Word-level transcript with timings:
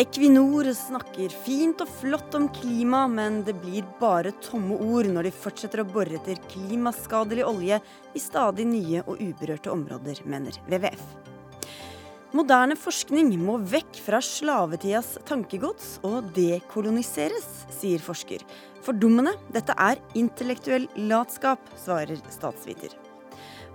Equinor 0.00 0.64
snakker 0.72 1.28
fint 1.44 1.82
og 1.84 1.88
flott 1.98 2.32
om 2.38 2.46
klima, 2.56 3.02
men 3.10 3.42
det 3.44 3.52
blir 3.60 3.84
bare 4.00 4.30
tomme 4.40 4.78
ord 4.80 5.10
når 5.12 5.26
de 5.28 5.32
fortsetter 5.42 5.82
å 5.82 5.84
bore 5.92 6.16
etter 6.16 6.38
klimaskadelig 6.48 7.44
olje 7.44 7.76
i 8.16 8.22
stadig 8.22 8.64
nye 8.70 9.02
og 9.02 9.20
uberørte 9.20 9.68
områder, 9.74 10.22
mener 10.24 10.56
WWF. 10.70 11.04
Moderne 12.32 12.78
forskning 12.80 13.34
må 13.44 13.58
vekk 13.74 14.00
fra 14.06 14.22
slavetidas 14.24 15.18
tankegods 15.28 15.98
og 16.06 16.32
dekoloniseres, 16.32 17.50
sier 17.82 18.00
forsker. 18.00 18.46
Fordummende, 18.86 19.36
dette 19.52 19.76
er 19.76 20.00
intellektuell 20.16 20.88
latskap, 21.10 21.60
svarer 21.84 22.24
statsviter. 22.32 22.96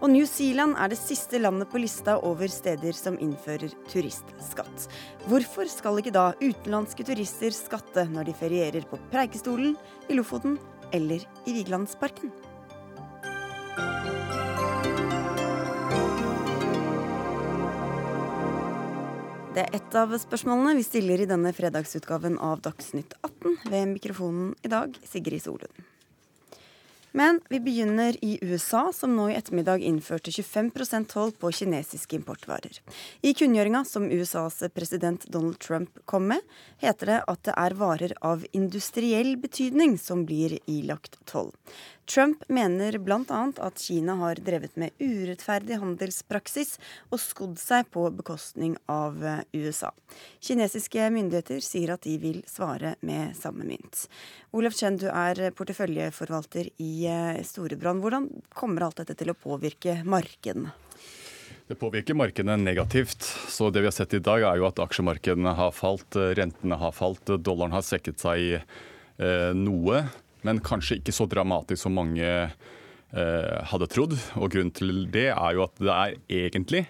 Og 0.03 0.09
New 0.11 0.25
Zealand 0.27 0.75
er 0.75 0.91
det 0.91 0.99
siste 0.99 1.39
landet 1.39 1.69
på 1.71 1.79
lista 1.79 2.17
over 2.27 2.51
steder 2.51 2.95
som 2.97 3.15
innfører 3.21 3.71
turistskatt. 3.91 4.87
Hvorfor 5.29 5.69
skal 5.71 6.01
ikke 6.01 6.13
da 6.15 6.25
utenlandske 6.41 7.05
turister 7.07 7.55
skatte 7.55 8.03
når 8.11 8.27
de 8.29 8.35
ferierer 8.35 8.87
på 8.89 8.99
Preikestolen, 9.13 9.77
i 10.09 10.17
Lofoten 10.19 10.59
eller 10.93 11.23
i 11.47 11.55
Vigelandsparken? 11.55 12.33
Det 19.55 19.63
er 19.63 19.75
ett 19.77 19.95
av 19.95 20.11
spørsmålene 20.19 20.75
vi 20.75 20.83
stiller 20.83 21.21
i 21.23 21.29
denne 21.29 21.55
fredagsutgaven 21.55 22.35
av 22.43 22.59
Dagsnytt 22.65 23.15
18. 23.23 23.61
Ved 23.71 23.91
mikrofonen 23.95 24.51
i 24.59 24.71
dag, 24.71 24.97
Sigrid 25.07 25.47
Solund. 25.47 25.94
Men 27.15 27.39
vi 27.49 27.59
begynner 27.59 28.17
i 28.25 28.39
USA, 28.41 28.89
som 28.93 29.13
nå 29.15 29.29
i 29.29 29.35
ettermiddag 29.37 29.79
innførte 29.87 30.33
25 30.35 31.05
toll 31.07 31.31
på 31.31 31.51
kinesiske 31.51 32.17
importvarer. 32.17 32.81
I 33.23 33.31
kunngjøringa 33.33 33.85
som 33.87 34.09
USAs 34.11 34.59
president 34.75 35.23
Donald 35.31 35.55
Trump 35.63 35.95
kom 36.05 36.27
med, 36.33 36.43
heter 36.83 37.13
det 37.13 37.21
at 37.31 37.43
det 37.47 37.55
er 37.55 37.77
varer 37.79 38.13
av 38.19 38.43
industriell 38.51 39.37
betydning 39.39 39.95
som 39.97 40.25
blir 40.27 40.57
ilagt 40.67 41.15
toll. 41.23 41.53
Trump 42.05 42.43
mener 42.47 42.97
bl.a. 43.01 43.41
at 43.67 43.81
Kina 43.81 44.17
har 44.21 44.41
drevet 44.45 44.77
med 44.79 44.95
urettferdig 44.99 45.79
handelspraksis 45.81 46.75
og 47.09 47.21
skodd 47.21 47.59
seg 47.61 47.89
på 47.93 48.07
bekostning 48.15 48.77
av 48.91 49.21
eh, 49.25 49.41
USA. 49.57 49.91
Kinesiske 50.43 51.09
myndigheter 51.13 51.61
sier 51.65 51.95
at 51.95 52.05
de 52.05 52.17
vil 52.21 52.41
svare 52.49 52.95
med 53.05 53.35
samme 53.37 53.67
mynt. 53.67 54.05
Olaf 54.55 54.77
Chen, 54.77 54.99
du 55.01 55.09
er 55.11 55.49
porteføljeforvalter 55.55 56.71
i 56.77 56.93
Storebrann. 57.43 57.75
Storebrand. 57.75 58.01
Hvordan 58.01 58.29
kommer 58.53 58.85
alt 58.85 59.01
dette 59.01 59.15
til 59.17 59.31
å 59.31 59.37
påvirke 59.37 60.01
markedene? 60.05 60.73
Det 61.67 61.77
påvirker 61.81 62.13
markedene 62.13 62.57
negativt. 62.61 63.23
Så 63.49 63.71
det 63.73 63.81
vi 63.81 63.89
har 63.89 63.95
sett 63.95 64.13
i 64.13 64.21
dag, 64.21 64.43
er 64.45 64.59
jo 64.59 64.67
at 64.67 64.79
aksjemarkedene 64.79 65.55
har 65.57 65.73
falt, 65.73 66.15
rentene 66.37 66.77
har 66.77 66.93
falt, 66.93 67.25
dollaren 67.25 67.73
har 67.73 67.85
svekket 67.85 68.21
seg 68.21 68.59
eh, 68.59 69.51
noe 69.57 70.05
men 70.45 70.63
kanskje 70.63 70.99
ikke 70.99 71.15
så 71.15 71.27
dramatisk 71.29 71.81
som 71.83 71.97
mange 71.97 72.25
eh, 72.25 73.59
hadde 73.71 73.89
trodd. 73.91 74.15
Og 74.39 74.49
grunnen 74.53 74.73
til 74.75 75.05
det 75.13 75.29
er 75.33 75.57
jo 75.57 75.65
at 75.65 75.77
det 75.81 75.93
er 75.93 76.17
egentlig 76.45 76.85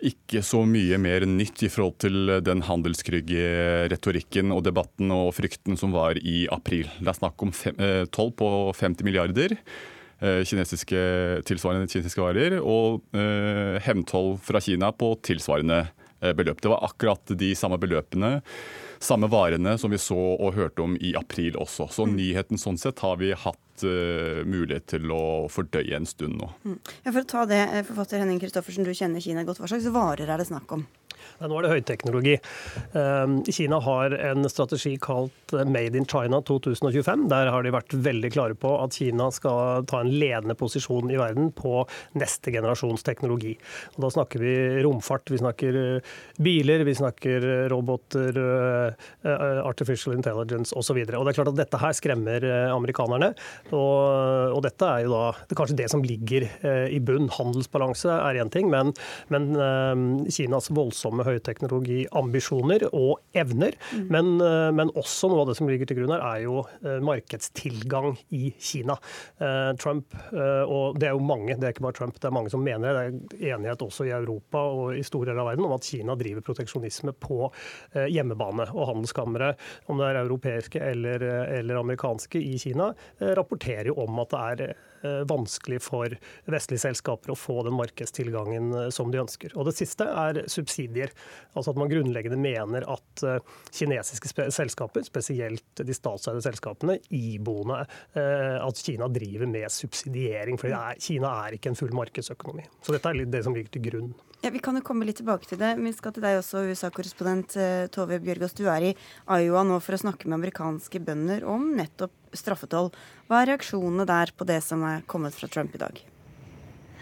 ikke 0.00 0.40
så 0.44 0.62
mye 0.68 0.96
mer 1.00 1.26
nytt 1.28 1.62
i 1.66 1.70
forhold 1.70 1.98
til 2.00 2.32
den 2.44 2.62
handelskrygge 2.64 3.88
retorikken 3.92 4.52
og 4.54 4.64
debatten 4.64 5.12
og 5.12 5.34
frykten 5.36 5.76
som 5.80 5.92
var 5.94 6.16
i 6.16 6.46
april. 6.52 6.88
Det 7.00 7.10
er 7.12 7.18
snakk 7.18 7.44
om 7.44 7.52
eh, 7.76 8.04
toll 8.12 8.32
på 8.36 8.48
50 8.76 9.04
milliarder 9.06 9.56
eh, 9.56 10.40
kinesiske, 10.48 11.00
tilsvarende 11.48 11.90
kinesiske 11.90 12.24
varer, 12.24 12.58
og 12.60 13.02
eh, 13.16 13.76
hevntoll 13.84 14.36
fra 14.44 14.62
Kina 14.64 14.92
på 14.96 15.12
tilsvarende 15.26 15.82
eh, 15.84 16.32
beløp. 16.36 16.62
Det 16.62 16.72
var 16.72 16.86
akkurat 16.88 17.36
de 17.36 17.52
samme 17.58 17.80
beløpene 17.80 18.38
samme 19.00 19.30
varene 19.32 19.78
som 19.78 19.90
vi 19.90 19.98
så 19.98 20.18
og 20.18 20.54
hørte 20.54 20.84
om 20.84 20.96
i 21.00 21.14
april 21.16 21.56
også. 21.56 21.88
Så 21.92 22.04
mm. 22.06 22.16
nyheten 22.18 22.60
sånn 22.60 22.78
sett 22.80 23.00
har 23.00 23.16
vi 23.20 23.32
hatt 23.32 23.84
uh, 23.84 24.42
mulighet 24.44 24.90
til 24.92 25.12
å 25.14 25.48
fordøye 25.52 25.96
en 25.96 26.08
stund 26.08 26.36
nå. 26.40 26.50
Mm. 26.66 26.78
Ja, 27.06 27.12
for 27.12 27.22
å 27.22 27.28
ta 27.32 27.46
det, 27.48 27.62
eh, 27.64 27.84
forfatter 27.88 28.20
Henning 28.20 28.42
Kristoffersen, 28.42 28.84
du 28.84 28.92
kjenner 28.92 29.24
Kina 29.24 29.46
godt. 29.48 29.62
Hva 29.62 29.70
slags 29.72 29.88
varer 29.94 30.28
er 30.28 30.42
det 30.42 30.50
snakk 30.50 30.76
om? 30.76 30.84
Nå 31.40 31.56
er 31.56 31.64
det 31.64 31.72
høyteknologi. 31.72 32.36
Ehm, 32.98 33.40
Kina 33.48 33.78
har 33.80 34.14
en 34.14 34.48
strategi 34.50 34.96
kalt 35.00 35.54
eh, 35.54 35.64
Made 35.64 35.96
in 35.98 36.06
China 36.06 36.40
2025. 36.42 37.28
Der 37.30 37.50
har 37.52 37.64
de 37.64 37.72
vært 37.74 37.94
veldig 37.94 38.30
klare 38.34 38.56
på 38.58 38.72
at 38.82 38.96
Kina 38.98 39.30
skal 39.34 39.86
ta 39.90 40.02
en 40.02 40.12
ledende 40.12 40.56
posisjon 40.58 41.10
i 41.10 41.18
verden 41.20 41.50
på 41.56 41.84
neste 42.20 42.52
generasjons 42.54 43.04
teknologi. 43.06 43.54
Og 43.96 44.04
da 44.04 44.12
snakker 44.16 44.44
vi 44.44 44.54
romfart, 44.84 45.32
vi 45.32 45.40
snakker 45.40 45.80
eh, 45.80 46.14
biler, 46.40 46.84
vi 46.88 46.96
snakker 46.98 47.48
eh, 47.48 47.66
roboter, 47.70 48.36
artificial 49.20 50.14
intelligence 50.16 50.74
osv. 50.76 50.98
Dette 51.04 51.80
her 51.80 51.94
skremmer 51.96 52.44
amerikanerne. 52.72 53.30
Og, 53.72 54.56
og 54.56 54.60
dette 54.64 54.86
er 54.86 55.04
jo 55.04 55.12
da 55.12 55.22
det 55.40 55.54
er 55.54 55.58
kanskje 55.58 55.76
det 55.78 55.88
som 55.92 56.02
ligger 56.04 56.46
i 56.90 56.98
bunn. 57.04 57.28
Handelsbalanse 57.34 58.12
er 58.12 58.40
én 58.42 58.50
ting, 58.52 58.70
men, 58.72 58.92
men 59.32 59.50
Kinas 60.32 60.70
voldsomme 60.74 61.09
høyteknologiambisjoner 61.18 62.86
og 62.90 63.20
evner. 63.36 63.76
Mm. 63.94 64.06
Men, 64.12 64.30
eh, 64.44 64.70
men, 64.76 64.92
også 65.00 65.30
noe 65.30 65.44
av 65.44 65.50
det 65.50 65.56
som 65.58 65.68
ligger 65.70 65.88
til 65.88 66.00
grunn 66.00 66.12
her, 66.14 66.24
er 66.24 66.44
jo 66.44 66.62
eh, 66.84 66.98
markedstilgang 67.04 68.18
i 68.36 68.52
Kina. 68.58 68.96
Eh, 69.40 69.70
Trump, 69.80 70.14
og 70.30 70.98
det 71.00 71.08
er 71.08 71.14
jo 71.16 71.24
mange, 71.24 71.54
det 71.56 71.66
er 71.66 71.74
ikke 71.74 71.86
bare 71.86 71.96
Trump, 71.96 72.18
det 72.20 72.28
er 72.28 72.34
mange 72.34 72.52
som 72.52 72.62
mener 72.64 72.96
det. 72.96 73.22
Det 73.32 73.40
er 73.40 73.56
enighet 73.56 73.82
også 73.84 74.06
i 74.08 74.14
Europa 74.14 74.62
og 74.74 74.98
i 74.98 75.04
store 75.06 75.30
deler 75.30 75.42
av 75.42 75.50
verden 75.52 75.66
om 75.68 75.76
at 75.76 75.86
Kina 75.86 76.16
driver 76.18 76.44
proteksjonisme 76.44 77.14
på 77.18 77.50
hjemmebane. 77.94 78.68
Og 78.74 78.90
handelskamre, 78.92 79.54
om 79.90 80.00
det 80.00 80.10
er 80.10 80.20
europeiske 80.22 80.82
eller, 80.90 81.24
eller 81.60 81.80
amerikanske 81.80 82.40
i 82.42 82.58
Kina, 82.60 82.90
rapporterer 83.20 83.90
jo 83.90 83.98
om 84.04 84.22
at 84.22 84.34
det 84.34 84.44
er 84.70 84.89
vanskelig 85.28 85.80
for 85.84 86.14
vestlige 86.50 86.84
selskaper 86.84 87.32
å 87.32 87.38
få 87.38 87.60
den 87.66 87.76
markedstilgangen 87.78 88.70
eh, 88.76 88.88
som 88.94 89.12
de 89.12 89.20
ønsker. 89.22 89.54
Og 89.56 89.68
Det 89.68 89.76
siste 89.78 90.06
er 90.06 90.42
subsidier. 90.50 91.14
Altså 91.54 91.74
at 91.74 91.80
man 91.80 91.90
grunnleggende 91.92 92.40
mener 92.40 92.86
at 92.90 93.24
eh, 93.26 93.38
kinesiske 93.76 94.50
selskaper, 94.54 95.04
spesielt 95.06 95.84
de 95.84 95.96
statseide 95.96 96.42
selskapene, 96.44 96.98
iboende 97.14 97.82
at 98.20 98.80
Kina 98.84 99.06
driver 99.12 99.48
med 99.50 99.70
subsidiering. 99.72 100.58
For 100.60 100.72
Kina 101.02 101.32
er 101.44 101.56
ikke 101.56 101.72
en 101.72 101.78
full 101.78 101.94
markedsøkonomi. 101.96 102.66
Så 102.84 102.94
dette 102.94 103.10
er 103.10 103.24
det 103.30 103.44
som 103.46 103.56
ligger 103.56 103.74
til 103.76 103.86
grunn. 103.88 104.12
Ja, 104.42 104.50
Vi 104.50 104.58
kan 104.58 104.72
jo 104.72 104.80
komme 104.80 105.04
litt 105.04 105.18
tilbake 105.20 105.44
til 105.44 105.58
det. 105.60 105.74
Vi 105.76 105.90
skal 105.92 106.14
til 106.16 106.24
deg 106.24 106.38
også, 106.38 106.62
USA-korrespondent 106.72 107.58
Tove 107.92 108.16
Bjørgaas. 108.24 108.54
Du 108.56 108.62
er 108.72 108.86
i 108.88 108.92
Iowa 109.36 109.66
nå 109.68 109.76
for 109.84 109.92
å 109.92 110.00
snakke 110.00 110.30
med 110.30 110.38
amerikanske 110.38 111.02
bønder 111.04 111.44
om 111.44 111.66
nettopp 111.76 112.14
straffetoll. 112.32 112.88
Hva 113.28 113.42
er 113.42 113.52
reaksjonene 113.52 114.08
der 114.08 114.32
på 114.32 114.48
det 114.48 114.62
som 114.64 114.86
er 114.88 115.04
kommet 115.04 115.36
fra 115.36 115.50
Trump 115.52 115.76
i 115.76 115.82
dag? 115.84 116.00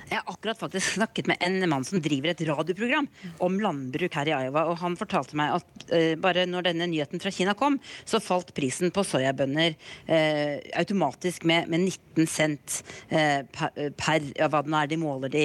Jeg 0.08 0.22
har 0.22 0.32
akkurat 0.32 0.58
faktisk 0.58 0.92
snakket 0.96 1.28
med 1.28 1.42
en 1.44 1.60
mann 1.68 1.84
som 1.84 2.00
driver 2.02 2.32
et 2.32 2.42
radioprogram 2.48 3.08
om 3.44 3.58
landbruk 3.60 4.14
her 4.16 4.30
i 4.30 4.34
Iowa. 4.36 4.64
og 4.70 4.80
Han 4.82 4.96
fortalte 4.98 5.36
meg 5.38 5.58
at 5.58 5.84
uh, 5.92 6.14
bare 6.20 6.46
når 6.48 6.70
denne 6.70 6.88
nyheten 6.88 7.20
fra 7.22 7.32
Kina 7.34 7.54
kom, 7.58 7.78
så 8.08 8.20
falt 8.22 8.54
prisen 8.56 8.92
på 8.94 9.04
soyabønner 9.06 9.76
uh, 10.08 10.56
automatisk 10.80 11.44
med, 11.48 11.68
med, 11.68 11.88
19 11.88 12.28
cent 12.28 12.78
uh, 13.12 13.44
per, 13.52 13.92
per 13.98 14.30
ja, 14.32 14.48
hva 14.48 14.62
det 14.64 14.72
nå 14.72 14.80
er 14.80 14.90
de 14.90 15.00
måler 15.00 15.32
de. 15.32 15.44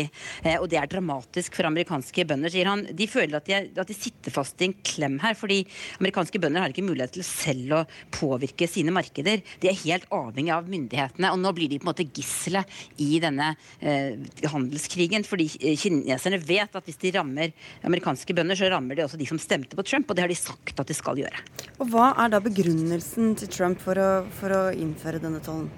og 0.57 0.65
det 0.71 0.77
er 0.79 0.89
dramatisk 0.89 1.57
for 1.57 1.67
amerikanske 1.67 2.25
bønder, 2.27 2.51
sier 2.53 2.69
han. 2.69 2.85
De 2.95 3.07
føler 3.09 3.37
at 3.37 3.47
de, 3.47 3.55
er, 3.57 3.67
at 3.75 3.89
de, 3.89 3.95
sitter 3.97 4.33
fast 4.33 4.61
i 4.61 4.69
en 4.69 4.75
klem 4.85 5.19
her, 5.23 5.35
fordi 5.37 5.61
amerikanske 5.99 6.39
bønder 6.41 6.63
har 6.63 6.73
ikke 6.73 6.85
mulighet 6.85 7.15
til 7.17 7.25
selv 7.27 7.75
å 7.77 7.81
påvirke 8.15 8.67
sine 8.69 8.93
markeder. 8.95 9.43
De 9.61 9.69
er 9.71 9.79
helt 9.83 10.07
avhengig 10.13 10.53
av 10.55 10.69
myndighetene, 10.71 11.31
og 11.33 11.41
nå 11.43 11.53
blir 11.55 11.71
de 11.71 11.79
på 11.79 11.87
en 11.87 11.91
måte 11.91 12.07
gisselet 12.07 12.81
i 13.03 13.19
denne 13.23 13.53
uh, 13.53 14.52
handelskrigen. 14.53 15.25
Fordi 15.27 15.49
kineserne 15.81 16.39
vet 16.41 16.77
at 16.77 16.87
hvis 16.87 17.01
de 17.01 17.13
rammer 17.17 17.53
amerikanske 17.83 18.35
bønder, 18.37 18.59
så 18.59 18.71
rammer 18.73 18.97
de 18.97 19.05
også 19.05 19.19
de 19.19 19.29
som 19.29 19.41
stemte 19.41 19.77
på 19.77 19.85
Trump, 19.87 20.09
og 20.09 20.17
det 20.17 20.25
har 20.25 20.31
de 20.31 20.39
sagt 20.39 20.79
at 20.79 20.89
de 20.89 20.97
skal 20.97 21.19
gjøre. 21.23 21.45
Og 21.79 21.89
Hva 21.93 22.11
er 22.23 22.33
da 22.33 22.41
begrunnelsen 22.43 23.35
til 23.39 23.51
Trump 23.53 23.81
for 23.83 23.99
å, 23.99 24.11
for 24.39 24.53
å 24.55 24.63
innføre 24.73 25.21
denne 25.23 25.41
tollen? 25.43 25.71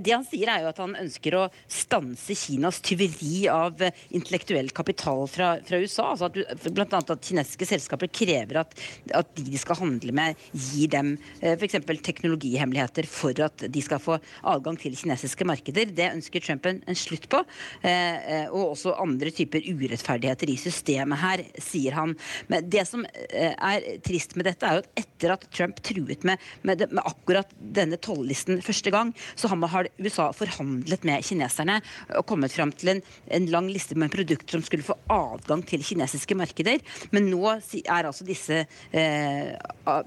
Det 0.00 0.12
han 0.12 0.26
sier 0.26 0.50
er 0.50 0.64
jo 0.64 0.70
at 0.70 0.80
han 0.82 0.96
ønsker 0.98 1.36
å 1.38 1.44
stanse 1.70 2.36
Kinas 2.38 2.80
tyveri 2.84 3.44
av 3.50 3.80
eh, 3.84 3.96
intellektuell 4.16 4.70
kapital 4.74 5.26
fra, 5.30 5.52
fra 5.66 5.80
USA. 5.80 6.10
altså 6.12 6.30
at 6.30 6.70
Bl.a. 6.70 6.86
at 7.00 7.26
kinesiske 7.26 7.68
selskaper 7.68 8.10
krever 8.12 8.62
at, 8.62 8.74
at, 9.16 9.32
de 9.36 9.46
de 9.50 9.58
skal 9.60 9.78
handle 9.80 10.14
med, 10.14 10.38
gir 10.54 10.90
dem 10.92 11.12
eh, 11.40 11.56
f.eks. 11.56 11.78
teknologihemmeligheter 12.06 13.08
for 13.10 13.36
at 13.44 13.66
de 13.72 13.82
skal 13.84 14.02
få 14.02 14.18
adgang 14.46 14.78
til 14.80 14.96
kinesiske 14.98 15.46
markeder. 15.48 15.90
Det 15.96 16.10
ønsker 16.12 16.44
Trump 16.44 16.68
en, 16.70 16.82
en 16.86 16.98
slutt 16.98 17.28
på. 17.30 17.42
Eh, 17.86 18.46
og 18.50 18.76
også 18.76 18.94
andre 19.00 19.32
typer 19.34 19.66
urettferdigheter 19.66 20.52
i 20.52 20.58
systemet 20.60 21.20
her, 21.20 21.44
sier 21.60 21.96
han. 21.98 22.14
Men 22.50 22.68
det 22.70 22.86
som 22.88 23.04
er 23.04 23.84
trist 24.04 24.36
med 24.38 24.46
dette, 24.48 24.66
er 24.66 24.78
jo 24.78 24.84
at 24.84 25.02
etter 25.02 25.34
at 25.34 25.46
Trump 25.52 25.80
truet 25.84 26.24
med, 26.26 26.40
med, 26.66 26.86
med 26.90 27.02
akkurat 27.04 27.50
denne 27.58 27.98
tollisten 28.02 28.60
første 28.64 28.92
gang, 28.94 29.12
så 29.34 29.49
har 29.50 29.88
USA 30.00 30.30
forhandlet 30.36 31.04
med 31.08 31.24
kineserne 31.26 31.78
og 32.18 32.26
kommet 32.28 32.54
fram 32.54 32.72
til 32.72 32.94
en, 32.94 33.02
en 33.32 33.48
lang 33.52 33.70
liste 33.72 33.96
med 33.98 34.12
produkter 34.12 34.56
som 34.56 34.64
skulle 34.66 34.86
få 34.86 34.96
adgang 35.10 35.62
til 35.66 35.84
kinesiske 35.86 36.36
markeder. 36.38 36.80
Men 37.14 37.28
nå 37.30 37.42
er 37.50 38.08
altså 38.08 38.26
disse 38.28 38.62
eh, 38.64 39.52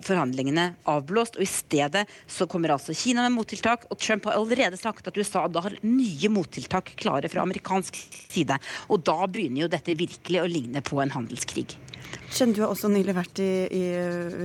forhandlingene 0.06 0.70
avblåst, 0.90 1.38
og 1.40 1.46
i 1.46 1.50
stedet 1.50 2.06
så 2.28 2.48
kommer 2.50 2.76
altså 2.76 2.96
Kina 2.98 3.26
med 3.28 3.38
mottiltak. 3.38 3.88
Og 3.92 4.00
Trump 4.00 4.30
har 4.30 4.40
allerede 4.40 4.80
sagt 4.80 5.08
at 5.08 5.18
USA 5.18 5.46
da 5.52 5.66
har 5.68 5.80
nye 5.86 6.34
mottiltak 6.34 6.94
klare 7.00 7.32
fra 7.32 7.46
amerikansk 7.46 7.98
side. 8.30 8.60
Og 8.90 9.04
da 9.06 9.24
begynner 9.28 9.66
jo 9.66 9.74
dette 9.74 9.98
virkelig 9.98 10.42
å 10.42 10.50
ligne 10.50 10.84
på 10.86 11.02
en 11.04 11.14
handelskrig. 11.14 11.74
Kjenner 12.34 12.56
du 12.58 12.62
har 12.64 12.74
også 12.74 12.90
nylig 12.92 13.16
vært 13.18 13.40
i, 13.44 13.52
i 13.74 13.84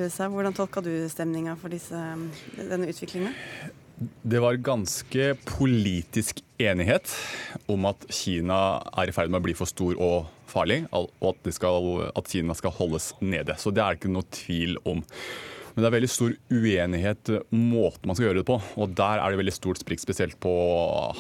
USA. 0.05 0.29
Hvordan 0.33 0.57
tolka 0.57 0.83
du 0.85 0.93
stemninga 1.11 1.57
for 1.61 1.73
disse, 1.73 1.99
denne 2.59 2.89
utviklinga? 2.91 3.33
Det 3.99 4.39
var 4.39 4.61
ganske 4.63 5.33
politisk 5.49 6.43
enighet 6.63 7.11
om 7.67 7.87
at 7.91 8.05
Kina 8.15 8.79
er 8.95 9.11
i 9.11 9.15
ferd 9.15 9.33
med 9.33 9.41
å 9.41 9.47
bli 9.49 9.55
for 9.59 9.71
stor 9.71 9.99
og 9.99 10.29
farlig, 10.49 10.85
og 10.95 11.11
at, 11.33 11.51
skal, 11.55 11.89
at 12.15 12.31
Kina 12.31 12.55
skal 12.55 12.75
holdes 12.77 13.11
nede. 13.19 13.57
Så 13.59 13.73
det 13.75 13.83
er 13.83 13.97
det 13.97 14.01
ikke 14.03 14.13
noe 14.15 14.29
tvil 14.35 14.79
om. 14.89 15.03
Men 15.79 15.85
det 15.85 15.89
er 15.93 15.95
veldig 15.95 16.09
stor 16.11 16.33
uenighet 16.51 17.31
måten 17.55 18.11
man 18.11 18.17
skal 18.19 18.25
gjøre 18.25 18.41
det 18.41 18.49
på. 18.49 18.57
Og 18.83 18.97
der 18.99 19.21
er 19.23 19.31
det 19.31 19.39
veldig 19.39 19.53
stort 19.55 19.79
sprikk, 19.79 20.01
spesielt 20.03 20.35
på 20.43 20.51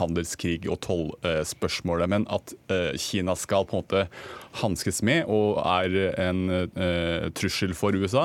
handelskrig 0.00 0.64
og 0.66 0.80
tollspørsmålet. 0.82 2.10
Men 2.10 2.26
at 2.34 2.56
eh, 2.74 2.98
Kina 2.98 3.36
skal 3.38 3.68
på 3.70 3.78
en 3.78 3.84
måte 3.84 4.02
hanskes 4.58 4.98
med 5.06 5.30
og 5.30 5.60
er 5.62 5.94
en 6.24 6.40
uh, 6.74 7.28
trussel 7.38 7.76
for 7.78 7.94
USA, 7.94 8.24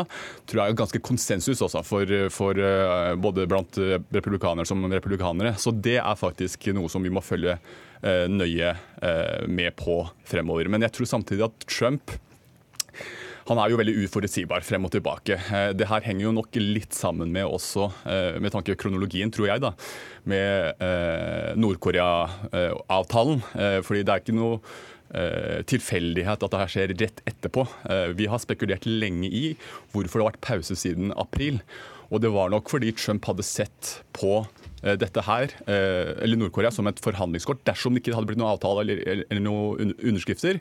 tror 0.50 0.64
jeg 0.64 0.74
er 0.74 0.80
ganske 0.80 1.04
konsensus 1.06 1.62
også 1.62 1.84
for, 1.86 2.10
for 2.34 2.58
både 3.22 3.46
blant 3.52 3.78
republikanere 4.16 4.66
som 4.66 4.82
republikanere. 4.90 5.54
Så 5.62 5.76
det 5.76 6.00
er 6.00 6.18
faktisk 6.18 6.72
noe 6.74 6.90
som 6.90 7.06
vi 7.06 7.14
må 7.14 7.22
følge 7.22 7.60
nøye 8.34 8.74
med 9.46 9.76
på 9.78 10.02
fremover. 10.26 10.72
Men 10.74 10.88
jeg 10.88 10.96
tror 10.98 11.12
samtidig 11.14 11.46
at 11.52 11.68
Trump 11.70 12.16
han 13.50 13.60
er 13.60 13.72
jo 13.72 13.80
veldig 13.80 13.96
uforutsigbar 14.06 14.64
frem 14.64 14.88
og 14.88 14.94
tilbake. 14.94 15.36
Eh, 15.36 15.72
det 15.76 15.90
her 15.90 16.06
henger 16.06 16.28
jo 16.28 16.36
nok 16.38 16.56
litt 16.60 16.96
sammen 16.96 17.34
med 17.34 17.48
også, 17.48 17.90
eh, 18.08 18.40
med 18.40 18.54
tanke 18.56 18.76
på 18.76 18.86
kronologien, 18.86 19.32
tror 19.34 19.50
jeg, 19.50 19.64
da, 19.64 19.74
med 20.30 20.82
eh, 20.84 21.52
Nord-Korea-avtalen. 21.60 23.44
Fordi 23.84 24.04
det 24.04 24.14
er 24.14 24.24
ikke 24.24 24.38
noe 24.38 24.60
tilfeldighet 25.70 26.42
at 26.42 26.54
dette 26.56 26.66
skjer 26.74 26.94
rett 26.98 27.20
etterpå. 27.30 27.68
Vi 28.18 28.26
har 28.32 28.40
spekulert 28.42 28.88
lenge 28.88 29.28
i 29.30 29.44
hvorfor 29.94 30.18
det 30.18 30.24
har 30.24 30.32
vært 30.32 30.46
pause 30.48 30.78
siden 30.80 31.14
april. 31.22 31.60
Og 32.10 32.24
det 32.24 32.32
var 32.34 32.50
nok 32.50 32.72
fordi 32.74 32.90
Trump 32.98 33.28
hadde 33.30 33.46
sett 33.46 33.92
på 34.18 34.40
dette 35.00 35.24
her, 35.26 35.54
eh, 35.68 36.12
eller 36.24 36.40
Nord-Korea 36.40 36.72
som 36.74 36.88
et 36.90 37.00
forhandlingskort. 37.04 37.64
Dersom 37.68 37.96
det 37.96 38.04
ikke 38.04 38.18
hadde 38.18 38.30
blitt 38.30 38.42
noen 38.42 38.54
avtale 38.54 38.84
eller, 38.84 39.24
eller 39.30 39.44
noen 39.44 39.94
underskrifter, 39.96 40.60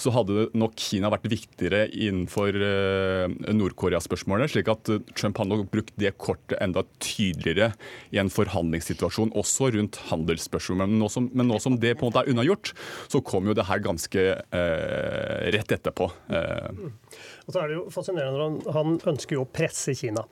så 0.00 0.12
hadde 0.14 0.48
nok 0.58 0.76
Kina 0.80 1.10
vært 1.12 1.28
viktigere 1.32 1.86
innenfor 1.90 2.56
eh, 2.56 3.26
Nord-Korea-spørsmålet. 3.52 4.52
slik 4.52 4.70
at 4.72 4.90
Trump 5.16 5.40
hadde 5.40 5.56
nok 5.56 5.72
brukt 5.72 5.94
det 6.00 6.14
kortet 6.20 6.58
enda 6.62 6.84
tydeligere 7.02 7.72
i 8.12 8.20
en 8.22 8.32
forhandlingssituasjon, 8.32 9.34
også 9.38 9.72
rundt 9.76 10.00
handelsspørsmål. 10.10 10.82
Men 10.84 10.98
nå 11.00 11.10
som, 11.12 11.30
men 11.32 11.48
nå 11.50 11.60
som 11.62 11.78
det 11.80 11.96
på 11.96 12.06
en 12.06 12.12
måte 12.12 12.24
er 12.24 12.32
unnagjort, 12.32 12.74
så 13.12 13.22
kom 13.24 13.48
jo 13.48 13.56
det 13.56 13.68
her 13.68 13.82
ganske 13.84 14.26
eh, 14.42 15.48
rett 15.56 15.76
etterpå. 15.78 16.10
Eh. 16.32 16.84
Og 17.46 17.54
så 17.54 17.62
er 17.62 17.70
det 17.70 17.78
jo 17.78 17.88
fascinerende 17.92 18.72
han 18.76 18.98
ønsker 19.12 19.38
jo 19.38 19.46
å 19.46 19.50
presse 19.50 19.94
Kina. 19.98 20.24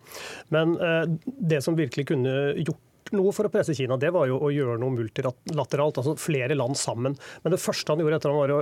Men 0.55 0.77
eh, 0.77 1.05
det 1.25 1.63
som 1.65 1.79
virkelig 1.79 2.11
kunne 2.13 2.37
gjort 2.61 2.87
noe 3.17 3.32
for 3.35 3.49
å 3.49 3.52
presse 3.52 3.75
Kina, 3.76 3.99
det 4.00 4.12
var 4.14 4.29
jo 4.31 4.38
å 4.41 4.50
gjøre 4.55 4.79
noe 4.81 4.94
multilateralt, 4.94 6.00
altså 6.00 6.14
flere 6.20 6.56
land 6.58 6.79
sammen. 6.79 7.17
Men 7.44 7.55
det 7.55 7.61
første 7.62 7.93
han 7.93 8.02
gjorde 8.02 8.20
etter 8.20 8.32
han 8.32 8.38
var 8.38 8.52
jo, 8.52 8.58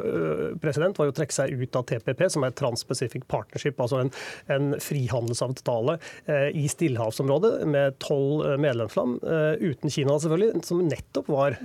president, 0.62 0.98
var 0.98 1.08
jo 1.08 1.14
å 1.14 1.18
trekke 1.18 1.36
seg 1.36 1.54
ut 1.58 1.78
av 1.78 1.86
TPP, 1.88 2.24
som 2.32 2.46
er 2.46 2.54
Trans-Pacific 2.58 3.26
Partnership, 3.30 3.80
altså 3.80 4.02
en, 4.04 4.12
en 4.54 4.70
frihandelsavtale 4.82 5.98
eh, 6.30 6.48
i 6.56 6.66
stillehavsområdet 6.70 7.52
med 7.68 7.98
tolv 8.02 8.46
øh, 8.46 8.56
medlemsland, 8.60 9.18
uten 9.60 9.92
Kina 9.92 10.16
selvfølgelig, 10.20 10.62
som 10.66 10.80
nettopp 10.86 11.28
var 11.30 11.56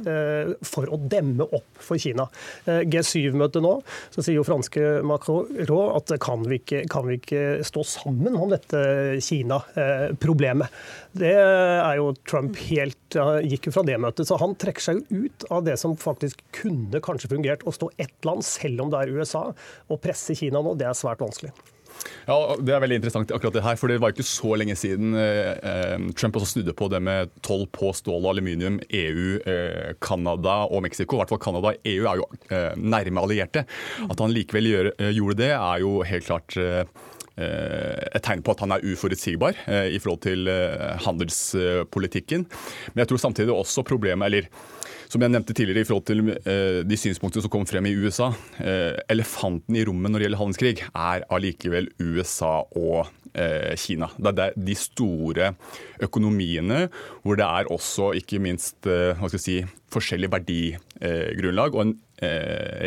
for 0.66 0.90
å 0.92 0.98
demme 1.10 1.46
opp 1.56 1.82
for 1.82 2.00
Kina. 2.02 2.26
G7-møtet 2.66 3.64
nå, 3.64 3.74
så 4.14 4.24
sier 4.24 4.38
jo 4.38 4.46
franske 4.48 5.02
Macron 5.08 5.50
at 5.94 6.14
kan 6.24 6.44
vi, 6.48 6.60
ikke, 6.62 6.84
kan 6.92 7.08
vi 7.08 7.18
ikke 7.20 7.44
stå 7.66 7.84
sammen 7.88 8.38
om 8.40 8.52
dette 8.54 8.84
Kina-problemet. 9.24 10.84
Det 11.14 11.34
er 11.34 12.00
jo 12.00 12.12
Trump 12.30 12.58
helt 12.70 13.18
gikk 13.50 13.70
jo 13.70 13.76
fra 13.76 13.86
det 13.88 14.00
møtet. 14.02 14.30
Så 14.30 14.40
han 14.42 14.56
trekker 14.60 14.84
seg 14.84 15.04
jo 15.04 15.26
ut 15.28 15.46
av 15.54 15.66
det 15.68 15.78
som 15.82 15.98
faktisk 16.00 16.42
kunne 16.56 17.04
kanskje 17.04 17.32
fungert. 17.36 17.66
Å 17.68 17.76
stå 17.76 17.92
ett 18.02 18.28
land, 18.28 18.46
selv 18.48 18.86
om 18.86 18.94
det 18.94 19.04
er 19.04 19.14
USA, 19.14 19.50
og 19.90 20.04
presse 20.04 20.36
Kina 20.38 20.64
nå, 20.64 20.76
det 20.80 20.90
er 20.90 20.98
svært 20.98 21.24
vanskelig. 21.24 21.54
Ja, 22.26 22.56
Det 22.60 22.74
er 22.74 22.82
veldig 22.82 22.98
interessant 23.00 23.32
akkurat 23.36 23.54
det 23.54 23.64
her, 23.64 23.78
for 23.80 23.92
det 23.92 24.00
var 24.02 24.14
ikke 24.14 24.26
så 24.26 24.56
lenge 24.60 24.76
siden 24.80 25.14
eh, 25.20 25.54
eh 25.54 26.08
Trump 26.18 26.40
også 26.40 26.54
snudde 26.54 26.76
på 26.76 26.88
det 26.92 27.02
med 27.04 27.32
toll 27.46 27.66
på 27.72 27.92
stål 27.96 28.24
og 28.24 28.32
aluminium. 28.34 28.80
EU, 28.90 29.40
eh, 29.46 29.94
og 30.64 30.82
Mexico, 30.84 31.16
i 31.16 31.22
hvert 31.22 31.30
fall 31.30 31.44
Canada. 31.44 31.76
EU 31.84 32.08
er 32.10 32.22
jo 32.22 32.28
eh, 32.50 32.74
nærme 32.78 33.24
allierte. 33.24 33.66
At 34.10 34.20
han 34.20 34.34
likevel 34.34 34.70
gjør, 34.72 34.92
eh, 34.98 35.14
gjorde 35.14 35.38
det, 35.38 35.52
er 35.54 35.80
jo 35.84 36.02
helt 36.04 36.26
klart 36.26 36.58
Eh, 36.58 36.86
et 37.38 38.24
tegn 38.26 38.44
på 38.46 38.54
at 38.54 38.62
han 38.66 38.76
er 38.76 38.86
uforutsigbar 38.86 39.58
eh, 39.66 39.90
i 39.96 40.00
forhold 40.02 40.22
til 40.26 40.50
eh, 40.52 40.94
handelspolitikken. 41.06 42.46
Men 42.94 43.04
jeg 43.04 43.12
tror 43.12 43.24
samtidig 43.24 43.56
også 43.56 43.86
problemet, 43.88 44.28
eller 44.28 44.50
som 45.10 45.22
jeg 45.22 45.30
nevnte 45.30 45.54
tidligere 45.54 45.84
i 45.84 45.86
forhold 45.86 46.06
til 46.08 46.22
de 46.90 46.98
synspunktene 46.98 47.44
som 47.44 47.52
kom 47.54 47.68
frem 47.70 47.86
i 47.86 47.92
USA, 48.02 48.32
elefanten 49.14 49.76
i 49.78 49.84
rommet 49.86 50.10
når 50.10 50.24
det 50.24 50.26
gjelder 50.26 50.40
handelskrig, 50.40 50.72
er 50.90 51.26
allikevel 51.30 51.92
USA 52.02 52.64
og 52.66 53.12
Kina. 53.78 54.10
Det 54.18 54.34
er 54.42 54.58
de 54.58 54.78
store 54.80 55.52
økonomiene 56.02 56.88
hvor 57.22 57.38
det 57.38 57.46
er 57.46 57.70
også 57.70 58.10
ikke 58.18 58.42
minst 58.42 58.90
si, 59.38 59.60
forskjellig 59.94 60.32
verdigrunnlag 60.34 61.78
og 61.78 61.86
en 61.86 61.94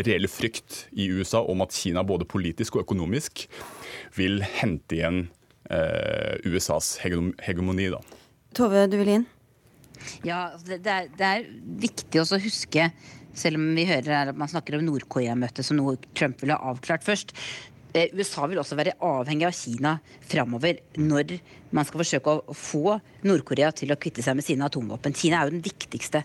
reell 0.06 0.28
frykt 0.30 0.86
i 0.96 1.08
USA 1.12 1.42
om 1.44 1.64
at 1.64 1.74
Kina 1.76 2.04
både 2.06 2.28
politisk 2.28 2.76
og 2.76 2.86
økonomisk 2.86 3.46
vil 4.16 4.40
hente 4.58 4.98
igjen 4.98 5.24
eh, 5.70 6.36
USAs 6.46 6.96
hegemoni. 7.02 7.90
Da. 7.92 8.02
Tove, 8.56 8.86
du 8.90 8.98
vil 9.00 9.14
inn? 9.18 9.28
Ja, 10.26 10.52
altså, 10.52 10.76
det 10.76 10.92
er, 10.92 11.08
det 11.16 11.28
er 11.28 11.46
viktig 11.86 12.22
å 12.22 12.40
huske 12.40 12.90
selv 13.36 13.60
om 13.60 13.68
vi 13.76 13.86
hører 13.88 14.32
at 14.32 14.38
man 14.38 14.50
snakker 14.50 14.78
om 14.78 14.86
Nord-Korea-møtet 14.86 15.66
som 15.66 15.78
noe 15.80 15.98
Trump 16.16 16.40
ville 16.42 16.56
avklart 16.56 17.04
først. 17.04 17.34
Eh, 17.96 18.12
USA 18.12 18.44
vil 18.50 18.60
også 18.60 18.76
være 18.76 18.96
avhengig 19.04 19.46
av 19.48 19.54
Kina 19.56 19.94
framover 20.28 20.82
når 21.00 21.38
man 21.76 21.86
skal 21.86 22.00
forsøke 22.02 22.32
å 22.32 22.54
få 22.56 22.94
Nord-Korea 23.26 23.70
til 23.74 23.92
å 23.92 23.98
kvitte 24.00 24.22
seg 24.24 24.36
med 24.38 24.46
sine 24.46 24.68
atomvåpen. 24.68 25.16
Kina 25.16 25.40
er 25.40 25.48
jo 25.48 25.56
den 25.56 25.64
viktigste 25.64 26.22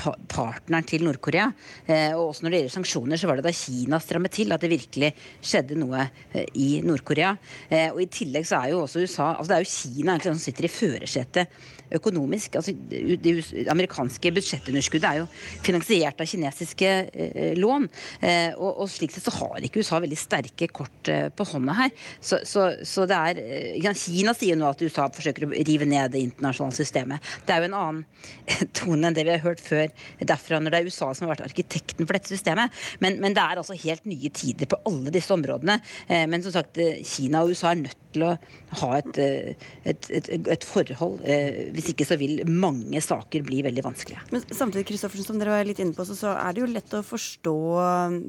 partneren 0.00 0.86
til 0.88 1.04
Nord-Korea. 1.06 1.50
Eh, 1.84 2.16
og 2.16 2.30
også 2.30 2.46
når 2.46 2.52
det 2.52 2.60
gjelder 2.60 2.76
sanksjoner, 2.78 3.20
så 3.20 3.30
var 3.30 3.40
det 3.40 3.46
da 3.46 3.54
Kina 3.54 4.00
strammet 4.02 4.34
til 4.36 4.54
at 4.56 4.64
det 4.64 4.72
virkelig 4.72 5.12
skjedde 5.44 5.78
noe 5.80 6.06
eh, 6.06 6.48
i 6.56 6.70
Nord-Korea. 6.86 7.34
Og 7.92 8.00
i 8.02 8.08
tillegg 8.10 8.48
så 8.48 8.62
er 8.62 8.72
jo 8.72 8.84
også 8.84 9.02
USA 9.04 9.26
altså 9.34 9.50
Det 9.52 9.58
er 9.58 9.66
jo 9.66 9.74
Kina 9.74 10.16
som 10.24 10.40
sitter 10.40 10.66
i 10.66 10.72
førersetet 10.72 11.60
økonomisk. 11.98 12.58
Altså, 12.60 12.74
det 12.74 13.66
amerikanske 13.70 14.32
budsjettunderskuddet 14.36 15.08
er 15.10 15.20
jo 15.22 15.28
finansiert 15.64 16.20
av 16.20 16.30
kinesiske 16.30 16.90
eh, 17.10 17.52
lån. 17.58 17.88
Eh, 18.20 18.56
og, 18.56 18.84
og, 18.84 18.90
slik 18.90 19.14
sett 19.14 19.26
så 19.26 19.34
har 19.38 19.64
ikke 19.66 19.82
USA 19.82 20.00
veldig 20.02 20.18
sterke 20.18 20.70
kort 20.74 21.10
eh, 21.10 21.28
på 21.34 21.46
hånda 21.52 21.76
her. 21.82 21.94
Så, 22.20 22.42
så, 22.48 22.70
så 22.86 23.06
det 23.10 23.18
er 23.18 23.94
Kina 24.00 24.34
sier 24.36 24.58
nå 24.58 24.68
at 24.70 24.82
USA 24.84 25.08
forsøker 25.12 25.48
å 25.48 25.52
rive 25.54 25.88
ned 25.88 26.14
det 26.14 26.24
internasjonale 26.28 26.76
systemet. 26.76 27.30
Det 27.46 27.54
er 27.54 27.64
jo 27.64 27.70
en 27.70 27.78
annen 27.80 28.68
tone 28.76 29.10
enn 29.10 29.16
det 29.16 29.26
vi 29.26 29.34
har 29.34 29.44
hørt 29.44 29.62
før 29.64 29.88
derfra, 30.20 30.60
når 30.60 30.74
det 30.74 30.80
er 30.80 30.90
USA 30.90 31.10
som 31.14 31.26
har 31.26 31.34
vært 31.34 31.48
arkitekten 31.48 32.06
for 32.06 32.16
dette 32.16 32.32
systemet. 32.32 32.74
Men, 33.02 33.18
men 33.22 33.36
det 33.36 33.42
er 33.44 33.60
altså 33.60 33.76
helt 33.78 34.06
nye 34.08 34.30
tider 34.34 34.70
på 34.70 34.78
alle 34.88 35.12
disse 35.14 35.32
områdene. 35.34 35.80
Eh, 36.08 36.26
men 36.30 36.44
som 36.44 36.54
sagt, 36.54 36.78
eh, 36.80 37.02
Kina 37.06 37.44
og 37.44 37.54
USA 37.54 37.72
er 37.72 37.82
nødt 37.84 37.98
til 38.14 38.26
å 38.26 38.32
ha 38.82 38.90
et, 38.98 39.20
eh, 39.22 39.68
et, 39.84 40.10
et, 40.10 40.30
et 40.56 40.66
forhold. 40.66 41.20
Hvis 41.80 41.94
ikke 41.94 42.04
så 42.04 42.18
vil 42.20 42.42
mange 42.44 43.00
saker 43.00 43.44
bli 43.46 43.62
veldig 43.64 43.84
vanskelige. 43.86 44.20
Men 44.34 44.44
samtidig, 44.44 44.84
Kristoffersen, 44.90 45.30
som 45.30 45.40
dere 45.40 45.54
var 45.54 45.64
litt 45.64 45.80
inne 45.80 45.96
på, 45.96 46.04
så 46.04 46.34
er 46.36 46.52
det 46.52 46.60
jo 46.60 46.68
lett 46.68 46.92
å 46.98 47.00
forstå 47.06 47.56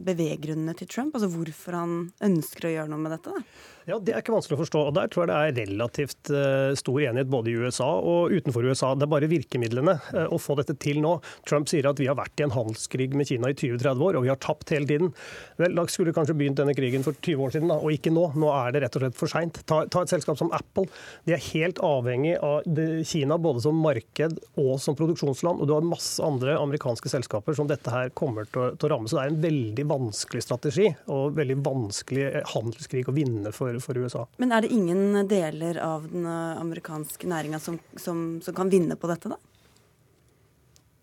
beveggrunnene 0.07 0.75
til 0.79 0.87
Trump. 0.87 1.17
Altså 1.17 1.27
hvorfor 1.33 1.75
han 1.81 1.99
ønsker 2.23 2.69
å 2.69 2.73
gjøre 2.77 2.93
noe 2.93 3.03
med 3.03 3.17
dette. 3.17 3.35
da. 3.35 3.43
Ja, 3.91 3.97
Det 3.99 4.13
er 4.15 4.21
ikke 4.23 4.31
vanskelig 4.31 4.55
å 4.55 4.61
forstå. 4.61 4.81
og 4.87 4.93
Der 4.95 5.09
tror 5.11 5.25
jeg 5.25 5.31
det 5.31 5.63
er 5.65 5.67
relativt 5.67 6.29
uh, 6.31 6.71
stor 6.79 6.99
enighet 7.03 7.27
både 7.31 7.51
i 7.51 7.57
USA 7.59 7.89
og 7.99 8.31
utenfor 8.31 8.63
USA. 8.63 8.93
Det 8.95 9.03
er 9.03 9.11
bare 9.11 9.27
virkemidlene 9.27 9.97
uh, 10.13 10.27
å 10.31 10.37
få 10.39 10.55
dette 10.59 10.77
til 10.79 11.01
nå. 11.03 11.17
Trump 11.49 11.67
sier 11.67 11.89
at 11.89 11.99
vi 11.99 12.07
har 12.07 12.15
vært 12.15 12.39
i 12.39 12.45
en 12.45 12.53
handelskrig 12.55 13.09
med 13.17 13.27
Kina 13.27 13.51
i 13.51 13.57
20-30 13.57 14.05
år, 14.07 14.15
og 14.15 14.23
vi 14.23 14.31
har 14.31 14.39
tapt 14.39 14.71
hele 14.71 14.87
tiden. 14.87 15.11
Vel, 15.59 15.75
Da 15.75 15.83
skulle 15.91 16.13
kanskje 16.15 16.37
begynt 16.39 16.61
denne 16.61 16.75
krigen 16.77 17.03
for 17.03 17.17
20 17.19 17.43
år 17.43 17.55
siden, 17.57 17.73
da, 17.73 17.81
og 17.81 17.91
ikke 17.91 18.13
nå. 18.15 18.29
Nå 18.39 18.53
er 18.53 18.71
det 18.71 18.83
rett 18.85 18.95
og 18.95 19.03
slett 19.03 19.19
for 19.19 19.33
seint. 19.33 19.59
Ta, 19.67 19.81
ta, 19.91 20.05
et 20.05 20.13
selskap 20.13 20.39
som 20.39 20.53
Apple. 20.55 20.87
De 21.27 21.35
er 21.35 21.43
helt 21.49 21.83
avhengig 21.83 22.37
av 22.39 22.63
Kina 23.11 23.35
både 23.41 23.65
som 23.65 23.83
marked 23.83 24.39
og 24.61 24.71
som 24.79 24.95
produksjonsland. 24.95 25.59
Og 25.59 25.67
du 25.67 25.75
har 25.75 25.83
masse 25.83 26.23
andre 26.23 26.55
amerikanske 26.61 27.11
selskaper 27.11 27.59
som 27.59 27.67
dette 27.67 27.91
her 27.91 28.15
kommer 28.15 28.47
til 28.47 28.63
å, 28.63 28.71
til 28.77 28.87
å 28.87 28.93
ramme. 28.95 29.11
Så 29.11 29.19
det 29.19 29.27
er 29.27 29.35
en 29.35 29.43
veldig 29.49 29.87
vanskelig 29.91 30.47
strategi 30.47 30.87
og 31.11 31.35
veldig 31.35 31.59
vanskelig 31.67 32.31
handelskrig 32.55 33.07
å 33.11 33.19
vinne 33.19 33.51
for 33.55 33.80
for 33.83 33.97
USA. 33.97 34.25
Men 34.41 34.53
er 34.55 34.65
det 34.65 34.73
ingen 34.75 35.27
deler 35.29 35.79
av 35.83 36.07
den 36.09 36.27
amerikanske 36.27 37.29
næringa 37.29 37.59
som, 37.59 37.79
som, 37.95 38.41
som, 38.43 38.55
kan 38.55 38.71
vinne 38.71 38.97
på 38.99 39.09
dette, 39.11 39.31
da? 39.31 39.39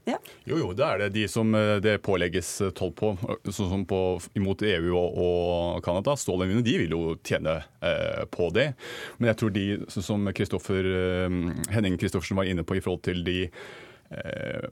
Ja. 0.08 0.16
Jo, 0.44 0.56
jo, 0.56 0.68
det 0.72 0.84
er 0.86 1.00
det. 1.02 1.08
De 1.18 1.26
som 1.28 1.52
eh, 1.54 1.74
det 1.84 1.98
pålegges 2.04 2.48
eh, 2.64 2.70
toll 2.76 2.94
på, 2.96 3.12
sånn 3.44 3.72
som 3.72 3.82
på, 3.88 3.98
imot 4.38 4.64
EU 4.64 4.94
og, 4.96 5.18
og 5.24 5.82
Canada, 5.84 6.14
stålendene, 6.16 6.64
de 6.64 6.76
vil 6.80 6.94
jo 6.96 7.02
tjene 7.20 7.58
eh, 7.84 8.22
på 8.32 8.48
det. 8.56 8.70
Men 9.18 9.32
jeg 9.32 9.40
tror 9.42 9.52
de, 9.52 9.66
sånn 9.92 10.06
som 10.06 10.30
Kristoffer, 10.32 10.88
Henning 11.74 12.00
Kristoffersen 12.00 12.40
var 12.40 12.48
inne 12.48 12.64
på 12.64 12.78
i 12.78 12.82
forhold 12.84 13.04
til 13.04 13.20
de 13.26 13.36
eh, 13.44 14.70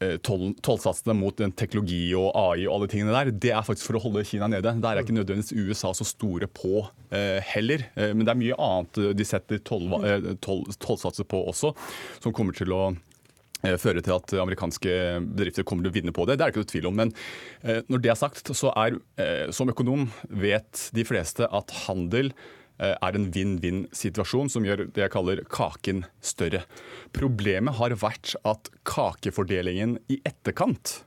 Eh, 0.00 0.14
tollsatsene 0.24 1.12
mot 1.12 1.42
teknologi 1.60 2.14
og 2.16 2.30
AI 2.32 2.62
og 2.64 2.72
alle 2.72 2.86
tingene 2.88 3.12
der, 3.12 3.30
det 3.36 3.50
er 3.52 3.64
faktisk 3.66 3.90
for 3.90 3.98
å 3.98 4.00
holde 4.06 4.22
Kina 4.24 4.46
nede. 4.48 4.72
Der 4.80 4.96
er 4.96 5.04
ikke 5.04 5.12
nødvendigvis 5.12 5.52
USA 5.52 5.90
så 5.92 6.06
store 6.08 6.46
på 6.48 6.86
eh, 7.12 7.36
heller. 7.50 7.84
Eh, 8.00 8.14
men 8.14 8.24
det 8.24 8.32
er 8.32 8.38
mye 8.40 8.56
annet 8.64 9.00
de 9.18 9.26
setter 9.28 9.60
toll, 9.60 9.90
eh, 10.00 10.30
toll, 10.40 10.64
på 10.64 11.42
også, 11.52 11.74
som 12.16 12.32
kommer 12.32 12.56
til 12.56 12.72
å 12.72 12.80
eh, 13.60 13.76
føre 13.76 14.00
til 14.00 14.16
at 14.16 14.32
amerikanske 14.40 14.94
bedrifter 15.34 15.68
kommer 15.68 15.84
til 15.84 15.92
å 15.92 15.96
vinne 15.98 16.16
på 16.16 16.24
det. 16.24 16.38
Det 16.38 16.46
er 16.46 16.48
det 16.48 16.56
ikke 16.56 16.64
noe 16.64 16.72
tvil 16.72 16.88
om. 16.88 16.96
Men 17.02 17.12
eh, 17.60 17.82
når 17.92 18.00
det 18.00 18.14
er 18.14 18.20
sagt, 18.22 18.54
så 18.56 18.72
er 18.80 18.96
som 19.52 19.68
økonom 19.68 20.08
vet 20.32 20.88
de 20.96 21.04
fleste 21.04 21.44
at 21.44 21.76
handel 21.84 22.32
Eh, 22.32 22.59
er 22.80 23.16
en 23.18 23.28
vinn-vinn-situasjon 23.34 24.48
som 24.52 24.64
gjør 24.64 24.86
det 24.88 25.04
jeg 25.04 25.12
kaller 25.12 25.44
kaken 25.52 26.04
større. 26.24 26.64
Problemet 27.16 27.76
har 27.76 27.94
vært 28.00 28.34
at 28.48 28.72
kakefordelingen 28.88 29.98
i 30.08 30.20
etterkant 30.24 31.02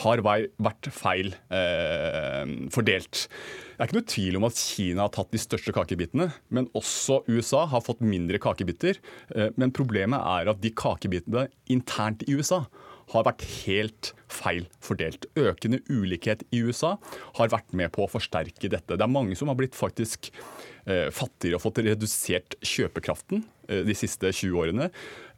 har 0.00 0.22
vært 0.22 0.88
feil 0.94 1.32
eh, 1.52 2.52
fordelt. 2.72 3.24
Det 3.26 3.82
er 3.82 3.88
ikke 3.88 3.98
noe 3.98 4.10
tvil 4.12 4.38
om 4.38 4.46
at 4.48 4.60
Kina 4.60 5.06
har 5.06 5.14
tatt 5.14 5.32
de 5.34 5.40
største 5.40 5.74
kakebitene, 5.74 6.28
men 6.54 6.68
også 6.78 7.22
USA 7.30 7.64
har 7.70 7.84
fått 7.84 8.04
mindre 8.04 8.40
kakebiter. 8.42 9.00
Eh, 9.34 9.50
men 9.60 9.74
problemet 9.74 10.20
er 10.20 10.52
at 10.52 10.62
de 10.62 10.72
kakebitene 10.76 11.48
internt 11.72 12.24
i 12.28 12.38
USA 12.38 12.64
har 13.10 13.26
vært 13.26 13.42
helt 13.64 14.12
feil 14.30 14.68
fordelt. 14.82 15.26
Økende 15.38 15.80
ulikhet 15.90 16.44
i 16.54 16.62
USA 16.62 16.94
har 17.40 17.50
vært 17.50 17.74
med 17.76 17.90
på 17.94 18.04
å 18.04 18.10
forsterke 18.10 18.70
dette. 18.70 18.94
Det 18.94 19.02
er 19.02 19.10
mange 19.10 19.38
som 19.38 19.50
har 19.50 19.58
blitt 19.58 19.78
faktisk 19.78 20.30
eh, 20.30 20.79
fattigere 21.14 21.58
og 21.58 21.64
fått 21.64 21.82
redusert 21.84 22.56
kjøpekraften 22.64 23.44
eh, 23.68 23.82
de 23.86 23.96
siste 23.96 24.30
20 24.32 24.62
årene. 24.62 24.90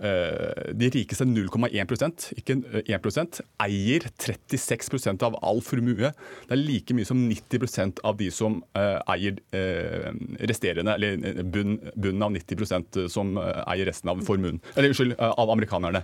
Eh, 0.02 0.72
de 0.74 0.88
rikeste 0.90 1.26
0,1% 1.28 2.24
ikke 2.40 2.56
1% 2.82 3.40
eier 3.62 4.06
36% 4.10 5.22
av 5.26 5.36
all 5.46 5.62
formue. 5.62 6.10
Det 6.10 6.56
er 6.56 6.58
like 6.58 6.96
mye 6.96 7.06
som 7.06 7.20
90% 7.28 8.02
av 8.08 8.18
de 8.18 8.30
som 8.34 8.58
eh, 8.78 8.98
eier 9.14 9.38
eh, 9.54 10.08
resterende, 10.50 10.96
eller 10.96 11.42
bunnen 11.46 12.26
av 12.26 12.34
90% 12.34 13.04
som 13.12 13.36
eier 13.38 13.86
resten 13.86 14.10
av 14.10 14.24
formuen. 14.26 14.58
Eller 14.74 14.90
unnskyld, 14.90 15.14
av 15.22 15.54
amerikanerne. 15.54 16.02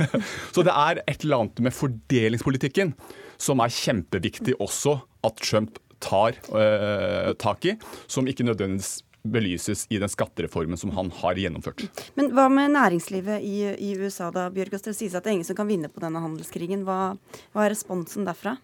Så 0.54 0.62
det 0.66 0.74
er 0.76 1.02
et 1.06 1.24
eller 1.24 1.42
annet 1.42 1.64
med 1.66 1.74
fordelingspolitikken 1.74 2.94
som 3.40 3.62
er 3.64 3.72
kjempeviktig 3.72 4.58
også 4.62 5.00
at 5.26 5.42
Trump 5.42 5.80
tar 6.02 6.40
øh, 6.50 7.34
tak 7.40 7.64
i, 7.68 7.76
som 8.10 8.28
ikke 8.30 8.46
nødvendigvis 8.48 9.00
belyses 9.20 9.84
i 9.92 9.98
den 10.00 10.08
skattereformen 10.08 10.78
som 10.80 10.94
han 10.96 11.10
har 11.20 11.36
gjennomført. 11.36 11.84
Men 12.16 12.30
hva 12.36 12.46
med 12.52 12.72
næringslivet 12.72 13.44
i, 13.44 13.56
i 13.76 13.92
USA 14.00 14.30
da, 14.34 14.48
Bjørgas? 14.52 14.86
Det 14.86 14.96
sies 14.96 15.14
at 15.14 15.24
det 15.24 15.32
er 15.32 15.38
ingen 15.38 15.48
som 15.50 15.58
kan 15.58 15.68
vinne 15.68 15.92
på 15.92 16.02
denne 16.02 16.22
handelskrigen. 16.24 16.86
Hva, 16.88 17.14
hva 17.52 17.66
er 17.66 17.74
responsen 17.74 18.28
derfra? 18.28 18.56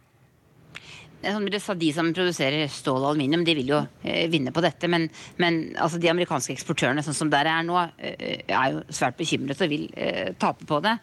Sånn, 1.25 1.47
de 1.49 1.89
som 1.95 2.11
produserer 2.15 2.69
stål 2.71 3.01
og 3.01 3.09
aluminium, 3.15 3.45
de 3.47 3.55
vil 3.57 3.71
jo 3.73 3.79
eh, 4.05 4.27
vinne 4.31 4.53
på 4.55 4.63
dette. 4.63 4.89
Men, 4.91 5.07
men 5.41 5.61
altså, 5.81 5.99
de 6.01 6.11
amerikanske 6.13 6.53
eksportørene 6.55 7.03
sånn 7.03 7.17
som 7.17 7.31
der 7.33 7.49
er 7.51 7.65
nå, 7.67 7.79
eh, 7.97 8.43
er 8.45 8.75
jo 8.75 8.83
svært 8.95 9.17
bekymret 9.19 9.63
og 9.65 9.73
vil 9.73 9.87
eh, 9.97 10.35
tape 10.39 10.69
på 10.69 10.81
det. 10.85 10.97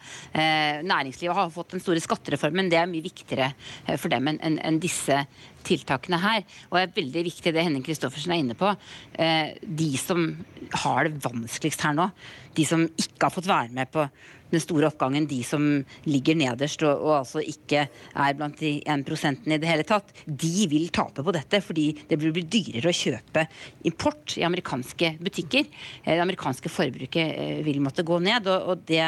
Næringslivet 0.86 1.36
har 1.36 1.50
fått 1.52 1.74
den 1.74 1.82
store 1.82 2.02
skattereformen. 2.02 2.70
Det 2.72 2.78
er 2.80 2.88
mye 2.90 3.04
viktigere 3.04 3.50
for 3.98 4.12
dem 4.12 4.30
enn 4.30 4.40
en, 4.46 4.60
en 4.62 4.80
disse 4.80 5.18
tiltakene 5.64 6.20
her. 6.22 6.44
Og 6.70 6.78
det 6.78 6.84
er 6.86 6.96
veldig 7.00 7.26
viktig 7.30 7.54
det 7.56 7.66
Henning 7.66 7.84
Christoffersen 7.84 8.34
er 8.34 8.42
inne 8.42 8.56
på. 8.58 8.70
De 9.14 9.90
som 10.00 10.26
har 10.84 11.08
det 11.08 11.22
vanskeligst 11.24 11.84
her 11.86 11.96
nå, 11.96 12.08
de 12.54 12.66
som 12.68 12.84
ikke 12.86 13.26
har 13.26 13.34
fått 13.34 13.50
være 13.50 13.72
med 13.74 13.90
på 13.92 14.04
den 14.54 14.62
store 14.62 14.88
oppgangen, 14.90 15.28
de 15.30 15.40
som 15.46 15.66
ligger 16.08 16.38
nederst 16.38 16.84
og, 16.86 17.02
og 17.04 17.16
altså 17.20 17.42
ikke 17.44 17.86
er 17.86 18.38
blant 18.38 18.60
de 18.60 18.76
1% 18.80 19.48
i 19.48 19.58
det 19.60 19.70
hele 19.70 19.86
tatt, 19.88 20.10
de 20.24 20.68
vil 20.70 20.88
tape 20.94 21.24
på 21.24 21.34
dette. 21.34 21.60
Fordi 21.64 21.86
det 22.08 22.18
blir 22.20 22.44
dyrere 22.50 22.90
å 22.90 22.96
kjøpe 22.96 23.46
import 23.88 24.36
i 24.38 24.46
amerikanske 24.46 25.14
butikker. 25.24 25.66
Eh, 26.04 26.14
det 26.14 26.22
amerikanske 26.22 26.72
forbruket 26.72 27.34
eh, 27.34 27.60
vil 27.66 27.82
måtte 27.84 28.06
gå 28.06 28.20
ned, 28.22 28.48
og, 28.50 28.70
og 28.72 28.86
det, 28.88 29.02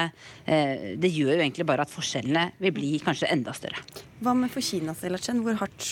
eh, 0.44 0.92
det, 0.98 1.12
gjør 1.12 1.34
jo 1.34 1.40
egentlig 1.40 1.68
bare 1.68 1.86
at 1.86 1.92
forskjellene 1.92 2.50
vil 2.62 2.74
bli 2.76 2.96
kanskje 3.04 3.30
enda 3.32 3.54
større. 3.56 3.82
Hva 4.24 4.32
med 4.36 4.52
for 4.52 4.64
Kinas 4.64 5.02
del, 5.04 5.18
Hvor 5.44 5.58
hardt 5.60 5.90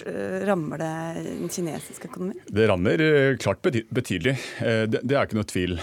rammer 0.48 0.80
det 0.80 0.92
den 1.26 1.50
kinesiske 1.52 2.08
økonomien? 2.08 2.40
Det 2.48 2.68
rammer 2.70 3.02
klart 3.42 3.60
betydelig. 3.64 4.36
Det, 4.60 5.02
det 5.02 5.16
er 5.16 5.26
ikke 5.26 5.38
noe 5.38 5.48
tvil 5.48 5.76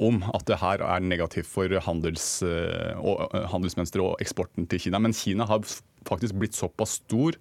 om 0.00 0.22
at 0.32 0.46
det 0.48 0.60
her 0.62 0.84
er 0.84 1.04
negativt 1.04 1.48
for 1.50 1.72
handels 1.86 2.26
eh, 2.46 2.96
handelsmønsteret 3.52 4.04
og 4.04 4.24
eksporten 4.24 4.68
til 4.70 4.86
Kina. 4.86 5.00
Men 5.02 5.16
Kina 5.16 5.46
har 5.48 5.62
faktisk 6.08 6.38
blitt 6.40 6.58
såpass 6.58 7.00
stor 7.02 7.36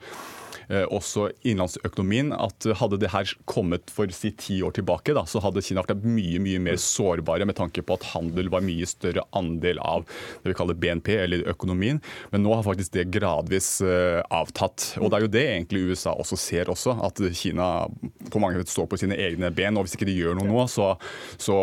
Eh, 0.69 0.85
også 0.89 1.29
innenlandsøkonomien, 1.45 2.31
at 2.33 2.65
hadde 2.79 2.99
det 3.01 3.11
her 3.13 3.29
kommet 3.49 3.91
for 3.93 4.09
si 4.15 4.31
ti 4.39 4.59
år 4.65 4.73
tilbake, 4.77 5.13
da, 5.13 5.25
så 5.29 5.41
hadde 5.43 5.63
Kina 5.65 5.83
vært 5.85 6.05
mye 6.05 6.41
mye 6.41 6.61
mer 6.63 6.79
sårbare 6.81 7.45
med 7.45 7.57
tanke 7.59 7.83
på 7.85 7.97
at 7.97 8.07
handel 8.15 8.49
var 8.53 8.65
mye 8.65 8.87
større 8.89 9.23
andel 9.37 9.79
av 9.83 10.05
det 10.43 10.51
vi 10.51 10.57
kaller 10.57 10.77
BNP, 10.79 11.11
eller 11.21 11.45
økonomien. 11.51 12.01
Men 12.31 12.45
nå 12.45 12.53
har 12.55 12.65
faktisk 12.65 12.95
det 12.95 13.07
gradvis 13.13 13.69
uh, 13.85 14.21
avtatt. 14.33 14.95
Og 15.01 15.09
det 15.11 15.17
er 15.17 15.25
jo 15.25 15.31
det 15.33 15.43
egentlig 15.45 15.83
USA 15.91 16.15
også 16.15 16.37
ser 16.39 16.71
også, 16.71 16.95
at 17.05 17.21
Kina 17.37 17.85
på 18.31 18.41
mange 18.41 18.59
måter 18.59 18.73
står 18.73 18.89
på 18.89 18.99
sine 19.01 19.17
egne 19.21 19.51
ben. 19.55 19.77
Og 19.77 19.85
hvis 19.85 19.95
ikke 19.97 20.09
de 20.09 20.17
gjør 20.17 20.37
noe 20.39 20.49
nå, 20.49 20.65
så, 20.71 20.93
så 21.41 21.57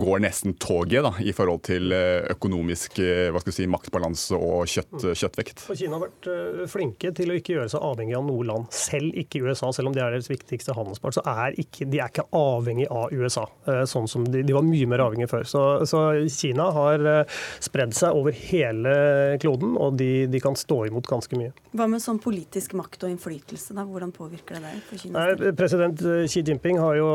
går 0.00 0.24
nesten 0.24 0.56
toget 0.58 1.06
da, 1.06 1.14
i 1.22 1.34
forhold 1.36 1.62
til 1.68 1.94
eh, 1.94 2.26
økonomisk 2.34 2.98
hva 2.98 3.42
skal 3.42 3.54
si, 3.54 3.68
maktbalanse 3.70 4.38
og 4.38 4.66
kjøtt, 4.70 5.10
kjøttvekt. 5.12 5.66
Og 5.70 5.78
Kina 5.78 5.98
har 5.98 6.06
vært 6.08 6.30
flinke 6.70 7.12
til 7.16 7.32
å 7.32 7.36
ikke 7.38 7.56
gjøre 7.56 7.72
seg 7.72 7.84
avhengig 7.84 8.16
av 8.18 8.26
noe 8.26 8.46
land, 8.46 8.68
selv 8.74 9.16
ikke 9.18 9.42
USA, 9.44 9.70
selv 9.74 9.90
om 9.90 9.96
det 9.96 10.02
er 10.04 10.14
deres 10.14 10.30
viktigste 10.30 10.74
handelspart, 10.76 11.18
så 11.18 11.24
er 11.28 11.56
ikke, 11.60 11.88
de 11.90 12.00
er 12.02 12.12
ikke 12.12 12.26
avhengig 12.36 12.88
av 12.92 13.12
USA. 13.14 13.46
Eh, 13.68 13.84
sånn 13.88 14.08
som 14.10 14.26
de, 14.28 14.42
de 14.46 14.56
var 14.56 14.66
mye 14.66 14.88
mer 14.90 15.04
avhengig 15.04 15.28
før. 15.30 15.46
Så, 15.48 15.64
så, 15.88 16.02
Kina 16.32 16.68
har 16.74 17.04
eh, 17.12 17.38
spredd 17.64 17.94
seg 17.96 18.16
over 18.18 18.36
hele 18.36 18.94
kloden, 19.42 19.76
og 19.80 19.98
de, 20.00 20.26
de, 20.30 20.42
kan 20.42 20.56
stå 20.58 20.84
imot 20.88 21.08
ganske 21.10 21.38
mye. 21.38 21.54
Hva 21.76 21.88
med 21.90 22.02
sånn 22.02 22.20
politisk 22.22 22.76
makt 22.78 23.06
og 23.06 23.14
innflytelse, 23.14 23.76
da? 23.76 23.84
Hvordan 23.88 24.12
påvirker 24.14 24.58
det 24.58 24.74
deg? 24.74 25.46
President 25.58 26.04
Xi 26.28 26.44
Jinping 26.46 26.80
har 26.82 26.98
jo 26.98 27.08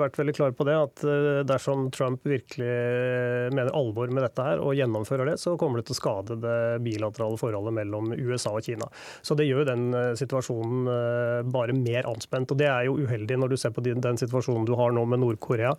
vært 0.00 0.18
veldig 0.20 0.36
klar 0.36 0.56
på 0.56 0.66
det, 0.68 0.76
at 0.78 1.04
eh, 1.06 1.42
dersom 1.48 1.88
Trump 1.94 2.24
virkelig 2.26 2.70
mener 3.54 3.72
alvor 3.76 4.10
med 4.12 4.24
dette 4.26 4.44
her 4.44 4.62
og 4.62 4.76
gjennomfører 4.78 5.32
det, 5.32 5.38
så 5.42 5.56
kommer 5.60 5.80
det 5.80 5.90
til 5.90 5.96
å 5.96 6.00
skade 6.00 6.38
det 6.40 6.58
bilaterale 6.84 7.38
forholdet 7.40 7.76
mellom 7.80 8.14
USA 8.16 8.54
og 8.56 8.64
Kina. 8.64 8.79
Så 9.22 9.36
det 9.36 9.48
gjør 9.50 9.68
den 9.68 9.90
situasjonen 10.16 10.80
Eh, 10.90 11.42
bare 11.52 11.76
mer 11.76 12.08
anspent. 12.08 12.50
og 12.50 12.58
Det 12.58 12.68
er 12.68 12.86
jo 12.88 12.98
uheldig 12.98 13.38
når 13.38 13.52
du 13.52 13.56
ser 13.56 13.74
på 13.74 13.84
den 13.84 14.20
situasjonen 14.20 14.66
du 14.66 14.76
har 14.78 14.92
nå 14.92 15.04
med 15.08 15.20
Nord-Korea. 15.20 15.74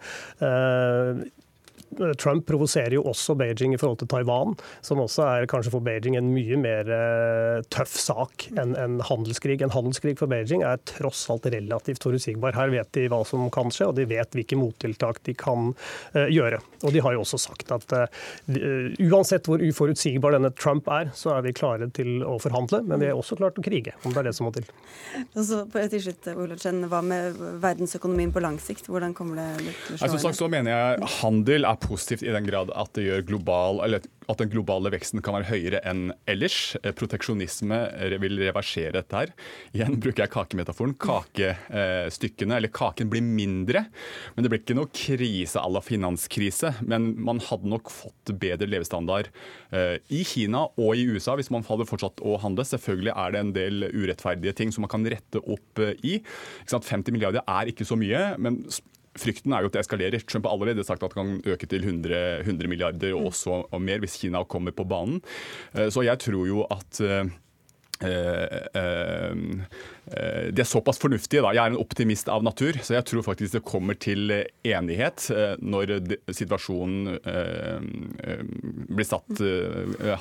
Eh, 1.99 2.13
Trump 2.19 2.45
provoserer 2.47 2.95
jo 2.97 3.03
også 3.09 3.35
Beijing 3.39 3.75
i 3.75 3.79
forhold 3.81 4.01
til 4.01 4.09
Taiwan, 4.11 4.55
som 4.85 5.01
også 5.03 5.25
er 5.27 5.49
kanskje 5.51 5.73
for 5.73 5.85
Beijing 5.85 6.17
en 6.19 6.31
mye 6.33 6.57
mer 6.61 6.89
uh, 6.91 7.61
tøff 7.73 7.93
sak 7.99 8.47
enn 8.59 8.75
en 8.79 8.99
handelskrig. 9.05 9.61
En 9.63 9.73
handelskrig 9.73 10.17
for 10.19 10.31
Beijing 10.31 10.65
er 10.67 10.81
tross 10.89 11.23
alt 11.31 11.47
relativt 11.51 12.03
forutsigbar. 12.03 12.55
Her 12.57 12.73
vet 12.73 12.91
de 12.97 13.07
hva 13.11 13.21
som 13.27 13.47
kan 13.53 13.71
skje, 13.73 13.89
og 13.91 13.97
de 13.99 14.07
vet 14.09 14.37
hvilke 14.37 14.59
mottiltak 14.59 15.21
de 15.27 15.35
kan 15.37 15.71
uh, 15.73 16.27
gjøre. 16.31 16.61
Og 16.81 16.95
de 16.95 17.03
har 17.03 17.15
jo 17.15 17.23
også 17.25 17.37
sagt 17.41 17.71
at 17.71 17.93
uansett 19.01 19.45
hvor 19.45 19.61
uforutsigbar 19.61 20.33
denne 20.33 20.49
Trump 20.57 20.87
er, 20.91 21.11
så 21.17 21.35
er 21.35 21.45
vi 21.45 21.53
klare 21.55 21.87
til 21.93 22.23
å 22.25 22.37
forhandle, 22.41 22.81
men 22.87 23.01
vi 23.01 23.09
er 23.11 23.17
også 23.17 23.37
klare 23.37 23.53
til 23.55 23.63
å 23.63 23.67
krige, 23.67 23.93
om 24.01 24.13
det 24.13 24.21
er 24.23 24.29
det 24.29 24.33
som 24.37 24.47
må 24.47 24.53
til. 24.55 24.65
Og 25.35 25.45
så 25.45 25.61
til 25.91 26.03
slutt, 26.07 26.29
Olafsen, 26.33 26.81
Hva 26.91 27.01
med 27.05 27.37
verdensøkonomien 27.61 28.33
på 28.33 28.41
lang 28.43 28.57
sikt? 28.61 28.89
Hvordan 28.89 29.13
kommer 29.17 29.41
det 29.41 29.47
til 29.85 29.97
å 29.97 30.01
slå 30.01 30.17
inn? 30.17 30.37
Så 30.41 30.49
mener 30.51 30.73
jeg 30.73 31.11
Handel 31.19 31.67
er 31.71 31.81
positivt 31.81 32.25
i 32.25 32.33
den 32.33 32.47
grad 32.47 32.71
at 32.77 32.99
global, 33.27 33.81
at 34.31 34.39
den 34.39 34.51
globale 34.51 34.91
veksten 34.93 35.21
kan 35.23 35.35
være 35.37 35.49
høyere 35.49 35.81
enn 35.87 36.11
ellers. 36.29 36.75
Eh, 36.81 36.93
proteksjonisme 36.95 37.79
vil 38.21 38.39
reversere 38.41 38.93
dette 38.95 39.17
her. 39.17 39.33
Igjen 39.75 39.97
bruker 40.01 40.25
jeg 40.25 40.33
kakemetaforen. 40.33 40.95
Kakestykkene, 41.01 42.57
eller 42.59 42.71
kaken, 42.73 43.09
blir 43.11 43.25
mindre. 43.25 43.85
Men 44.35 44.45
det 44.45 44.51
blir 44.53 44.61
ikke 44.63 44.77
noe 44.77 44.91
krise 44.95 45.61
à 45.61 45.67
la 45.71 45.83
finanskrise. 45.83 46.73
Men 46.85 47.11
man 47.21 47.41
hadde 47.47 47.71
nok 47.71 47.91
fått 47.93 48.33
bedre 48.41 48.69
levestandard 48.69 49.31
eh, 49.73 49.97
i 50.13 50.23
Kina 50.27 50.67
og 50.77 50.95
i 50.95 51.07
USA 51.09 51.35
hvis 51.39 51.51
man 51.53 51.65
hadde 51.67 51.89
fortsatt 51.89 52.23
å 52.23 52.37
handle. 52.43 52.67
Selvfølgelig 52.67 53.15
er 53.15 53.35
det 53.35 53.43
en 53.43 53.55
del 53.57 53.89
urettferdige 53.91 54.55
ting 54.57 54.73
som 54.73 54.85
man 54.85 54.93
kan 54.93 55.07
rette 55.11 55.41
opp 55.41 55.83
eh, 55.83 55.97
i. 56.05 56.19
50 56.71 57.13
milliarder 57.13 57.45
er 57.49 57.71
ikke 57.71 57.87
så 57.87 57.97
mye. 57.99 58.31
men 58.41 58.63
Frykten 59.19 59.51
er 59.51 59.63
jo 59.63 59.71
at 59.71 59.75
det 59.75 59.83
eskalerer. 59.83 60.23
Trump 60.23 60.47
har 60.47 60.55
allerede 60.55 60.85
sagt 60.87 61.03
at 61.03 61.11
det 61.11 61.19
kan 61.19 61.41
øke 61.43 61.67
til 61.67 61.83
100, 61.83 62.41
100 62.45 62.69
milliarder 62.71 63.15
og 63.17 63.31
også 63.31 63.61
og 63.67 63.81
mer 63.83 63.99
hvis 63.99 64.19
Kina 64.21 64.43
kommer 64.47 64.71
på 64.71 64.87
banen. 64.87 65.19
Eh, 65.75 65.89
så 65.91 66.05
jeg 66.07 66.19
tror 66.23 66.47
jo 66.47 66.63
at 66.71 67.01
uh, 67.03 67.27
de 70.11 70.59
er 70.59 70.67
såpass 70.67 70.97
fornuftige. 70.99 71.43
Da. 71.45 71.53
Jeg 71.55 71.61
er 71.61 71.71
en 71.71 71.79
optimist 71.79 72.27
av 72.33 72.43
natur, 72.43 72.73
så 72.81 72.95
jeg 72.97 73.05
tror 73.07 73.23
faktisk 73.27 73.53
det 73.55 73.63
kommer 73.67 73.95
til 74.01 74.33
enighet 74.67 75.27
når 75.61 75.93
situasjonen 76.33 77.19
blir 78.91 79.07
satt 79.07 79.41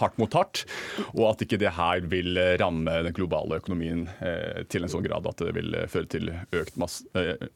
hardt 0.03 0.21
mot 0.21 0.33
hardt, 0.37 0.65
og 1.15 1.25
at 1.33 1.43
ikke 1.47 1.61
det 1.63 1.73
her 1.79 2.05
vil 2.13 2.39
ramme 2.61 2.93
den 3.09 3.17
globale 3.17 3.59
økonomien 3.63 4.07
til 4.69 4.85
en 4.85 4.93
sånn 4.93 5.07
grad 5.09 5.27
at 5.31 5.41
det 5.41 5.57
vil 5.57 5.75
føre 5.91 6.09
til 6.13 6.31
økt, 6.31 6.77
masse, 6.81 7.05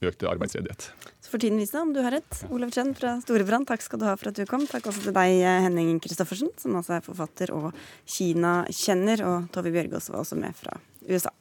økt 0.00 0.24
arbeidsledighet. 0.24 0.88
Så 1.24 1.32
får 1.32 1.40
tiden 1.40 1.60
vise 1.62 1.80
om 1.80 1.92
du 1.94 2.02
har 2.04 2.12
rett. 2.12 2.32
Olav 2.52 2.68
Chen 2.74 2.92
fra 2.96 3.14
Storebrand, 3.22 3.64
takk 3.68 3.80
skal 3.80 4.00
du 4.00 4.04
ha 4.04 4.12
for 4.20 4.28
at 4.28 4.36
du 4.36 4.44
kom. 4.48 4.66
Takk 4.68 4.84
også 4.90 5.06
til 5.06 5.14
deg, 5.16 5.40
Henning 5.64 5.96
Christoffersen, 6.04 6.50
som 6.60 6.76
altså 6.76 6.98
er 6.98 7.06
forfatter 7.06 7.48
og 7.56 7.72
Kina-kjenner. 8.04 9.24
Og 9.24 9.48
Tove 9.54 9.72
Bjørgaas 9.72 10.10
var 10.14 10.22
også 10.22 10.38
med 10.38 10.54
fra 10.58 10.78
USA. 11.08 11.32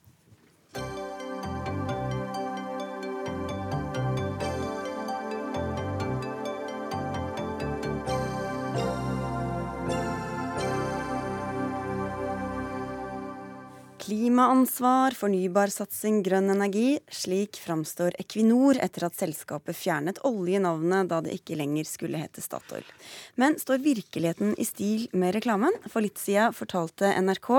Klimaansvar, 14.04 15.16
fornybarsatsing, 15.16 16.18
grønn 16.26 16.52
energi. 16.52 16.98
Slik 17.08 17.56
framstår 17.64 18.18
Equinor 18.20 18.76
etter 18.84 19.06
at 19.08 19.16
selskapet 19.16 19.78
fjernet 19.80 20.20
oljenavnet 20.28 21.08
da 21.08 21.22
det 21.24 21.38
ikke 21.38 21.56
lenger 21.56 21.88
skulle 21.88 22.20
hete 22.20 22.44
Statoil. 22.44 22.84
Men 23.40 23.56
står 23.62 23.80
virkeligheten 23.86 24.58
i 24.60 24.68
stil 24.68 25.06
med 25.16 25.38
reklamen? 25.38 25.78
For 25.88 26.04
litt 26.04 26.20
siden 26.20 26.52
fortalte 26.52 27.14
NRK 27.16 27.50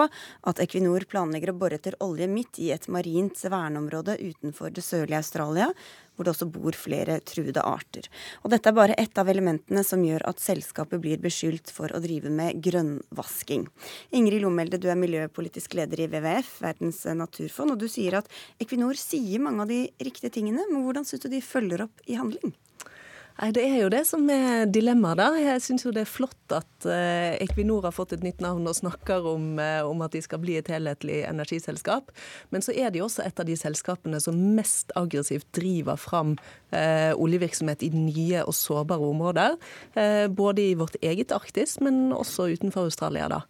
at 0.50 0.60
Equinor 0.60 1.08
planlegger 1.08 1.54
å 1.54 1.58
bore 1.64 1.80
etter 1.80 1.96
olje 2.04 2.28
midt 2.28 2.60
i 2.60 2.74
et 2.76 2.90
marint 2.92 3.40
verneområde 3.40 4.18
utenfor 4.20 4.76
det 4.76 4.84
sørlige 4.84 5.22
Australia, 5.24 5.70
hvor 6.14 6.26
det 6.26 6.34
også 6.34 6.48
bor 6.54 6.76
flere 6.78 7.18
truede 7.26 7.62
arter. 7.64 8.08
Og 8.42 8.52
dette 8.54 8.70
er 8.70 8.76
bare 8.76 8.96
ett 9.00 9.18
av 9.20 9.30
elementene 9.30 9.84
som 9.86 10.04
gjør 10.04 10.26
at 10.30 10.42
selskapet 10.42 11.02
blir 11.02 11.22
beskyldt 11.22 11.72
for 11.74 11.92
å 11.94 12.02
drive 12.04 12.32
med 12.32 12.60
grønnvasking. 12.64 13.66
Ingrid 14.14 14.44
Lomelde, 14.44 14.80
du 14.80 14.88
er 14.92 15.00
miljøpolitisk 15.00 15.76
leder 15.78 16.04
i 16.04 16.08
WWF, 16.10 16.58
Verdens 16.64 17.02
naturfond, 17.18 17.74
og 17.74 17.82
du 17.82 17.88
sier 17.90 18.20
at 18.20 18.30
Equinor 18.62 18.98
sier 18.98 19.42
mange 19.42 19.64
av 19.64 19.72
de 19.72 19.80
riktige 20.02 20.32
tingene, 20.34 20.66
men 20.70 20.86
hvordan 20.86 21.06
syns 21.08 21.24
du 21.24 21.30
de 21.32 21.42
følger 21.44 21.86
opp 21.88 22.06
i 22.06 22.18
handling? 22.20 22.54
Nei, 23.34 23.50
Det 23.50 23.64
er 23.66 23.80
jo 23.82 23.88
det 23.90 24.04
som 24.06 24.28
er 24.30 24.66
dilemmaet. 24.70 25.16
da. 25.18 25.34
Jeg 25.34 25.62
syns 25.62 25.84
jo 25.84 25.90
det 25.90 26.04
er 26.04 26.10
flott 26.10 26.52
at 26.54 26.86
eh, 26.86 27.34
Equinor 27.42 27.82
har 27.82 27.92
fått 27.92 28.12
et 28.14 28.22
nytt 28.22 28.40
navn 28.40 28.66
og 28.70 28.76
snakker 28.78 29.26
om, 29.26 29.58
eh, 29.58 29.82
om, 29.82 30.02
at 30.02 30.12
de 30.14 30.22
skal 30.22 30.38
bli 30.38 30.54
et 30.56 30.70
helhetlig 30.70 31.24
energiselskap. 31.26 32.12
Men 32.54 32.62
så 32.62 32.70
er 32.70 32.90
de 32.94 33.02
også 33.02 33.26
et 33.26 33.40
av 33.40 33.46
de 33.46 33.56
selskapene 33.58 34.20
som 34.22 34.38
mest 34.54 34.94
aggressivt 34.94 35.50
driver 35.52 35.98
fram 35.98 36.36
eh, 36.70 37.10
oljevirksomhet 37.10 37.82
i 37.82 37.90
nye 37.90 38.46
og 38.46 38.54
sårbare 38.54 39.02
områder. 39.02 39.58
Eh, 39.98 40.28
både 40.28 40.70
i 40.70 40.78
vårt 40.78 40.94
eget 41.02 41.34
Arktis, 41.34 41.80
men 41.80 42.12
også 42.14 42.52
utenfor 42.54 42.86
Australia. 42.86 43.28
da. 43.28 43.42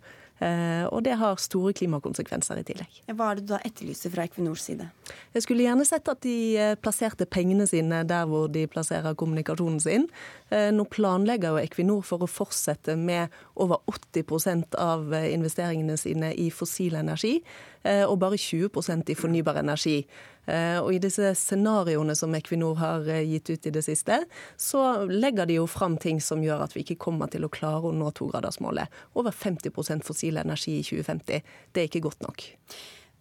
Eh, 0.43 0.85
og 0.91 1.05
det 1.07 1.14
har 1.21 1.38
store 1.38 1.73
klimakonsekvenser 1.79 2.59
i 2.59 2.64
tillegg. 2.67 2.97
Hva 3.14 3.31
er 3.31 3.38
det 3.38 3.45
du 3.47 3.53
da 3.53 3.61
etterlyser 3.62 4.11
fra 4.11 4.25
Equinors 4.26 4.64
side? 4.67 4.88
Jeg 5.37 5.45
skulle 5.47 5.62
gjerne 5.62 5.87
sett 5.87 6.11
at 6.11 6.25
de 6.26 6.37
eh, 6.59 6.75
plasserte 6.81 7.29
pengene 7.31 7.69
sine 7.71 8.03
der 8.09 8.26
hvor 8.31 8.49
de 8.50 8.67
plasserer 8.71 9.15
kommunikasjonen 9.19 9.78
sin. 9.85 10.08
Eh, 10.50 10.73
nå 10.75 10.89
planlegger 10.91 11.54
jo 11.54 11.63
Equinor 11.63 12.02
for 12.06 12.26
å 12.26 12.30
fortsette 12.30 12.97
med 12.99 13.32
over 13.54 13.78
80% 13.91 14.75
av 14.80 15.15
investeringene 15.15 15.97
sine 16.00 16.32
i 16.35 16.50
fossil 16.50 16.99
energi, 16.99 17.39
og 17.85 18.15
bare 18.17 18.39
20% 18.41 19.11
i 19.13 19.17
fornybar 19.19 19.58
energi. 19.61 19.99
Eh, 20.47 20.78
og 20.80 20.93
I 20.95 21.00
disse 21.02 21.33
scenarioene 21.39 22.17
som 22.19 22.35
Equinor 22.37 22.78
har 22.80 23.09
eh, 23.09 23.25
gitt 23.28 23.50
ut 23.50 23.69
i 23.69 23.75
det 23.75 23.85
siste, 23.87 24.21
så 24.61 25.04
legger 25.11 25.49
de 25.49 25.59
jo 25.61 25.69
fram 25.71 25.97
ting 26.00 26.21
som 26.21 26.45
gjør 26.45 26.67
at 26.67 26.76
vi 26.76 26.85
ikke 26.85 27.00
kommer 27.07 27.33
til 27.33 27.47
å 27.47 27.52
klare 27.52 27.91
å 27.91 27.95
nå 27.97 28.11
togradersmålet. 28.17 28.93
Over 29.15 29.33
50 29.33 30.04
fossil 30.04 30.41
energi 30.43 30.78
i 30.80 30.85
2050. 30.85 31.57
Det 31.73 31.83
er 31.83 31.91
ikke 31.91 32.07
godt 32.09 32.25
nok. 32.26 32.49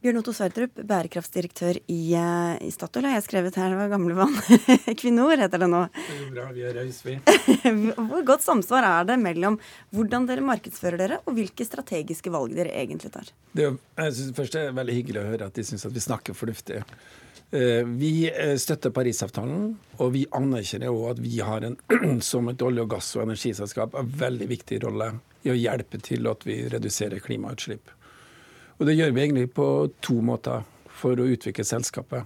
Bjørn 0.03 0.19
Otto 0.19 0.33
Sverdrup, 0.35 0.81
bærekraftsdirektør 0.83 1.77
i, 1.87 2.11
eh, 2.19 2.57
i 2.67 2.71
Statoil, 2.75 3.05
har 3.07 3.13
jeg 3.21 3.23
skrevet 3.23 3.55
her. 3.55 3.69
Det 3.71 3.77
var 3.79 3.91
gamle 3.93 4.17
vann. 4.17 4.33
Equinor 4.91 5.39
heter 5.39 5.61
det 5.63 5.69
nå. 5.71 5.85
Det 5.95 6.17
er 6.17 6.33
Bra, 6.33 6.47
vi 6.51 6.65
er 6.67 6.75
raus, 6.75 6.97
vi. 7.05 7.15
Hvor 8.09 8.25
godt 8.27 8.43
samsvar 8.43 8.83
er 8.83 9.07
det 9.07 9.15
mellom 9.21 9.55
hvordan 9.95 10.27
dere 10.27 10.43
markedsfører 10.43 10.99
dere, 10.99 11.21
og 11.23 11.37
hvilke 11.37 11.63
strategiske 11.63 12.35
valg 12.35 12.51
dere 12.57 12.75
egentlig 12.81 13.13
tar? 13.15 13.31
Det, 13.55 13.69
jeg 14.01 14.17
synes 14.19 14.35
først 14.41 14.59
det 14.59 14.65
er 14.65 14.75
veldig 14.81 14.97
hyggelig 14.99 15.23
å 15.23 15.25
høre 15.29 15.47
at 15.47 15.55
de 15.55 15.67
syns 15.71 15.87
at 15.87 15.95
vi 15.95 16.03
snakker 16.03 16.35
fornuftig. 16.35 16.83
Eh, 17.55 17.87
vi 17.87 18.13
eh, 18.27 18.57
støtter 18.59 18.91
Parisavtalen, 18.91 19.73
og 20.03 20.13
vi 20.19 20.27
anerkjenner 20.35 20.91
òg 20.91 21.13
at 21.13 21.23
vi 21.23 21.39
har 21.39 21.63
en, 21.63 21.79
som 22.33 22.51
et 22.51 22.67
olje-, 22.67 22.83
og 22.83 22.91
gass- 22.97 23.15
og 23.15 23.29
energiselskap 23.29 23.95
en 23.95 24.13
veldig 24.27 24.51
viktig 24.51 24.83
rolle 24.83 25.13
i 25.47 25.55
å 25.55 25.59
hjelpe 25.63 26.03
til 26.03 26.27
at 26.27 26.43
vi 26.43 26.65
reduserer 26.75 27.23
klimautslipp. 27.23 28.01
Og 28.79 28.87
det 28.87 28.95
gjør 28.97 29.13
vi 29.13 29.25
egentlig 29.25 29.49
på 29.55 29.67
to 30.03 30.19
måter 30.25 30.63
for 30.93 31.19
å 31.19 31.27
utvikle 31.29 31.65
selskapet. 31.67 32.25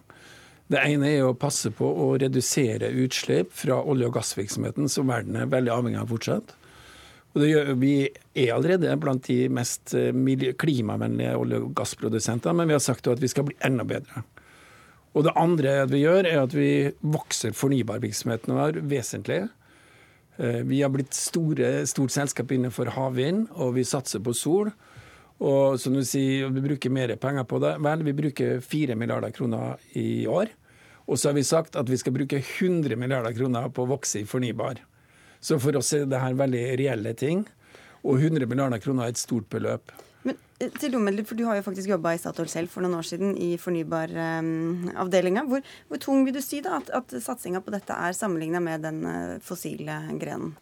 Det 0.67 0.79
ene 0.83 1.09
er 1.13 1.23
å 1.23 1.35
passe 1.37 1.71
på 1.71 1.87
å 1.87 2.09
redusere 2.19 2.89
utslipp 3.03 3.53
fra 3.55 3.79
olje- 3.79 4.09
og 4.09 4.17
gassvirksomheten, 4.17 4.89
som 4.91 5.07
verden 5.07 5.37
er 5.39 5.51
veldig 5.51 5.71
avhengig 5.71 6.01
av 6.01 6.11
fortsatt. 6.11 6.55
Og 7.37 7.45
gjør, 7.45 7.71
vi 7.79 7.93
er 8.35 8.55
allerede 8.55 8.95
blant 8.99 9.27
de 9.29 9.45
mest 9.53 9.93
eh, 9.95 10.15
klimavennlige 10.59 11.37
olje- 11.37 11.61
og 11.61 11.75
gassprodusentene, 11.77 12.55
men 12.57 12.71
vi 12.71 12.75
har 12.75 12.83
sagt 12.83 13.07
at 13.07 13.21
vi 13.21 13.29
skal 13.31 13.47
bli 13.47 13.55
enda 13.63 13.85
bedre. 13.87 14.23
Og 15.15 15.23
det 15.25 15.35
andre 15.39 15.79
vi 15.89 16.03
gjør, 16.03 16.27
er 16.27 16.41
at 16.43 16.53
vi 16.53 16.71
vokser 17.01 17.55
fornybarvirksomheten 17.57 18.57
vår 18.57 18.81
vesentlig. 18.89 19.45
Eh, 20.37 20.61
vi 20.67 20.81
har 20.83 20.91
blitt 20.93 21.15
store, 21.15 21.85
stort 21.89 22.13
selskap 22.13 22.51
innenfor 22.53 22.91
havvind, 22.97 23.47
og 23.55 23.77
vi 23.77 23.87
satser 23.87 24.23
på 24.23 24.35
sol. 24.37 24.73
Og 25.37 25.77
som 25.79 25.93
du 25.93 26.01
sier, 26.05 26.49
vi 26.49 26.63
bruker 26.63 26.93
mer 26.93 27.13
penger 27.21 27.45
på 27.45 27.59
det. 27.61 27.75
Vel, 27.85 28.05
vi 28.07 28.15
bruker 28.17 28.61
4 28.63 28.95
milliarder 28.97 29.33
kroner 29.35 29.77
i 29.97 30.25
år. 30.25 30.49
Og 31.07 31.19
så 31.19 31.29
har 31.29 31.37
vi 31.37 31.45
sagt 31.47 31.77
at 31.79 31.89
vi 31.89 31.97
skal 31.99 32.15
bruke 32.15 32.39
100 32.41 32.97
milliarder 32.99 33.35
kroner 33.37 33.69
på 33.69 33.85
å 33.85 33.91
vokse 33.93 34.23
i 34.23 34.27
fornybar. 34.27 34.81
Så 35.39 35.59
for 35.61 35.77
oss 35.77 35.93
er 35.93 36.09
det 36.09 36.19
her 36.19 36.35
veldig 36.35 36.63
reelle 36.81 37.13
ting. 37.17 37.45
Og 38.03 38.17
100 38.17 38.49
milliarder 38.49 38.81
kroner 38.81 39.05
er 39.05 39.13
et 39.13 39.21
stort 39.21 39.47
beløp. 39.53 39.93
Men 40.27 40.35
eh, 40.59 40.73
til 40.73 40.91
Lommel, 40.95 41.21
for 41.25 41.37
Du 41.37 41.45
har 41.45 41.59
jo 41.59 41.65
faktisk 41.69 41.93
jobba 41.93 42.15
i 42.15 42.19
Statoil 42.21 42.49
selv 42.51 42.73
for 42.73 42.83
noen 42.83 42.97
år 42.97 43.07
siden 43.07 43.37
i 43.37 43.53
fornybaravdelinga. 43.61 45.45
Um, 45.45 45.53
hvor, 45.53 45.71
hvor, 45.87 46.01
tung 46.01 46.25
vil 46.25 46.35
du 46.35 46.41
si 46.43 46.59
da 46.65 46.81
at, 46.81 46.89
at 46.97 47.13
satsinga 47.23 47.61
på 47.63 47.73
dette 47.75 47.93
er 47.93 48.17
sammenligna 48.17 48.59
med 48.63 48.83
den 48.87 49.03
uh, 49.05 49.37
fossile 49.45 50.01
grenen? 50.17 50.57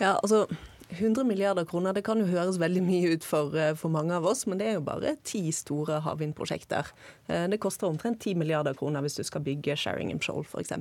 Ja, 0.00 0.16
altså 0.18 0.48
100 0.94 1.24
milliarder 1.26 1.66
kroner 1.68 1.94
det 1.94 2.04
kan 2.06 2.20
jo 2.20 2.26
høres 2.28 2.58
veldig 2.62 2.82
mye 2.84 3.14
ut 3.14 3.26
for, 3.26 3.54
eh, 3.58 3.74
for, 3.78 3.92
mange 3.92 4.14
av 4.16 4.26
oss, 4.26 4.44
men 4.46 4.58
det 4.58 4.68
er 4.68 4.76
jo 4.78 4.84
bare 4.86 5.16
ti 5.26 5.42
store 5.52 6.00
havvindprosjekter. 6.04 6.90
Eh, 7.28 7.46
det 7.50 7.60
koster 7.62 7.88
omtrent 7.88 8.20
10 8.20 8.34
milliarder 8.40 8.74
kroner 8.74 9.04
hvis 9.04 9.18
du 9.18 9.24
skal 9.26 9.44
bygge 9.44 9.76
Sheringham 9.76 10.20
Shoal 10.24 10.44
f.eks. 10.44 10.72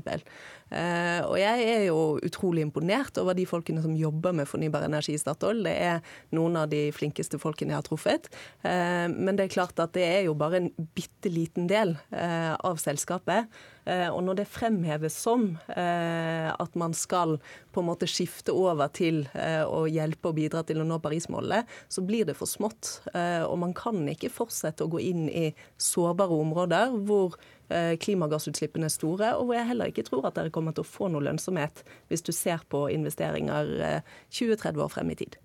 Og 1.23 1.35
jeg 1.37 1.65
er 1.69 1.83
jo 1.85 2.17
utrolig 2.25 2.63
imponert 2.65 3.17
over 3.21 3.35
de 3.37 3.45
folkene 3.45 3.83
som 3.83 3.93
jobber 3.95 4.33
med 4.33 4.49
fornybar 4.49 4.87
energi 4.87 5.13
i 5.13 5.21
Statoil. 5.21 5.61
Det 5.65 5.75
er 5.75 6.15
noen 6.33 6.57
av 6.57 6.71
de 6.71 6.87
flinkeste 6.95 7.37
folkene 7.41 7.75
jeg 7.75 7.81
har 7.81 7.85
truffet. 7.85 8.29
Men 8.63 9.37
det 9.37 9.45
er 9.45 9.53
klart 9.53 9.77
at 9.83 9.93
det 9.93 10.07
er 10.07 10.21
jo 10.25 10.33
bare 10.33 10.63
en 10.63 10.71
bitte 10.97 11.29
liten 11.29 11.69
del 11.69 11.93
av 12.09 12.81
selskapet. 12.81 13.51
Eh, 13.85 14.07
og 14.07 14.21
når 14.23 14.39
det 14.39 14.49
fremheves 14.51 15.15
som 15.25 15.49
eh, 15.75 16.49
at 16.51 16.75
man 16.79 16.95
skal 16.95 17.35
på 17.75 17.81
en 17.81 17.89
måte 17.89 18.07
skifte 18.09 18.55
over 18.55 18.91
til 18.95 19.23
eh, 19.35 19.63
å 19.63 19.83
hjelpe 19.91 20.31
og 20.31 20.37
bidra 20.39 20.63
til 20.67 20.79
å 20.81 20.87
nå 20.87 20.99
Paris-målene, 21.03 21.63
så 21.91 22.03
blir 22.05 22.27
det 22.27 22.37
for 22.39 22.49
smått. 22.49 22.95
Og 23.13 23.55
man 23.59 23.73
kan 23.77 24.01
ikke 24.09 24.31
fortsette 24.33 24.85
å 24.85 24.91
gå 24.91 25.01
inn 25.03 25.25
i 25.29 25.49
sårbare 25.81 26.35
områder 26.43 26.95
hvor 27.07 27.37
klimagassutslippene 27.69 28.87
er 28.89 28.93
store, 28.93 29.31
og 29.37 29.47
hvor 29.47 29.57
jeg 29.57 29.69
heller 29.71 29.91
ikke 29.91 30.05
tror 30.07 30.27
at 30.29 30.37
dere 30.37 30.53
kommer 30.53 30.75
til 30.75 30.85
å 30.85 30.89
få 30.89 31.09
noe 31.11 31.23
lønnsomhet 31.25 31.81
hvis 32.11 32.25
du 32.25 32.33
ser 32.35 32.65
på 32.69 32.85
investeringer 32.93 34.03
20-30 34.29 34.83
år 34.83 34.93
frem 34.93 35.13
i 35.13 35.17
tid. 35.23 35.39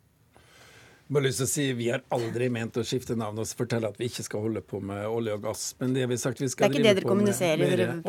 Bare 1.09 1.25
lyst 1.25 1.41
til 1.41 1.47
å 1.47 1.51
si 1.51 1.67
Vi 1.79 1.89
har 1.89 2.03
aldri 2.13 2.51
ment 2.53 2.77
å 2.77 2.85
skifte 2.85 3.17
navn 3.17 3.41
og 3.41 3.49
fortelle 3.57 3.89
at 3.89 3.97
vi 4.01 4.11
ikke 4.11 4.27
skal 4.27 4.45
holde 4.45 4.61
på 4.61 4.81
med 4.85 5.07
olje 5.09 5.37
og 5.39 5.45
gass. 5.47 5.63
Men 5.81 5.95
det 5.97 6.05
vi 6.11 6.19
sagt 6.21 6.43
vi 6.43 6.51
skal 6.53 6.73
drive 6.75 7.05
på 7.05 7.17
med 7.17 7.33
mer 7.33 7.63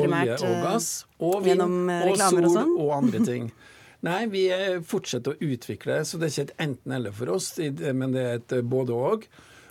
olje 0.03 0.39
og 0.39 0.49
eh, 0.49 0.63
gass, 0.65 0.89
og 1.23 1.37
vind, 1.45 1.63
og 1.63 2.17
sol 2.19 2.43
og, 2.43 2.55
sånn? 2.57 2.73
og 2.75 2.95
andre 2.97 3.21
ting. 3.27 3.51
Nei, 4.07 4.19
vi 4.31 4.45
fortsetter 4.87 5.35
å 5.35 5.51
utvikle, 5.51 6.01
så 6.07 6.19
det 6.19 6.29
er 6.29 6.33
ikke 6.33 6.45
et 6.47 6.61
enten-eller 6.63 7.15
for 7.15 7.31
oss, 7.33 7.49
men 7.59 8.13
det 8.15 8.21
er 8.23 8.37
et 8.39 8.55
eh, 8.55 8.63
både-og. 8.63 9.27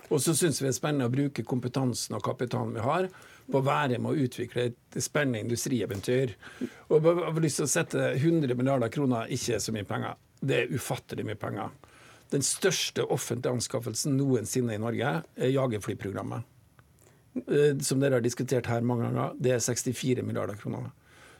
Og 0.09 0.21
så 0.21 0.33
syns 0.37 0.61
vi 0.61 0.67
det 0.67 0.73
er 0.73 0.77
spennende 0.77 1.09
å 1.09 1.13
bruke 1.13 1.45
kompetansen 1.45 2.17
og 2.17 2.23
kapitalen 2.25 2.73
vi 2.77 2.85
har, 2.85 3.09
på 3.49 3.61
å 3.61 3.65
være 3.65 3.97
med 4.01 4.11
å 4.11 4.25
utvikle 4.25 4.67
et 4.69 4.97
spennende 5.01 5.41
industrieventyr. 5.45 6.33
Og 6.89 7.05
jeg 7.05 7.21
har 7.25 7.41
lyst 7.41 7.61
til 7.61 7.65
å 7.65 7.71
sette 7.71 8.09
100 8.15 8.57
milliarder 8.57 8.93
kroner 8.93 9.29
ikke 9.33 9.57
så 9.61 9.73
mye 9.73 9.87
penger. 9.89 10.17
Det 10.41 10.59
er 10.63 10.73
ufattelig 10.73 11.25
mye 11.29 11.37
penger. 11.39 11.73
Den 12.29 12.45
største 12.45 13.05
offentlige 13.09 13.55
anskaffelsen 13.57 14.17
noensinne 14.17 14.75
i 14.75 14.81
Norge 14.81 15.13
er 15.25 15.53
jagerflyprogrammet. 15.53 16.45
Eh, 17.47 17.77
som 17.85 17.99
dere 18.01 18.19
har 18.19 18.25
diskutert 18.25 18.69
her 18.69 18.85
mange 18.85 19.07
ganger, 19.07 19.35
det 19.39 19.55
er 19.55 19.63
64 19.63 20.23
milliarder 20.25 20.59
kroner. 20.59 20.91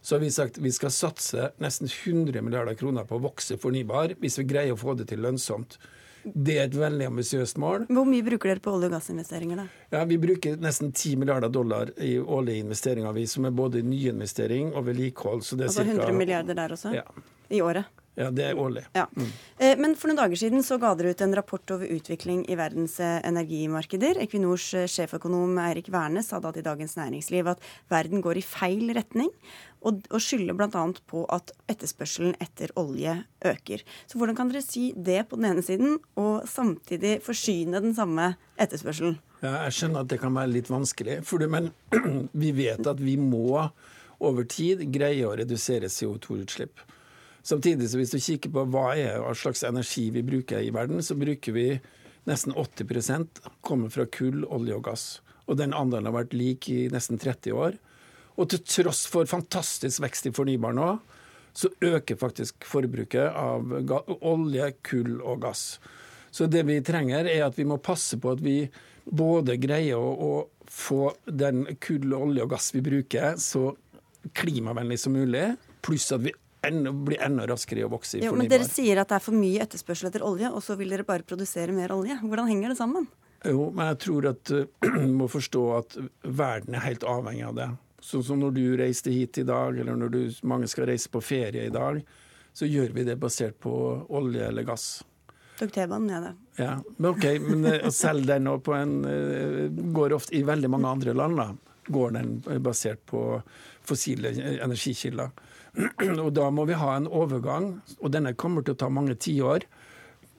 Så 0.02 0.16
har 0.16 0.24
vi 0.24 0.32
sagt 0.32 0.58
vi 0.58 0.72
skal 0.72 0.94
satse 0.96 1.52
nesten 1.60 1.90
100 1.92 2.42
milliarder 2.42 2.78
kroner 2.80 3.06
på 3.06 3.18
å 3.20 3.24
vokse 3.28 3.58
fornybar, 3.60 4.16
hvis 4.22 4.40
vi 4.40 4.48
greier 4.48 4.74
å 4.74 4.80
få 4.80 4.96
det 4.98 5.10
til 5.12 5.22
lønnsomt. 5.26 5.78
Det 6.24 6.58
er 6.60 6.66
et 6.68 6.76
veldig 6.76 7.06
ambisiøst 7.08 7.60
mål. 7.62 7.86
Hvor 7.88 8.08
mye 8.08 8.24
bruker 8.26 8.52
dere 8.52 8.64
på 8.64 8.72
olje- 8.76 8.90
og 8.90 8.96
gassinvesteringer, 8.98 9.62
da? 9.62 9.68
Ja, 9.92 10.04
Vi 10.06 10.18
bruker 10.20 10.58
nesten 10.60 10.92
10 10.92 11.16
milliarder 11.16 11.50
dollar 11.50 11.92
i 11.98 12.18
årlige 12.20 12.66
investeringer, 12.66 13.14
vi, 13.14 13.26
som 13.26 13.46
er 13.46 13.52
både 13.56 13.84
nyinvestering 13.84 14.74
og 14.74 14.86
vedlikehold. 14.86 15.44
altså 15.44 15.84
100 15.84 16.12
milliarder 16.14 16.56
der 16.56 16.76
også? 16.76 16.94
Ja. 16.94 17.04
I 17.50 17.62
året? 17.62 17.86
Ja, 18.18 18.28
det 18.36 18.44
er 18.50 18.58
årlig. 18.60 18.84
Ja. 18.98 19.06
Mm. 19.16 19.30
Eh, 19.58 19.76
men 19.80 19.94
for 19.96 20.10
noen 20.10 20.20
dager 20.20 20.40
siden 20.40 20.64
så 20.66 20.80
ga 20.82 20.92
dere 20.98 21.14
ut 21.14 21.22
en 21.24 21.36
rapport 21.38 21.72
over 21.76 21.88
utvikling 21.88 22.42
i 22.52 22.58
verdens 22.60 22.98
eh, 23.04 23.20
energimarkeder. 23.28 24.20
Equinors 24.26 24.66
eh, 24.76 24.90
sjeføkonom 24.92 25.56
Eirik 25.64 25.88
Wærnes 25.94 26.32
sa 26.34 26.42
da 26.44 26.52
til 26.56 26.66
Dagens 26.66 26.98
Næringsliv 27.00 27.48
at 27.54 27.64
verden 27.92 28.24
går 28.26 28.42
i 28.42 28.44
feil 28.46 28.92
retning, 28.98 29.32
og, 29.80 30.02
og 30.12 30.20
skylder 30.24 30.58
bl.a. 30.60 30.84
på 31.08 31.24
at 31.32 31.54
etterspørselen 31.72 32.36
etter 32.44 32.74
olje 32.80 33.16
øker. 33.48 33.86
Så 34.10 34.20
hvordan 34.20 34.36
kan 34.36 34.52
dere 34.52 34.66
si 34.66 34.90
det 34.98 35.22
på 35.30 35.40
den 35.40 35.52
ene 35.54 35.64
siden, 35.64 35.96
og 36.20 36.44
samtidig 36.50 37.22
forsyne 37.24 37.80
den 37.80 37.96
samme 37.96 38.34
etterspørselen? 38.60 39.20
Ja, 39.40 39.62
jeg 39.64 39.78
skjønner 39.78 40.04
at 40.04 40.12
det 40.12 40.20
kan 40.20 40.36
være 40.36 40.52
litt 40.58 40.68
vanskelig, 40.68 41.22
det, 41.24 41.48
men 41.48 41.72
vi 42.44 42.52
vet 42.58 42.84
at 42.84 43.00
vi 43.00 43.16
må 43.16 43.70
over 44.20 44.44
tid 44.44 44.84
greie 44.92 45.24
å 45.24 45.38
redusere 45.40 45.88
CO2-utslipp. 45.88 46.84
Samtidig 47.50 47.88
så 47.90 47.98
hvis 47.98 48.14
du 48.14 48.20
kikker 48.22 48.52
på 48.54 48.66
hva 48.70 48.92
er 48.94 49.24
hva 49.24 49.34
slags 49.38 49.64
energi 49.66 50.10
vi 50.14 50.22
bruker 50.26 50.62
i 50.62 50.74
verden, 50.76 51.02
så 51.02 51.18
bruker 51.18 51.56
vi 51.56 51.68
nesten 52.30 52.54
80% 52.54 53.40
kommer 53.66 53.90
fra 53.94 54.06
kull, 54.06 54.44
olje 54.46 54.76
og 54.76 54.84
gass. 54.86 55.06
Og 55.50 55.58
den 55.58 55.74
andelen 55.74 56.12
har 56.12 56.18
vært 56.20 56.36
lik 56.38 56.68
i 56.70 56.84
nesten 56.94 57.18
30 57.18 57.56
år. 57.58 57.80
Og 58.38 58.52
til 58.52 58.62
tross 58.68 59.08
for 59.10 59.26
fantastisk 59.30 60.04
vekst 60.04 60.30
i 60.30 60.34
fornybar 60.36 60.76
nå, 60.78 60.92
så 61.58 61.72
øker 61.82 62.20
faktisk 62.20 62.68
forbruket 62.70 63.34
av 63.34 63.74
olje, 64.22 64.70
kull 64.86 65.18
og 65.18 65.42
gass. 65.48 65.80
Så 66.32 66.46
det 66.46 66.62
vi 66.70 66.78
trenger, 66.86 67.26
er 67.26 67.48
at 67.48 67.58
vi 67.58 67.66
må 67.66 67.80
passe 67.82 68.20
på 68.22 68.36
at 68.36 68.44
vi 68.46 68.62
både 69.10 69.58
greier 69.58 69.98
å, 69.98 70.14
å 70.14 70.70
få 70.70 71.10
den 71.26 71.66
kull, 71.82 72.14
olje 72.14 72.46
og 72.46 72.54
gass 72.54 72.70
vi 72.76 72.86
bruker, 72.86 73.34
så 73.42 73.74
klimavennlig 74.38 75.00
som 75.02 75.18
mulig, 75.18 75.48
pluss 75.82 76.12
at 76.14 76.22
vi 76.22 76.36
enda, 76.62 76.92
bli 76.92 77.18
enda 77.22 77.48
raskere 77.48 77.84
i 77.84 77.88
å 77.88 77.92
vokse 77.92 78.18
i 78.18 78.24
jo, 78.24 78.34
fornybar. 78.34 78.44
Men 78.44 78.52
dere 78.52 78.68
sier 78.70 79.02
at 79.02 79.12
det 79.12 79.18
er 79.20 79.26
for 79.26 79.38
mye 79.38 79.66
etterspørsel 79.66 80.10
etter 80.10 80.26
olje, 80.26 80.52
og 80.52 80.64
så 80.66 80.78
vil 80.80 80.94
dere 80.94 81.08
bare 81.08 81.26
produsere 81.28 81.76
mer 81.76 81.94
olje. 81.96 82.18
Hvordan 82.24 82.50
henger 82.50 82.74
det 82.74 82.80
sammen? 82.80 83.08
Jo, 83.48 83.70
men 83.72 83.94
jeg 83.94 84.00
tror 84.04 84.32
at 84.34 84.42
du 84.50 84.58
uh, 84.64 85.06
må 85.20 85.30
forstå 85.32 85.66
at 85.78 86.00
verden 86.24 86.76
er 86.76 86.88
helt 86.88 87.06
avhengig 87.08 87.46
av 87.48 87.60
det. 87.60 87.70
Sånn 88.04 88.26
som 88.26 88.42
når 88.42 88.56
du 88.56 88.64
reiste 88.80 89.12
hit 89.12 89.42
i 89.42 89.46
dag, 89.48 89.78
eller 89.80 89.96
når 90.00 90.12
du, 90.16 90.20
mange 90.48 90.68
skal 90.72 90.90
reise 90.90 91.12
på 91.12 91.22
ferie 91.24 91.68
i 91.68 91.74
dag, 91.74 92.02
så 92.56 92.68
gjør 92.68 92.92
vi 92.96 93.06
det 93.08 93.16
basert 93.20 93.60
på 93.62 93.72
olje 94.16 94.44
eller 94.50 94.68
gass. 94.68 94.90
Tok 95.60 95.72
T-banen 95.76 96.12
jeg, 96.12 96.24
da. 96.24 96.32
Ja, 96.60 96.74
men 96.98 97.10
ok, 97.12 97.26
men 97.44 97.68
å 97.88 97.92
selge 97.96 98.36
den 98.36 98.48
på 98.64 98.76
en 98.76 99.00
uh, 99.08 99.66
går 99.96 100.16
ofte 100.20 100.36
i 100.40 100.44
veldig 100.48 100.72
mange 100.72 100.92
andre 100.98 101.16
land, 101.16 101.40
da, 101.40 101.50
går 101.90 102.16
den 102.16 102.34
basert 102.64 103.02
på 103.08 103.24
fossile 103.88 104.34
energikilder. 104.60 105.32
Og 106.26 106.32
da 106.36 106.50
må 106.54 106.66
vi 106.70 106.78
ha 106.78 106.96
en 106.98 107.08
overgang, 107.08 107.74
og 108.00 108.14
denne 108.14 108.36
kommer 108.38 108.66
til 108.66 108.76
å 108.76 108.80
ta 108.80 108.90
mange 108.92 109.16
tiår, 109.20 109.66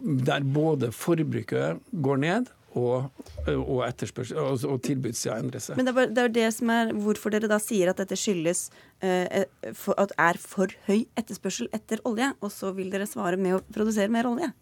der 0.00 0.44
både 0.44 0.90
forbruket 0.96 1.80
går 2.04 2.20
ned 2.22 2.50
og, 2.78 3.10
og, 3.50 3.80
og, 3.80 4.64
og 4.64 4.78
tilbudssida 4.86 5.36
endrer 5.42 5.62
seg. 5.62 5.78
Men 5.78 5.88
det 5.88 5.94
er, 5.94 6.12
det 6.14 6.22
er 6.22 6.34
det 6.36 6.46
som 6.54 6.70
er 6.72 6.92
hvorfor 6.94 7.34
dere 7.34 7.50
da 7.50 7.58
sier 7.62 7.90
at 7.90 8.00
dette 8.00 8.18
skyldes 8.18 8.68
eh, 9.02 9.44
for, 9.74 9.96
at 10.00 10.14
er 10.20 10.38
for 10.40 10.72
høy 10.86 11.02
etterspørsel 11.18 11.70
etter 11.76 12.02
olje, 12.08 12.30
og 12.40 12.54
så 12.54 12.72
vil 12.76 12.92
dere 12.92 13.08
svare 13.10 13.40
med 13.40 13.58
å 13.58 13.62
produsere 13.74 14.12
mer 14.12 14.30
olje. 14.30 14.52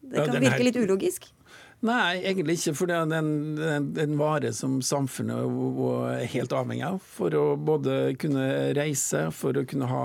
Det 0.00 0.26
kan 0.26 0.36
ja, 0.36 0.42
virke 0.46 0.66
litt 0.66 0.78
ulogisk. 0.80 1.28
Nei, 1.80 2.20
egentlig 2.28 2.58
ikke. 2.58 2.74
For 2.76 2.90
det 2.90 2.96
er 2.98 3.12
en, 3.16 3.36
en, 3.64 3.90
en 4.02 4.16
vare 4.20 4.52
som 4.56 4.80
samfunnet 4.84 5.46
er 6.12 6.26
helt 6.34 6.52
avhengig 6.52 6.84
av. 6.90 6.98
For 7.16 7.36
å 7.36 7.44
både 7.56 8.16
kunne 8.20 8.46
reise, 8.76 9.28
for 9.32 9.56
å 9.56 9.64
kunne 9.68 9.88
ha 9.88 10.04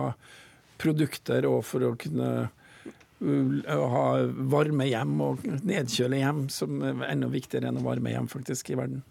produkter 0.80 1.48
og 1.50 1.62
for 1.68 1.84
å 1.88 1.96
kunne 2.00 2.30
uh, 2.48 3.90
ha 3.96 4.06
varme 4.52 4.88
hjem 4.88 5.20
og 5.24 5.44
nedkjøle 5.68 6.22
hjem, 6.22 6.46
som 6.54 6.80
er 6.84 7.04
enda 7.12 7.32
viktigere 7.32 7.72
enn 7.72 7.82
å 7.82 7.86
varme 7.86 8.16
hjem 8.16 8.32
faktisk 8.32 8.72
i 8.72 8.80
verden. 8.80 9.04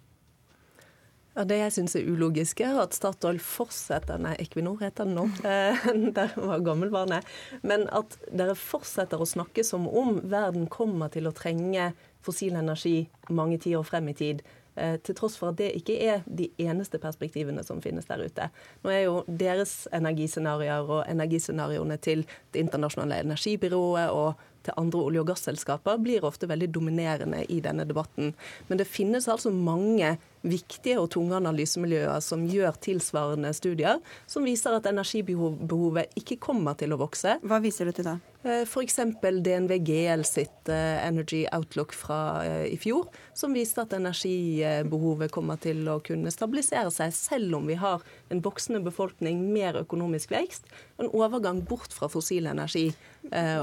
Ja, 1.34 1.42
Det 1.44 1.56
jeg 1.58 1.72
syns 1.74 1.96
er 1.98 2.06
ulogisk, 2.06 2.60
er 2.62 2.76
at 2.78 2.94
Statoil 2.94 3.40
fortsetter 3.42 4.20
Nei, 4.22 4.36
Equinor 4.38 4.78
heter 4.84 5.08
det 5.08 5.16
nå. 5.16 5.24
det 5.42 6.12
der 6.20 6.34
var 6.38 6.62
gammelbarnet. 6.64 7.26
Men 7.66 7.88
at 7.90 8.14
dere 8.30 8.54
fortsetter 8.56 9.20
å 9.20 9.28
snakke 9.28 9.66
som 9.66 9.88
om 9.90 10.20
verden 10.22 10.68
kommer 10.70 11.10
til 11.12 11.26
å 11.26 11.34
trenge 11.34 11.90
fossil 12.24 12.56
energi 12.56 13.08
mange 13.30 13.58
tiår 13.62 13.86
frem 13.86 14.08
i 14.08 14.16
tid. 14.18 14.44
Eh, 14.76 14.96
til 15.06 15.14
tross 15.14 15.36
for 15.38 15.52
at 15.52 15.58
det 15.58 15.70
ikke 15.78 15.94
er 16.02 16.24
de 16.26 16.48
eneste 16.58 16.98
perspektivene 16.98 17.62
som 17.62 17.82
finnes 17.82 18.08
der 18.08 18.24
ute. 18.24 18.48
Nå 18.82 18.90
er 18.90 19.04
jo 19.04 19.20
deres 19.28 19.84
energiscenarioer 19.94 20.90
og 20.90 21.04
energiscenarioene 21.10 21.96
til 21.96 22.26
Det 22.52 22.60
internasjonale 22.60 23.20
energibyrået 23.20 24.10
og 24.10 24.34
til 24.64 24.76
andre 24.80 25.00
olje- 25.00 25.22
og 25.22 25.30
gasselskaper 25.32 26.00
blir 26.02 26.26
ofte 26.26 26.48
veldig 26.50 26.70
dominerende 26.74 27.44
i 27.48 27.60
denne 27.64 27.86
debatten. 27.88 28.34
Men 28.68 28.80
det 28.80 28.90
finnes 28.90 29.28
altså 29.28 29.52
mange 29.54 30.16
viktige 30.44 31.00
og 31.00 31.08
tunge 31.14 31.38
analysemiljøer 31.38 32.20
som 32.24 32.44
gjør 32.48 32.76
tilsvarende 32.84 33.52
studier, 33.56 34.00
som 34.28 34.44
viser 34.44 34.76
at 34.76 34.86
energibehovet 34.90 36.12
ikke 36.20 36.40
kommer 36.42 36.76
til 36.78 36.92
å 36.92 37.00
vokse. 37.00 37.38
Hva 37.44 37.60
viser 37.64 37.88
du 37.88 37.96
til 37.96 38.08
da? 38.10 38.18
Eh, 38.44 38.66
F.eks. 38.66 38.98
DNV 39.44 39.78
GL 39.86 40.24
sitt 40.28 40.68
eh, 40.68 41.06
Energy 41.06 41.44
Outlook 41.56 41.94
fra 41.96 42.18
eh, 42.44 42.66
i 42.74 42.76
fjor, 42.80 43.08
som 43.32 43.56
viste 43.56 43.80
at 43.86 43.96
energibehovet 43.96 45.32
kommer 45.32 45.56
til 45.60 45.80
å 45.88 45.96
kunne 46.04 46.32
stabilisere 46.32 46.92
seg, 46.92 47.14
selv 47.16 47.56
om 47.60 47.70
vi 47.70 47.78
har 47.80 48.04
en 48.34 48.42
voksende 48.44 48.82
befolkning, 48.84 49.40
mer 49.54 49.78
økonomisk 49.80 50.34
vekst, 50.34 50.68
en 50.98 51.10
overgang 51.14 51.62
bort 51.68 51.94
fra 51.94 52.10
fossil 52.12 52.48
energi 52.50 52.88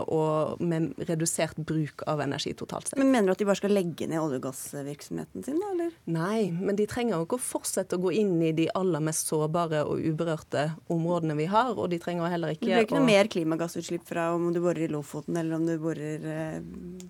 og 0.08 0.62
med 0.64 0.96
redusert 1.06 1.60
bruk 1.62 2.02
av 2.10 2.24
energi 2.24 2.54
totalt 2.58 2.90
sett. 2.90 3.00
Men 3.00 3.12
Mener 3.12 3.30
du 3.30 3.36
at 3.36 3.42
de 3.44 3.48
bare 3.50 3.60
skal 3.60 3.76
legge 3.76 4.08
ned 4.10 4.20
olje- 4.22 4.40
og 4.40 4.48
gassvirksomheten 4.48 5.46
sin, 5.46 5.60
da? 5.62 5.70
eller? 5.76 5.94
Nei, 6.10 6.50
men 6.56 6.78
de 6.80 6.88
trenger 6.90 7.18
jo 7.18 7.28
ikke 7.28 7.40
å 7.40 7.44
fortsette 7.44 7.98
å 7.98 8.02
gå 8.02 8.14
inn 8.22 8.38
i 8.42 8.54
de 8.58 8.68
aller 8.78 9.04
mest 9.04 9.30
sårbare 9.32 9.84
og 9.86 10.02
uberørte 10.02 10.68
områdene 10.92 11.38
vi 11.40 11.48
har. 11.52 11.76
Og 11.76 11.92
de 11.94 12.02
trenger 12.02 12.32
heller 12.32 12.56
ikke 12.56 12.66
å 12.66 12.70
Det 12.70 12.74
blir 12.74 12.88
ikke 12.88 12.98
å 12.98 13.04
noe 13.04 13.12
mer 13.12 13.32
klimagassutslipp 13.32 14.08
fra 14.08 14.32
om 14.36 14.50
du 14.56 14.62
borer 14.64 14.88
i 14.88 14.92
Lofoten 14.92 15.38
eller 15.38 15.60
om 15.60 15.68
du 15.68 15.76
borer 15.82 16.28
eh, 16.36 16.60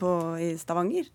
på, 0.02 0.14
i 0.42 0.54
Stavanger? 0.60 1.10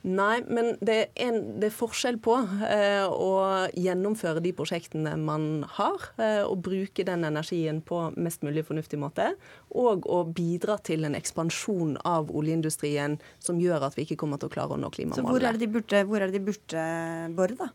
Nei, 0.00 0.40
men 0.48 0.72
det 0.80 0.94
er, 0.96 1.08
en, 1.26 1.40
det 1.60 1.68
er 1.68 1.74
forskjell 1.76 2.16
på 2.24 2.38
eh, 2.64 3.04
å 3.04 3.66
gjennomføre 3.76 4.40
de 4.40 4.52
prosjektene 4.56 5.12
man 5.20 5.66
har, 5.76 6.06
eh, 6.16 6.40
og 6.40 6.62
bruke 6.64 7.04
den 7.04 7.26
energien 7.28 7.82
på 7.84 8.06
mest 8.16 8.46
mulig 8.46 8.64
fornuftig 8.68 9.00
måte, 9.02 9.34
og 9.76 10.08
å 10.08 10.22
bidra 10.24 10.78
til 10.86 11.04
en 11.04 11.18
ekspansjon 11.18 11.98
av 12.08 12.32
oljeindustrien 12.32 13.18
som 13.44 13.60
gjør 13.60 13.90
at 13.90 13.98
vi 13.98 14.08
ikke 14.08 14.22
kommer 14.24 14.40
til 14.40 14.48
å 14.48 14.56
klare 14.56 14.78
å 14.78 14.80
nå 14.80 14.88
Så 14.90 15.26
hvor 15.26 15.44
er 15.44 15.58
det 15.58 15.66
de 15.66 15.72
burde, 15.76 16.04
hvor 16.08 16.24
er 16.24 16.32
det 16.32 16.40
de 16.40 16.46
burde 16.48 16.88
bore, 17.36 17.60
da? 17.60 17.68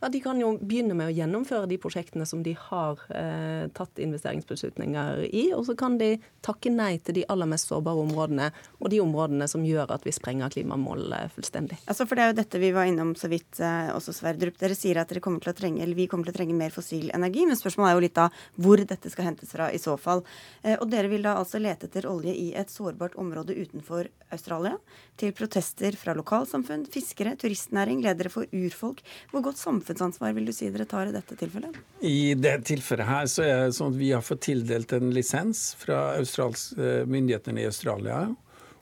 Ja, 0.00 0.08
De 0.08 0.20
kan 0.22 0.38
jo 0.38 0.52
begynne 0.62 0.94
med 0.94 1.08
å 1.10 1.14
gjennomføre 1.14 1.66
de 1.66 1.76
prosjektene 1.82 2.22
som 2.28 2.44
de 2.46 2.52
har 2.54 3.00
eh, 3.10 3.66
tatt 3.74 3.98
investeringsbeslutninger 3.98 5.24
i. 5.26 5.48
Og 5.56 5.64
så 5.66 5.74
kan 5.78 5.96
de 5.98 6.12
takke 6.44 6.70
nei 6.70 7.00
til 7.02 7.16
de 7.16 7.24
aller 7.26 7.48
mest 7.50 7.66
sårbare 7.66 8.04
områdene, 8.04 8.52
og 8.78 8.92
de 8.92 9.00
områdene 9.02 9.48
som 9.50 9.64
gjør 9.66 9.90
at 9.96 10.06
vi 10.06 10.14
sprenger 10.14 10.54
klimamålene 10.54 11.32
fullstendig. 11.34 11.80
Altså, 11.90 12.06
for 12.06 12.14
Det 12.14 12.24
er 12.24 12.30
jo 12.30 12.36
dette 12.38 12.60
vi 12.62 12.70
var 12.76 12.86
innom 12.86 13.10
så 13.18 13.30
vidt 13.32 13.58
eh, 13.58 13.90
også, 13.90 14.14
Sverdrup. 14.14 14.60
Dere 14.60 14.76
sier 14.78 15.02
at 15.02 15.10
dere 15.10 15.24
kommer 15.24 15.42
til 15.42 15.50
å 15.50 15.58
trenge, 15.58 15.82
eller 15.82 15.98
vi 15.98 16.06
kommer 16.06 16.30
til 16.30 16.36
å 16.36 16.38
trenge 16.38 16.54
mer 16.60 16.74
fossil 16.74 17.10
energi, 17.10 17.48
men 17.50 17.58
spørsmålet 17.58 17.90
er 17.90 17.98
jo 17.98 18.06
litt 18.06 18.16
da 18.20 18.28
hvor 18.54 18.84
dette 18.94 19.10
skal 19.10 19.32
hentes 19.32 19.50
fra 19.50 19.66
i 19.74 19.82
så 19.82 19.96
fall. 19.98 20.22
Eh, 20.62 20.78
og 20.78 20.86
dere 20.94 21.10
vil 21.10 21.26
da 21.26 21.34
altså 21.40 21.58
lete 21.58 21.90
etter 21.90 22.06
olje 22.06 22.36
i 22.38 22.52
et 22.54 22.70
sårbart 22.70 23.18
område 23.18 23.58
utenfor 23.58 24.12
Australia, 24.30 24.76
til 25.18 25.34
protester 25.34 25.98
fra 25.98 26.14
lokalsamfunn, 26.14 26.86
fiskere, 26.92 27.34
turistnæring, 27.40 28.04
ledere 28.06 28.30
for 28.30 28.46
urfolk. 28.54 29.02
Hvor 29.32 29.42
godt 29.50 29.58
samfunnsansvar 29.88 30.32
vil 30.32 30.46
du 30.46 30.52
si 30.52 30.68
dere 30.70 30.84
tar 30.84 31.06
i 31.06 31.12
dette 31.12 31.36
tilfellet? 31.36 31.76
I 32.00 32.34
det 32.34 32.64
tilfellet 32.68 33.06
her 33.06 33.26
så 33.26 33.44
er 33.44 33.64
det 33.66 33.76
sånn 33.76 33.94
at 33.94 34.00
vi 34.00 34.12
har 34.12 34.22
fått 34.22 34.44
tildelt 34.48 34.92
en 34.92 35.12
lisens 35.14 35.74
fra 35.78 36.18
eh, 36.18 37.06
myndighetene 37.06 37.62
i 37.62 37.66
Australia. 37.66 38.34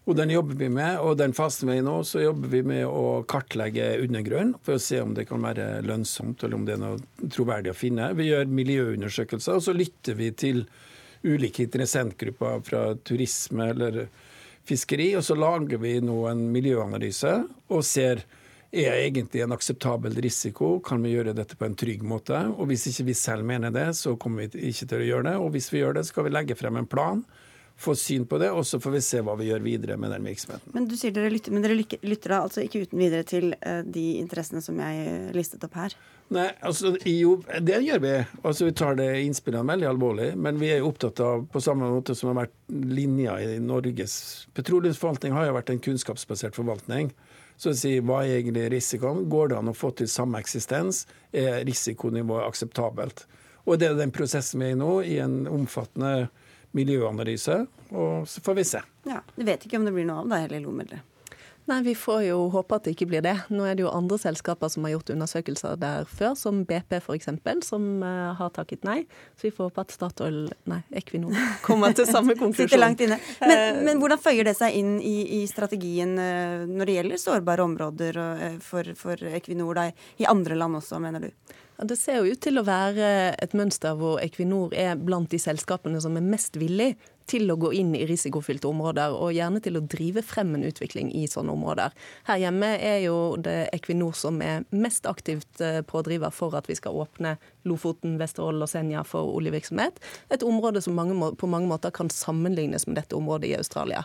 Og 0.07 0.15
den 0.15 0.31
jobber 0.31 0.55
vi 0.55 0.69
med, 0.71 1.01
og 1.03 1.17
den 1.19 1.35
fasen 1.35 1.69
vi 1.69 1.77
er 1.77 1.83
i 1.83 1.87
nå, 1.87 1.97
så 2.07 2.23
jobber 2.23 2.49
vi 2.49 2.63
med 2.63 2.85
å 2.87 3.25
kartlegge 3.27 3.97
undergrunnen 4.05 4.55
for 4.63 4.77
å 4.77 4.83
se 4.83 5.01
om 5.03 5.17
det 5.17 5.27
kan 5.27 5.43
være 5.43 5.83
lønnsomt, 5.83 6.45
eller 6.45 6.61
om 6.61 6.67
det 6.67 6.77
er 6.77 6.83
noe 6.83 7.31
troverdig 7.35 7.73
å 7.73 7.79
finne. 7.79 8.13
Vi 8.15 8.29
gjør 8.29 8.47
miljøundersøkelser, 8.47 9.59
og 9.59 9.67
så 9.67 9.75
lytter 9.75 10.15
vi 10.15 10.31
til 10.31 10.63
ulike 11.27 11.65
interessentgrupper 11.67 12.63
fra 12.63 12.87
turisme 13.03 13.67
eller 13.73 14.05
fiskeri, 14.67 15.11
og 15.19 15.27
så 15.27 15.35
lager 15.39 15.83
vi 15.83 15.97
nå 16.03 16.21
en 16.31 16.47
miljøanalyse 16.55 17.35
og 17.75 17.83
ser 17.87 18.23
er 18.85 19.01
egentlig 19.01 19.43
en 19.45 19.55
akseptabel 19.57 20.17
risiko, 20.23 20.77
kan 20.85 21.03
vi 21.05 21.15
gjøre 21.15 21.35
dette 21.37 21.57
på 21.57 21.67
en 21.67 21.77
trygg 21.79 22.05
måte. 22.07 22.39
Og 22.57 22.69
hvis 22.71 22.89
ikke 22.91 23.09
vi 23.11 23.17
selv 23.19 23.47
mener 23.49 23.75
det, 23.75 23.89
så 23.99 24.17
kommer 24.21 24.45
vi 24.45 24.69
ikke 24.71 24.89
til 24.91 25.03
å 25.03 25.11
gjøre 25.11 25.29
det. 25.31 25.35
Og 25.43 25.53
hvis 25.57 25.71
vi 25.73 25.83
gjør 25.83 25.99
det, 25.99 26.07
skal 26.09 26.27
vi 26.27 26.35
legge 26.35 26.59
frem 26.59 26.81
en 26.81 26.89
plan, 26.91 27.25
få 27.77 27.93
syn 27.95 28.25
på 28.27 28.39
det, 28.41 28.49
og 28.57 28.65
så 28.65 28.81
får 28.81 28.95
vi 28.95 29.01
se 29.05 29.21
hva 29.25 29.35
vi 29.37 29.51
gjør 29.51 29.65
videre 29.65 29.97
med 30.01 30.15
den 30.15 30.25
virksomheten. 30.25 30.73
Men 30.73 30.87
du 30.89 30.95
sier 30.97 31.13
dere 31.13 31.29
lytter, 31.33 31.53
men 31.53 31.65
dere 31.65 31.77
lytter 31.77 32.33
da 32.33 32.39
altså 32.47 32.65
ikke 32.65 32.87
uten 32.87 33.03
videre 33.03 33.27
til 33.29 33.51
eh, 33.61 33.83
de 33.85 34.05
interessene 34.23 34.63
som 34.65 34.81
jeg 34.81 35.35
listet 35.37 35.65
opp 35.67 35.77
her? 35.77 35.97
Nei, 36.33 36.47
altså, 36.65 36.95
jo, 37.07 37.37
det 37.63 37.83
gjør 37.85 38.01
vi. 38.03 38.15
Altså, 38.41 38.67
vi 38.67 38.75
tar 38.81 38.97
det 38.99 39.11
innspillene 39.27 39.69
veldig 39.69 39.91
alvorlig. 39.93 40.31
Men 40.41 40.57
vi 40.63 40.73
er 40.73 40.81
jo 40.81 40.89
opptatt 40.89 41.21
av, 41.23 41.45
på 41.53 41.63
samme 41.63 41.91
måte 41.93 42.17
som 42.19 42.33
har 42.33 42.47
vært 42.47 42.57
linja 42.97 43.37
i 43.45 43.61
Norges 43.63 44.17
Petroleumsforvaltning 44.57 45.37
har 45.37 45.51
jo 45.51 45.59
vært 45.59 45.71
en 45.75 45.85
kunnskapsbasert 45.85 46.57
forvaltning. 46.57 47.13
Så 47.57 47.73
å 47.73 47.77
si, 47.77 47.95
hva 48.05 48.21
er 48.25 48.41
egentlig 48.43 48.67
risikoen? 48.75 49.25
Går 49.33 49.49
det 49.53 49.59
an 49.59 49.73
å 49.73 49.77
få 49.77 49.91
til 49.97 50.09
samme 50.13 50.41
eksistens? 50.43 51.07
Er 51.33 51.63
risikonivået 51.65 52.45
akseptabelt? 52.51 53.25
Og 53.67 53.81
det 53.81 53.89
er 53.89 53.97
den 53.99 54.13
prosessen 54.15 54.61
vi 54.61 54.69
er 54.71 54.77
i 54.77 54.79
nå, 54.79 54.91
i 55.03 55.17
en 55.25 55.39
omfattende 55.51 56.29
miljøanalyse. 56.77 57.63
Og 57.97 58.29
så 58.29 58.43
får 58.45 58.59
vi 58.61 58.65
se. 58.69 58.83
Ja, 59.09 59.23
Du 59.35 59.45
vet 59.45 59.65
ikke 59.67 59.81
om 59.81 59.87
det 59.89 59.95
blir 59.97 60.07
noe 60.09 60.23
av 60.25 60.29
det 60.31 60.43
heller, 60.45 60.61
Lomeldre? 60.69 61.01
Nei, 61.67 61.83
Vi 61.83 61.95
får 61.99 62.21
jo 62.23 62.37
håpe 62.55 62.77
at 62.77 62.85
det 62.87 62.93
ikke 62.95 63.09
blir 63.11 63.23
det. 63.27 63.35
Nå 63.51 63.65
er 63.67 63.75
det 63.75 63.83
jo 63.83 63.91
andre 63.91 64.19
selskaper 64.23 64.71
som 64.71 64.85
har 64.87 64.93
gjort 64.95 65.11
undersøkelser 65.17 65.75
der 65.83 66.07
før, 66.07 66.37
som 66.39 66.61
BP 66.69 67.01
f.eks., 67.01 67.27
som 67.67 67.89
uh, 68.07 68.37
har 68.39 68.53
takket 68.55 68.87
nei. 68.87 69.01
Så 69.35 69.49
vi 69.49 69.53
får 69.57 69.73
håpe 69.73 69.83
at 69.83 69.95
Statoil, 69.97 70.39
nei, 70.71 70.79
Equinor, 70.95 71.35
kommer 71.67 71.97
til 71.97 72.07
samme 72.07 72.37
konklusjon. 72.41 72.71
Sitter 72.71 72.83
langt 72.83 73.03
inne. 73.03 73.19
Men, 73.43 73.83
men 73.89 74.03
hvordan 74.03 74.23
føyer 74.23 74.47
det 74.47 74.55
seg 74.59 74.79
inn 74.79 75.01
i, 75.03 75.17
i 75.41 75.45
strategien 75.51 76.15
uh, 76.15 76.63
når 76.71 76.87
det 76.87 76.99
gjelder 77.01 77.23
sårbare 77.25 77.67
områder 77.67 78.23
uh, 78.23 78.49
for, 78.63 78.95
for 78.99 79.27
Equinor, 79.35 79.75
da, 79.81 79.91
i 80.23 80.31
andre 80.31 80.59
land 80.63 80.79
også, 80.79 81.03
mener 81.03 81.27
du? 81.27 81.57
Det 81.77 81.99
ser 81.99 82.23
jo 82.23 82.33
ut 82.33 82.41
til 82.41 82.57
å 82.57 82.65
være 82.65 83.35
et 83.43 83.53
mønster 83.59 83.99
hvor 83.99 84.23
Equinor 84.23 84.73
er 84.73 84.95
blant 84.97 85.29
de 85.35 85.41
selskapene 85.43 85.99
som 86.01 86.15
er 86.17 86.25
mest 86.25 86.57
villig 86.57 86.95
til 87.31 87.51
å 87.51 87.59
gå 87.59 87.73
inn 87.75 87.95
i 87.99 88.05
risikofylte 88.07 88.69
områder, 88.71 89.15
og 89.15 89.35
gjerne 89.35 89.61
til 89.65 89.79
å 89.79 89.85
drive 89.85 90.23
frem 90.27 90.55
en 90.57 90.67
utvikling 90.69 91.11
i 91.15 91.27
sånne 91.31 91.55
områder. 91.57 91.95
Her 92.29 92.41
hjemme 92.45 92.73
er 92.79 93.01
jo 93.07 93.19
det 93.43 93.57
Equinor 93.75 94.15
som 94.19 94.41
er 94.45 94.65
mest 94.71 95.09
aktivt 95.11 95.63
pådriver 95.91 96.35
for 96.35 96.55
at 96.59 96.71
vi 96.71 96.79
skal 96.79 96.99
åpne 97.03 97.37
Lofoten, 97.67 98.17
Vesterålen 98.21 98.63
og 98.63 98.71
Senja 98.71 99.03
for 99.07 99.35
oljevirksomhet. 99.37 99.99
Et 100.31 100.47
område 100.47 100.83
som 100.85 100.95
mange, 100.99 101.19
på 101.35 101.51
mange 101.51 101.71
måter 101.71 101.95
kan 101.95 102.11
sammenlignes 102.13 102.87
med 102.87 103.01
dette 103.01 103.19
området 103.19 103.51
i 103.51 103.57
Australia. 103.59 104.05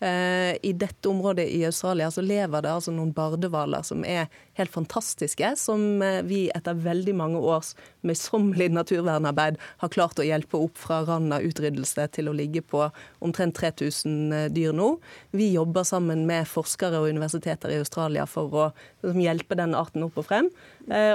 I 0.00 0.72
dette 0.78 1.08
området 1.10 1.48
i 1.50 1.64
Australia 1.66 2.10
så 2.10 2.22
lever 2.22 2.62
det 2.62 2.70
altså 2.70 2.92
noen 2.94 3.10
bardehvaler 3.16 3.82
som 3.82 4.04
er 4.06 4.28
helt 4.58 4.70
fantastiske, 4.70 5.50
som 5.58 6.02
vi 6.28 6.44
etter 6.54 6.78
veldig 6.78 7.14
mange 7.18 7.40
års 7.42 7.72
møysommelig 8.06 8.68
naturvernarbeid 8.76 9.58
har 9.82 9.92
klart 9.94 10.22
å 10.22 10.26
hjelpe 10.26 10.60
opp 10.60 10.78
fra 10.78 11.00
randen 11.06 11.34
av 11.34 11.46
utryddelse 11.46 12.06
til 12.14 12.30
å 12.30 12.36
ligge 12.36 12.62
på 12.62 12.84
omtrent 13.24 13.58
3000 13.58 14.54
dyr 14.54 14.76
nå. 14.76 14.92
Vi 15.34 15.50
jobber 15.56 15.86
sammen 15.88 16.26
med 16.30 16.46
forskere 16.46 17.02
og 17.02 17.10
universiteter 17.10 17.74
i 17.74 17.82
Australia 17.82 18.26
for 18.30 18.54
å 18.54 18.70
hjelpe 19.02 19.58
den 19.58 19.74
arten 19.78 20.06
opp 20.06 20.22
og 20.22 20.30
frem. 20.30 20.50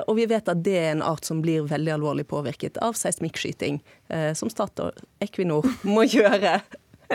Og 0.04 0.16
vi 0.20 0.28
vet 0.30 0.52
at 0.52 0.64
det 0.66 0.78
er 0.82 0.92
en 0.94 1.08
art 1.08 1.28
som 1.28 1.40
blir 1.44 1.68
veldig 1.72 1.96
alvorlig 1.96 2.28
påvirket 2.28 2.80
av 2.84 3.00
seismikkskyting, 3.00 3.80
som 4.36 4.52
Statoil 4.52 4.98
Equinor 5.24 5.68
må 5.88 6.04
gjøre 6.18 6.60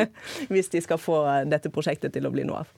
hvis 0.52 0.70
de 0.74 0.82
skal 0.84 1.00
få 1.00 1.22
dette 1.48 1.72
prosjektet 1.74 2.14
til 2.14 2.28
å 2.28 2.34
bli 2.34 2.46
noe 2.48 2.64
av. 2.64 2.76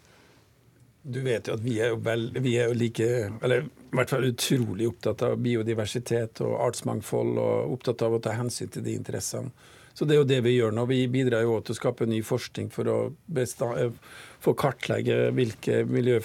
Du 1.03 1.23
vet 1.25 1.49
jo 1.49 1.57
at 1.57 1.63
vi 1.65 1.79
er 1.81 1.95
jo, 1.95 2.01
vel, 2.05 2.27
vi 2.45 2.59
er 2.61 2.69
jo 2.69 2.77
like, 2.77 3.07
eller 3.41 3.65
i 3.65 3.97
hvert 3.97 4.11
fall 4.13 4.27
utrolig 4.29 4.89
opptatt 4.91 5.23
av 5.25 5.39
biodiversitet 5.41 6.43
og 6.45 6.59
artsmangfold, 6.67 7.39
og 7.41 7.77
opptatt 7.79 8.05
av 8.05 8.19
å 8.19 8.21
ta 8.21 8.35
hensyn 8.37 8.69
til 8.73 8.85
de 8.85 8.97
interessene. 8.99 9.53
Så 9.97 10.07
det 10.07 10.15
er 10.15 10.21
jo 10.21 10.29
det 10.29 10.41
vi 10.45 10.55
gjør 10.55 10.75
nå. 10.77 10.85
Vi 10.89 11.01
bidrar 11.13 11.43
jo 11.45 11.57
til 11.65 11.75
å 11.75 11.79
skape 11.79 12.07
ny 12.09 12.21
forskning 12.25 12.69
for 12.73 12.89
å 12.89 12.99
bestand, 13.33 13.97
få 14.41 14.57
kartlegge 14.59 15.29
hvilke 15.37 15.85
miljø... 15.89 16.21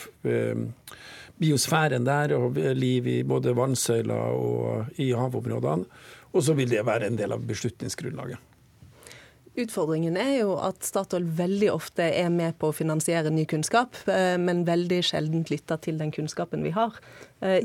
Biosfæren 1.35 2.05
der, 2.07 2.31
og 2.31 2.55
liv 2.79 3.09
i 3.11 3.17
både 3.27 3.51
vannsøyler 3.57 4.37
og 4.39 4.99
i 5.03 5.09
havområdene. 5.11 5.83
Og 6.31 6.45
så 6.47 6.55
vil 6.55 6.71
det 6.71 6.85
være 6.87 7.09
en 7.09 7.17
del 7.19 7.35
av 7.35 7.43
beslutningsgrunnlaget. 7.43 8.54
Utfordringen 9.55 10.17
er 10.19 10.41
jo 10.41 10.57
at 10.59 10.83
Statoil 10.83 11.23
veldig 11.37 11.69
ofte 11.71 12.03
er 12.03 12.27
med 12.33 12.57
på 12.59 12.69
å 12.69 12.75
finansiere 12.75 13.31
ny 13.31 13.45
kunnskap, 13.47 13.95
men 14.05 14.65
veldig 14.67 14.97
sjelden 15.07 15.45
lytter 15.47 15.79
til 15.79 16.01
den 16.01 16.11
kunnskapen 16.11 16.65
vi 16.65 16.73
har. 16.75 16.97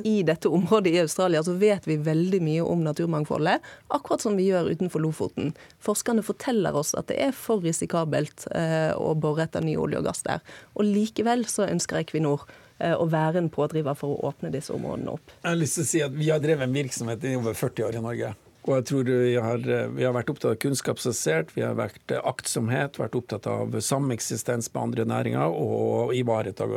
I 0.06 0.20
dette 0.26 0.50
området 0.54 0.92
i 0.94 1.00
Australia 1.02 1.42
så 1.42 1.56
vet 1.58 1.88
vi 1.90 1.96
veldig 1.98 2.40
mye 2.46 2.62
om 2.62 2.84
naturmangfoldet, 2.86 3.66
akkurat 3.90 4.22
som 4.22 4.38
vi 4.38 4.46
gjør 4.52 4.70
utenfor 4.70 5.02
Lofoten. 5.02 5.50
Forskerne 5.82 6.22
forteller 6.26 6.78
oss 6.78 6.92
at 6.94 7.08
det 7.10 7.18
er 7.24 7.34
for 7.34 7.62
risikabelt 7.64 8.46
å 8.94 9.14
bore 9.18 9.48
etter 9.48 9.64
ny 9.66 9.74
olje 9.80 9.98
og 9.98 10.06
gass 10.06 10.22
der. 10.26 10.44
Og 10.78 10.86
likevel 10.86 11.42
så 11.50 11.66
ønsker 11.66 12.04
Equinor 12.04 12.46
å 12.80 13.08
være 13.10 13.42
en 13.42 13.50
pådriver 13.52 13.98
for 13.98 14.14
å 14.14 14.30
åpne 14.30 14.52
disse 14.54 14.70
områdene 14.72 15.16
opp. 15.18 15.34
Jeg 15.42 15.50
har 15.50 15.58
lyst 15.58 15.80
til 15.80 15.84
å 15.84 15.90
si 15.90 16.04
at 16.06 16.14
Vi 16.14 16.30
har 16.30 16.38
drevet 16.40 16.68
en 16.68 16.78
virksomhet 16.78 17.26
i 17.26 17.34
over 17.40 17.58
40 17.58 17.88
år 17.88 17.98
i 17.98 18.04
Norge. 18.06 18.30
Og 18.68 18.74
jeg 18.76 18.86
tror 18.90 19.08
vi 19.08 19.36
har, 19.40 19.62
vi 19.96 20.04
har 20.04 20.12
vært 20.12 20.30
opptatt 20.32 20.52
av 20.52 20.58
kunnskapsbasert, 20.60 21.54
vi 21.56 21.64
har 21.64 21.78
vært 21.78 22.12
aktsomhet, 22.18 22.98
vært 23.00 23.16
opptatt 23.16 23.48
av 23.48 23.72
sameksistens 23.80 24.68
med 24.74 24.82
andre 24.82 25.06
næringer 25.08 25.56
og 25.56 26.12
ivareta 26.16 26.68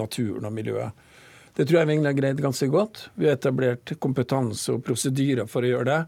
naturen 0.00 0.48
og 0.48 0.54
miljøet. 0.56 1.06
Det 1.56 1.66
tror 1.66 1.80
jeg 1.80 1.88
vi 1.88 1.92
egentlig 1.92 2.10
har 2.12 2.20
greid 2.20 2.40
ganske 2.40 2.66
godt. 2.72 3.00
Vi 3.20 3.26
har 3.28 3.34
etablert 3.36 3.92
kompetanse 4.00 4.72
og 4.72 4.84
prosedyrer 4.86 5.48
for 5.50 5.66
å 5.66 5.72
gjøre 5.72 5.88
det. 5.90 5.98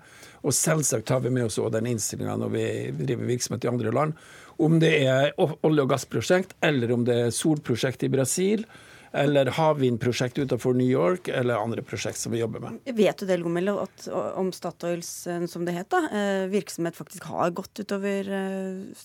Og 0.47 0.55
selvsagt 0.57 1.09
tar 1.11 1.21
vi 1.25 1.33
med 1.35 1.49
oss 1.49 1.59
også 1.59 1.75
den 1.75 1.91
innstillinga 1.91 2.39
når 2.41 2.55
vi 2.55 2.65
driver 3.03 3.29
virksomhet 3.29 3.67
i 3.67 3.73
andre 3.73 3.93
land. 3.93 4.15
Om 4.63 4.79
det 4.81 4.93
er 5.03 5.35
olje- 5.37 5.85
og 5.85 5.91
gassprosjekt, 5.91 6.55
eller 6.65 6.95
om 6.95 7.05
det 7.05 7.19
er 7.27 7.35
solprosjekt 7.35 8.07
i 8.07 8.13
Brasil, 8.13 8.65
eller 9.13 9.51
havvindprosjekt 9.57 10.39
utenfor 10.39 10.75
New 10.75 10.89
York, 10.89 11.29
eller 11.29 11.61
andre 11.61 11.85
prosjekt 11.87 12.19
som 12.19 12.33
vi 12.33 12.41
jobber 12.41 12.65
med. 12.65 12.81
Vet 12.97 13.19
du 13.19 13.27
det, 13.29 13.39
Lomel, 13.43 13.73
at 13.83 14.09
om 14.11 14.53
Statoils, 14.53 15.11
som 15.53 15.67
det 15.69 15.77
het, 15.77 15.91
da, 15.93 16.47
virksomhet 16.53 16.97
faktisk 16.97 17.29
har 17.31 17.53
gått 17.57 17.85
utover 17.85 18.29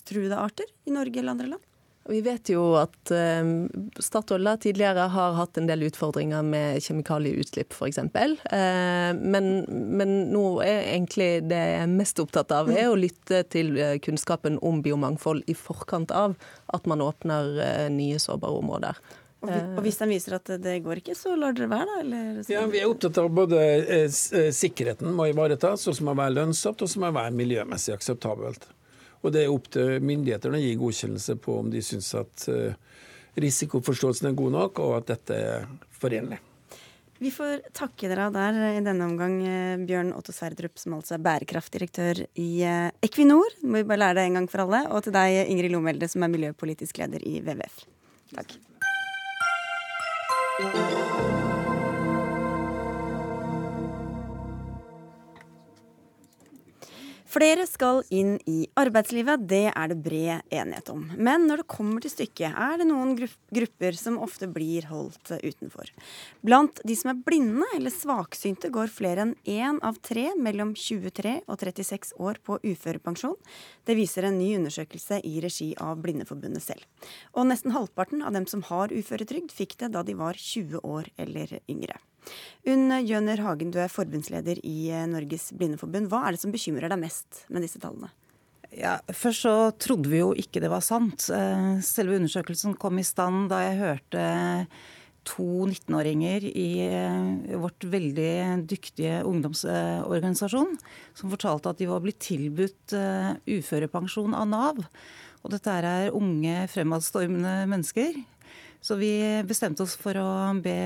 truede 0.08 0.38
arter 0.38 0.68
i 0.88 0.94
Norge 0.94 1.20
eller 1.20 1.36
andre 1.36 1.50
land? 1.54 1.64
Vi 2.08 2.22
vet 2.24 2.48
jo 2.48 2.62
at 2.80 3.10
Statoil 4.00 4.48
tidligere 4.62 5.10
har 5.12 5.34
hatt 5.36 5.58
en 5.60 5.66
del 5.68 5.84
utfordringer 5.90 6.40
med 6.46 6.80
kjemikalieutslipp 6.80 7.76
f.eks. 7.76 8.00
Men, 9.20 9.50
men 9.68 10.14
nå 10.32 10.44
er 10.64 10.88
egentlig 10.94 11.28
det 11.50 11.60
jeg 11.60 11.82
er 11.82 11.92
mest 11.92 12.22
opptatt 12.24 12.54
av, 12.56 12.72
er 12.72 12.88
å 12.88 12.96
lytte 12.96 13.42
til 13.52 13.76
eh, 13.76 13.98
kunnskapen 14.00 14.56
om 14.64 14.80
biomangfold 14.84 15.44
i 15.52 15.56
forkant 15.58 16.14
av 16.16 16.38
at 16.72 16.88
man 16.88 17.04
åpner 17.04 17.52
nye 17.92 18.16
sårbare 18.22 18.62
områder. 18.62 19.04
Og, 19.38 19.52
og, 19.52 19.82
hvis 19.84 20.00
den 20.00 20.10
viser 20.10 20.34
at 20.34 20.50
det 20.58 20.80
går 20.82 20.98
ikke, 20.98 21.14
så 21.14 21.36
lar 21.38 21.54
dere 21.54 21.68
være, 21.70 21.86
da? 21.86 21.98
Eller? 22.02 22.40
Ja, 22.50 22.64
Vi 22.66 22.80
er 22.80 22.90
opptatt 22.90 23.20
av 23.22 23.28
både 23.30 23.60
sikkerheten 24.10 25.14
må 25.14 25.28
ivaretas, 25.30 25.86
og 25.86 25.94
som 25.94 26.10
må 26.10 26.16
være 26.18 26.40
lønnsomt, 26.40 26.82
og 26.82 26.90
som 26.90 27.06
må 27.06 27.12
være 27.14 27.36
miljømessig 27.38 27.94
akseptabelt. 27.94 28.66
Og 29.22 29.34
det 29.34 29.44
er 29.44 29.52
opp 29.52 29.70
til 29.74 29.98
myndighetene 30.04 30.58
å 30.58 30.62
gi 30.62 30.74
godkjennelse 30.78 31.38
på 31.42 31.56
om 31.62 31.70
de 31.72 31.82
syns 31.82 32.10
at 32.18 32.44
eh, 32.52 32.76
risikoforståelsen 33.42 34.30
er 34.30 34.36
god 34.38 34.54
nok, 34.54 34.82
og 34.84 35.00
at 35.00 35.10
dette 35.14 35.38
er 35.38 35.66
forenlig. 35.98 36.38
Vi 37.18 37.32
får 37.34 37.64
takke 37.74 38.06
dere 38.06 38.28
der 38.30 38.58
i 38.76 38.84
denne 38.86 39.08
omgang, 39.08 39.40
eh, 39.42 39.82
Bjørn 39.82 40.12
Otto 40.14 40.34
Sverdrup, 40.34 40.78
som 40.78 40.94
altså 41.00 41.16
er 41.16 41.24
bærekraftdirektør 41.26 42.22
i 42.38 42.48
eh, 42.62 42.92
Equinor. 43.02 43.58
Må 43.66 43.80
vi 43.80 43.88
bare 43.90 44.04
lære 44.04 44.20
det 44.20 44.28
en 44.28 44.40
gang 44.40 44.50
for 44.52 44.66
alle. 44.66 44.84
Og 44.94 45.02
til 45.06 45.18
deg, 45.18 45.42
Ingrid 45.50 45.74
Lomelde, 45.74 46.10
som 46.10 46.22
er 46.22 46.34
miljøpolitisk 46.36 47.02
leder 47.02 47.26
i 47.26 47.40
WWF. 47.42 47.82
Takk. 48.38 48.58
Música 50.58 51.07
Flere 57.28 57.66
skal 57.68 57.98
inn 58.08 58.38
i 58.48 58.62
arbeidslivet, 58.80 59.42
det 59.50 59.66
er 59.68 59.90
det 59.90 59.98
bred 60.00 60.46
enighet 60.48 60.88
om. 60.88 61.02
Men 61.20 61.42
når 61.44 61.60
det 61.60 61.68
kommer 61.68 62.00
til 62.00 62.12
stykket, 62.14 62.56
er 62.56 62.80
det 62.80 62.86
noen 62.88 63.12
grupper 63.18 63.98
som 64.00 64.16
ofte 64.24 64.48
blir 64.48 64.86
holdt 64.88 65.34
utenfor. 65.42 65.92
Blant 66.40 66.80
de 66.88 66.96
som 66.96 67.12
er 67.12 67.20
blinde 67.26 67.68
eller 67.76 67.92
svaksynte, 67.92 68.72
går 68.72 68.88
flere 68.88 69.26
enn 69.26 69.34
én 69.44 69.76
av 69.84 70.00
tre 70.00 70.30
mellom 70.40 70.72
23 70.72 71.34
og 71.44 71.60
36 71.60 72.16
år 72.16 72.40
på 72.40 72.56
uførepensjon. 72.64 73.36
Det 73.84 73.98
viser 73.98 74.30
en 74.30 74.40
ny 74.40 74.54
undersøkelse 74.62 75.20
i 75.28 75.36
regi 75.44 75.74
av 75.84 76.00
Blindeforbundet 76.00 76.64
selv. 76.64 76.88
Og 77.36 77.50
nesten 77.52 77.76
halvparten 77.76 78.24
av 78.24 78.32
dem 78.32 78.48
som 78.48 78.64
har 78.70 78.88
uføretrygd, 78.88 79.52
fikk 79.52 79.76
det 79.84 79.92
da 79.92 80.00
de 80.06 80.16
var 80.16 80.40
20 80.40 80.80
år 80.80 81.12
eller 81.20 81.58
yngre. 81.68 82.00
Unn 82.68 82.92
Jøner 83.06 83.40
Hagen, 83.44 83.72
du 83.72 83.78
er 83.80 83.92
forbundsleder 83.92 84.60
i 84.66 84.90
eh, 84.92 85.06
Norges 85.08 85.50
Blindeforbund. 85.56 86.10
Hva 86.10 86.24
er 86.26 86.34
det 86.34 86.42
som 86.42 86.52
bekymrer 86.54 86.90
deg 86.90 87.00
mest 87.00 87.44
med 87.48 87.64
disse 87.64 87.80
tallene? 87.82 88.10
Ja, 88.74 88.98
Først 89.16 89.46
så 89.46 89.54
trodde 89.80 90.10
vi 90.12 90.20
jo 90.20 90.34
ikke 90.36 90.60
det 90.60 90.70
var 90.72 90.84
sant. 90.84 91.30
Eh, 91.32 91.78
selve 91.84 92.18
undersøkelsen 92.18 92.76
kom 92.80 93.00
i 93.00 93.06
stand 93.06 93.48
da 93.52 93.62
jeg 93.64 93.80
hørte 93.80 94.24
to 95.28 95.46
19-åringer 95.68 96.44
i 96.50 96.68
eh, 96.84 97.56
vårt 97.60 97.84
veldig 97.88 98.66
dyktige 98.68 99.22
ungdomsorganisasjon 99.28 100.76
som 101.16 101.32
fortalte 101.32 101.72
at 101.72 101.80
de 101.80 101.88
var 101.88 102.04
blitt 102.04 102.20
tilbudt 102.24 102.96
uførepensjon 103.48 104.36
av 104.36 104.48
Nav. 104.52 104.84
Og 105.44 105.52
dette 105.54 105.72
er 105.72 106.12
unge, 106.16 106.66
fremadstormende 106.72 107.62
mennesker. 107.70 108.16
Så 108.84 108.98
vi 108.98 109.12
bestemte 109.46 109.84
oss 109.84 109.96
for 109.98 110.18
å 110.20 110.30
be 110.62 110.78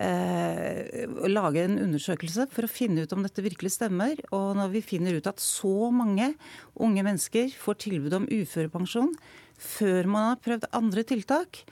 eh, 0.00 1.06
lage 1.30 1.64
en 1.64 1.78
undersøkelse 1.86 2.48
for 2.52 2.66
å 2.66 2.70
finne 2.70 3.04
ut 3.04 3.14
om 3.14 3.24
dette 3.24 3.44
virkelig 3.44 3.74
stemmer. 3.76 4.18
Og 4.34 4.54
når 4.58 4.74
vi 4.74 4.84
finner 4.84 5.18
ut 5.18 5.30
at 5.30 5.42
så 5.42 5.90
mange 5.94 6.32
unge 6.74 7.06
mennesker 7.06 7.54
får 7.60 7.80
tilbud 7.86 8.18
om 8.20 8.28
uførepensjon 8.30 9.14
før 9.60 10.10
man 10.10 10.32
har 10.32 10.40
prøvd 10.42 10.70
andre 10.74 11.04
tiltak, 11.06 11.62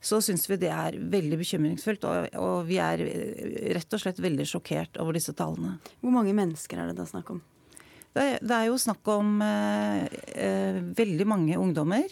så 0.00 0.20
syns 0.24 0.46
vi 0.48 0.58
det 0.60 0.70
er 0.72 0.96
veldig 1.12 1.38
bekymringsfullt. 1.40 2.04
Og, 2.08 2.34
og, 2.40 2.58
vi 2.68 2.80
er 2.80 3.04
rett 3.76 3.96
og 3.96 4.02
slett 4.02 4.20
veldig 4.22 4.46
sjokkert 4.48 5.00
over 5.02 5.16
disse 5.16 5.34
tallene. 5.36 5.76
Hvor 6.00 6.14
mange 6.14 6.34
mennesker 6.36 6.80
er 6.80 6.90
det 6.90 7.00
da 7.00 7.08
snakk 7.08 7.34
om? 7.36 7.42
Det, 8.10 8.40
det 8.42 8.56
er 8.56 8.66
jo 8.66 8.78
snakk 8.80 9.06
om 9.12 9.36
eh, 9.44 10.06
eh, 10.34 10.80
veldig 10.98 11.26
mange 11.30 11.58
ungdommer. 11.60 12.08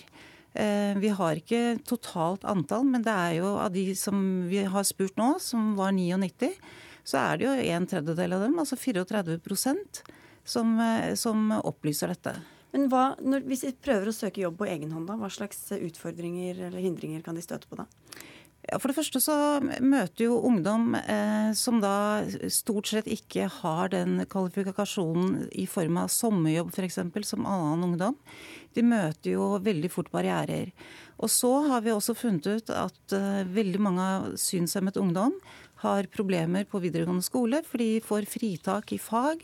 Eh, 0.55 0.97
vi 0.99 1.11
har 1.13 1.39
ikke 1.39 1.79
totalt 1.87 2.47
antall, 2.49 2.87
men 2.89 3.05
det 3.05 3.13
er 3.15 3.39
jo 3.39 3.55
av 3.61 3.73
de 3.75 3.91
som 3.99 4.21
vi 4.49 4.63
har 4.65 4.87
spurt 4.89 5.19
nå, 5.21 5.35
som 5.43 5.75
var 5.79 5.93
99, 5.93 6.55
så 7.09 7.21
er 7.21 7.39
det 7.39 7.49
jo 7.49 7.75
en 7.75 7.89
tredjedel 7.89 8.37
av 8.37 8.47
dem, 8.47 8.57
altså 8.61 8.79
34% 8.81 10.03
som, 10.49 10.79
eh, 10.81 11.15
som 11.15 11.53
opplyser 11.61 12.15
dette. 12.15 12.39
Men 12.73 12.89
hva, 12.93 13.15
når, 13.21 13.47
Hvis 13.49 13.65
de 13.65 13.73
prøver 13.73 14.11
å 14.11 14.17
søke 14.17 14.43
jobb 14.43 14.59
på 14.61 14.69
egen 14.69 14.91
hånd, 14.93 15.07
da, 15.09 15.17
hva 15.17 15.31
slags 15.33 15.71
utfordringer 15.73 16.67
eller 16.69 16.85
hindringer 16.85 17.23
kan 17.25 17.39
de 17.39 17.45
støte 17.45 17.69
på 17.69 17.81
da? 17.81 17.89
For 18.77 18.91
det 18.91 18.99
første 18.99 19.21
så 19.23 19.35
møter 19.81 20.27
jo 20.27 20.43
ungdom 20.45 20.93
eh, 20.99 21.55
som 21.57 21.79
da 21.81 22.21
stort 22.53 22.91
sett 22.91 23.07
ikke 23.09 23.47
har 23.63 23.89
den 23.95 24.21
kvalifikasjonen 24.29 25.47
i 25.57 25.65
form 25.71 25.97
av 26.03 26.11
sommerjobb 26.13 26.75
f.eks. 26.75 26.99
som 27.31 27.47
annen 27.49 27.87
ungdom. 27.87 28.19
De 28.77 28.85
møter 28.85 29.35
jo 29.35 29.55
veldig 29.65 29.91
fort 29.93 30.11
barrierer. 30.13 30.73
Og 31.19 31.31
så 31.33 31.51
har 31.67 31.83
vi 31.83 31.95
også 31.95 32.15
funnet 32.17 32.47
ut 32.47 32.71
at 32.71 33.17
eh, 33.17 33.43
veldig 33.51 33.81
mange 33.83 34.07
synshemmet 34.39 35.01
ungdom 35.01 35.35
har 35.83 36.09
problemer 36.15 36.67
på 36.69 36.81
videregående 36.83 37.27
skole, 37.27 37.63
for 37.67 37.83
de 37.83 37.99
får 38.05 38.29
fritak 38.31 38.95
i 38.95 39.01
fag. 39.03 39.43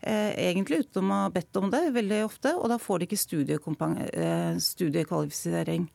Eh, 0.00 0.34
egentlig 0.48 0.84
uten 0.84 1.08
å 1.08 1.22
ha 1.24 1.32
bedt 1.32 1.56
om 1.60 1.70
det 1.72 1.86
veldig 1.96 2.22
ofte, 2.26 2.54
og 2.56 2.68
da 2.72 2.80
får 2.82 3.00
de 3.00 3.08
ikke 3.08 3.20
eh, 4.12 4.54
studiekvalifisering. 4.68 5.88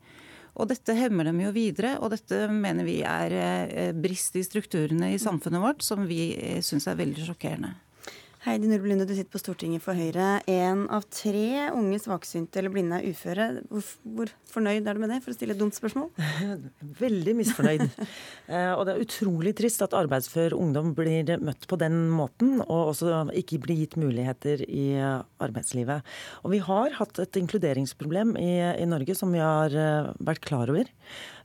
Og 0.54 0.70
dette 0.70 0.94
hemmer 0.94 1.26
dem 1.26 1.40
jo 1.42 1.54
videre, 1.54 1.96
og 2.00 2.14
dette 2.14 2.46
mener 2.54 2.86
vi 2.86 3.00
er 3.02 3.94
brist 3.98 4.36
i 4.38 4.44
strukturene 4.46 5.10
i 5.16 5.22
samfunnet 5.22 5.62
vårt 5.64 5.82
som 5.82 6.06
vi 6.06 6.30
syns 6.62 6.86
er 6.86 7.00
veldig 7.00 7.26
sjokkerende. 7.26 7.74
Heidi 8.44 8.68
Nordby 8.68 8.90
Lunde, 8.92 9.06
du 9.08 9.14
sitter 9.16 9.32
på 9.32 9.40
Stortinget 9.40 9.80
for 9.86 9.96
Høyre. 9.96 10.42
Én 10.52 10.82
av 10.92 11.06
tre 11.08 11.70
unge 11.72 11.96
svaksynte 12.04 12.60
eller 12.60 12.74
blinde 12.74 12.98
er 12.98 13.14
uføre. 13.14 13.46
Hvor, 13.70 13.86
hvor, 14.18 14.32
fornøyd 14.52 14.84
er 14.84 14.98
du 14.98 15.00
med 15.00 15.14
det, 15.14 15.20
for 15.24 15.32
å 15.32 15.36
stille 15.38 15.56
et 15.56 15.62
dumt 15.62 15.78
spørsmål? 15.78 16.10
Veldig 17.06 17.36
misfornøyd. 17.40 17.86
eh, 18.52 18.74
og 18.76 18.84
det 18.84 18.98
er 18.98 19.06
utrolig 19.06 19.54
trist 19.56 19.86
at 19.86 19.96
arbeidsfør 19.96 20.58
ungdom 20.58 20.92
blir 20.98 21.32
møtt 21.40 21.64
på 21.72 21.80
den 21.80 21.96
måten, 22.12 22.58
og 22.66 22.92
også 22.92 23.22
ikke 23.40 23.62
blir 23.64 23.80
gitt 23.80 23.96
muligheter 24.02 24.66
i 24.68 24.90
arbeidslivet. 25.00 26.04
Og 26.44 26.52
vi 26.58 26.60
har 26.68 27.00
hatt 27.00 27.24
et 27.24 27.40
inkluderingsproblem 27.40 28.36
i, 28.44 28.58
i 28.76 28.90
Norge 28.92 29.16
som 29.16 29.32
vi 29.32 29.40
har 29.40 29.72
uh, 29.72 30.12
vært 30.20 30.44
klar 30.44 30.68
over. 30.68 30.92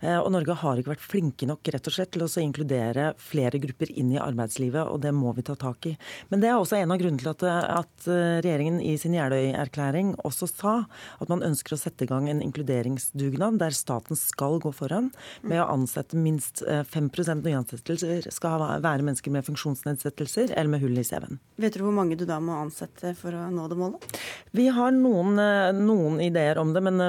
Eh, 0.01 0.19
og 0.19 0.31
Norge 0.33 0.55
har 0.61 0.79
ikke 0.79 0.93
vært 0.93 1.07
flinke 1.07 1.49
nok 1.49 1.69
rett 1.75 1.89
og 1.91 1.95
slett 1.95 2.13
til 2.15 2.25
å 2.25 2.31
inkludere 2.43 3.11
flere 3.19 3.59
grupper 3.63 3.91
inn 3.99 4.13
i 4.15 4.21
arbeidslivet, 4.23 4.87
og 4.87 5.03
det 5.03 5.13
må 5.17 5.33
vi 5.37 5.45
ta 5.47 5.57
tak 5.59 5.91
i. 5.91 5.95
Men 6.31 6.43
det 6.43 6.51
er 6.51 6.59
også 6.59 6.79
en 6.79 6.95
av 6.95 7.01
grunnene 7.01 7.23
til 7.23 7.33
at, 7.33 7.45
at 7.83 8.09
eh, 8.11 8.39
regjeringen 8.45 8.81
i 8.85 8.95
sin 9.01 9.17
Jeløy-erklæring 9.19 10.15
også 10.29 10.51
sa 10.51 10.75
at 11.19 11.33
man 11.33 11.43
ønsker 11.47 11.75
å 11.75 11.81
sette 11.81 12.07
i 12.07 12.11
gang 12.11 12.29
en 12.31 12.43
inkluderingsdugnad 12.45 13.59
der 13.63 13.75
staten 13.75 14.19
skal 14.19 14.61
gå 14.63 14.73
foran 14.77 15.11
med 15.43 15.63
å 15.63 15.69
ansette 15.73 16.19
minst 16.19 16.63
5 16.63 17.11
eh, 17.11 17.35
nyansettelser 17.49 18.31
skal 18.35 18.63
være 18.85 19.07
mennesker 19.07 19.35
med 19.35 19.47
funksjonsnedsettelser 19.49 20.55
eller 20.55 20.73
med 20.77 20.85
hull 20.85 20.99
i 20.99 21.07
CV-en. 21.07 21.41
Vet 21.59 21.75
du 21.75 21.83
hvor 21.83 21.97
mange 21.97 22.19
du 22.19 22.25
da 22.29 22.39
må 22.43 22.55
ansette 22.61 23.15
for 23.19 23.35
å 23.35 23.49
nå 23.51 23.67
det 23.71 23.79
målet? 23.79 24.19
Vi 24.55 24.69
har 24.73 24.95
noen, 24.95 25.39
noen 25.79 26.23
ideer 26.23 26.61
om 26.61 26.71
det, 26.75 26.83
men 26.85 27.01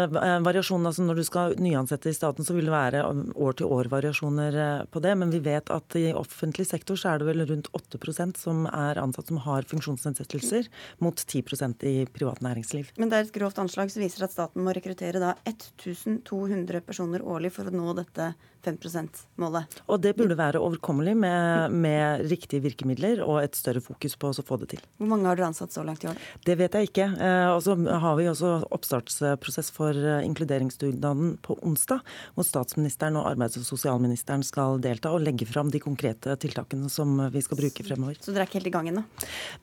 variasjonen 0.45 0.89
altså 0.89 1.05
når 1.05 1.21
du 1.21 1.25
skal 1.27 1.55
nyansette 1.61 2.11
i 2.11 2.17
staten, 2.17 2.45
så 2.45 2.55
vil 2.55 2.67
det 2.67 2.73
være 2.73 2.78
være 2.79 3.03
år-til-år-variasjoner 3.35 4.57
eh, 4.63 4.83
på 4.91 5.01
det, 5.03 5.13
men 5.19 5.33
vi 5.33 5.41
vet 5.45 5.71
at 5.73 5.97
i 5.99 6.09
offentlig 6.15 6.67
sektor 6.69 6.99
så 6.99 7.13
er 7.13 7.21
det 7.21 7.29
vel 7.29 7.45
rundt 7.49 7.69
8% 7.75 8.39
som 8.39 8.65
er 8.71 9.01
ansatt 9.01 9.31
som 9.31 9.41
har 9.45 9.67
funksjonsnedsettelser, 9.69 10.69
mot 11.03 11.19
10% 11.19 11.85
i 11.89 11.95
privat 12.13 12.43
næringsliv. 12.45 12.93
Men 12.99 13.11
det 13.11 13.19
er 13.19 13.27
et 13.27 13.35
grovt 13.35 13.59
anslag 13.61 13.91
som 13.93 14.03
viser 14.03 14.25
at 14.25 14.35
staten 14.35 14.63
må 14.65 14.75
rekruttere 14.75 15.21
da 15.21 15.35
1200 15.49 16.83
personer 16.85 17.25
årlig 17.25 17.53
for 17.55 17.69
å 17.69 17.75
nå 17.75 17.95
dette 17.99 18.33
5 18.65 18.77
%-målet. 18.83 19.79
Og 19.87 20.01
det 20.03 20.15
burde 20.17 20.37
være 20.39 20.59
overkommelig 20.61 21.15
med, 21.17 21.71
med, 21.71 22.25
riktige 22.29 22.63
virkemidler 22.63 23.21
og 23.23 23.41
et 23.43 23.55
større 23.55 23.81
fokus 23.83 24.17
på 24.19 24.31
å 24.31 24.45
få 24.45 24.59
det 24.61 24.71
til. 24.75 24.83
Hvor 24.99 25.11
mange 25.11 25.29
har 25.29 25.39
dere 25.39 25.49
ansatt 25.51 25.75
så 25.75 25.83
langt 25.87 26.03
i 26.03 26.09
år? 26.11 26.19
Det 26.45 26.57
vet 26.59 26.75
jeg 26.75 26.89
ikke. 26.89 27.07
Eh, 27.15 27.47
og 27.53 27.61
så 27.65 27.75
har 27.75 28.17
vi 28.19 28.27
også 28.31 28.51
oppstartsprosess 28.75 29.71
for 29.75 29.95
eh, 29.95 30.25
inkluderingsdugnaden 30.27 31.37
på 31.45 31.57
onsdag, 31.65 32.03
hvor 32.35 32.47
statsministeren 32.47 33.19
og 33.19 33.29
arbeids- 33.31 33.59
og 33.59 33.67
sosialministeren 33.67 34.43
skal 34.45 34.81
delta 34.83 35.13
og 35.15 35.23
legge 35.23 35.47
fram 35.49 35.71
de 35.71 35.81
konkrete 35.83 36.35
tiltakene 36.41 36.91
som 36.91 37.15
vi 37.31 37.43
skal 37.45 37.61
bruke 37.61 37.85
fremover. 37.87 38.19
Så 38.19 38.35
dere 38.35 38.45
er 38.45 38.51
ikke 38.51 38.59
helt 38.59 38.71
i 38.71 38.75
gang 38.75 38.91
ennå? 38.91 39.05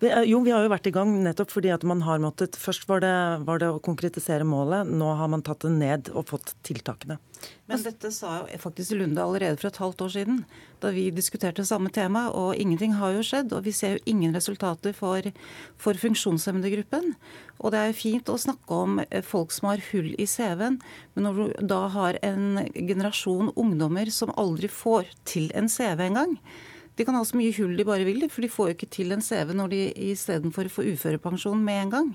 Eh, 0.01 0.23
jo, 0.31 0.41
vi 0.47 0.55
har 0.55 0.65
jo 0.65 0.73
vært 0.73 0.89
i 0.89 0.95
gang 0.95 1.13
nettopp 1.27 1.53
fordi 1.53 1.73
at 1.75 1.87
man 1.87 2.05
har 2.07 2.23
måttet 2.23 2.57
Først 2.57 2.87
var 2.89 3.03
det, 3.05 3.15
var 3.47 3.61
det 3.61 3.69
å 3.71 3.81
konkretisere 3.83 4.47
målet, 4.47 4.89
nå 4.89 5.13
har 5.19 5.29
man 5.31 5.45
tatt 5.45 5.67
det 5.67 5.73
ned 5.77 6.11
og 6.17 6.27
fått 6.33 6.55
tiltakene. 6.67 7.19
Men 7.67 7.83
dette 7.83 8.13
sa 8.15 8.37
jo 8.39 8.59
faktisk 8.63 8.95
Lunde 8.95 9.23
allerede 9.23 9.59
for 9.59 9.69
et 9.69 9.81
halvt 9.83 10.05
år 10.07 10.13
siden, 10.15 10.39
da 10.83 10.93
vi 10.95 11.09
diskuterte 11.15 11.65
samme 11.67 11.91
tema. 11.91 12.29
Og 12.31 12.55
ingenting 12.55 12.95
har 13.01 13.17
jo 13.17 13.25
skjedd. 13.27 13.55
Og 13.57 13.65
vi 13.67 13.75
ser 13.75 13.97
jo 13.97 14.05
ingen 14.07 14.37
resultater 14.37 14.95
for, 14.95 15.27
for 15.81 15.99
funksjonshemmede-gruppen. 15.99 17.15
Og 17.59 17.75
det 17.75 17.81
er 17.81 17.91
jo 17.91 17.99
fint 17.99 18.31
å 18.31 18.39
snakke 18.39 18.81
om 18.87 19.01
eh, 19.09 19.25
folk 19.25 19.55
som 19.55 19.71
har 19.73 19.83
hull 19.91 20.13
i 20.15 20.29
CV-en, 20.31 20.79
men 21.15 21.27
når 21.27 21.39
du 21.39 21.69
da 21.73 21.83
har 21.95 22.19
en 22.27 22.63
generasjon 22.75 23.55
ungdommer 23.57 24.11
som 24.13 24.35
aldri 24.37 24.69
får 24.71 25.09
til 25.29 25.49
en 25.57 25.71
CV 25.73 26.05
engang, 26.11 26.37
de 26.97 27.05
kan 27.05 27.17
ha 27.17 27.25
så 27.29 27.37
mye 27.37 27.53
hull 27.59 27.75
de 27.77 27.85
bare 27.85 28.07
vil, 28.09 28.25
for 28.33 28.45
de 28.45 28.53
får 28.53 28.71
jo 28.71 28.77
ikke 28.77 28.93
til 28.93 29.13
en 29.13 29.25
CV 29.25 29.53
når 29.57 29.73
de 29.73 29.81
istedenfor 30.13 30.71
får 30.73 30.93
uførepensjon 30.95 31.65
med 31.65 31.83
en 31.87 31.93
gang. 31.97 32.13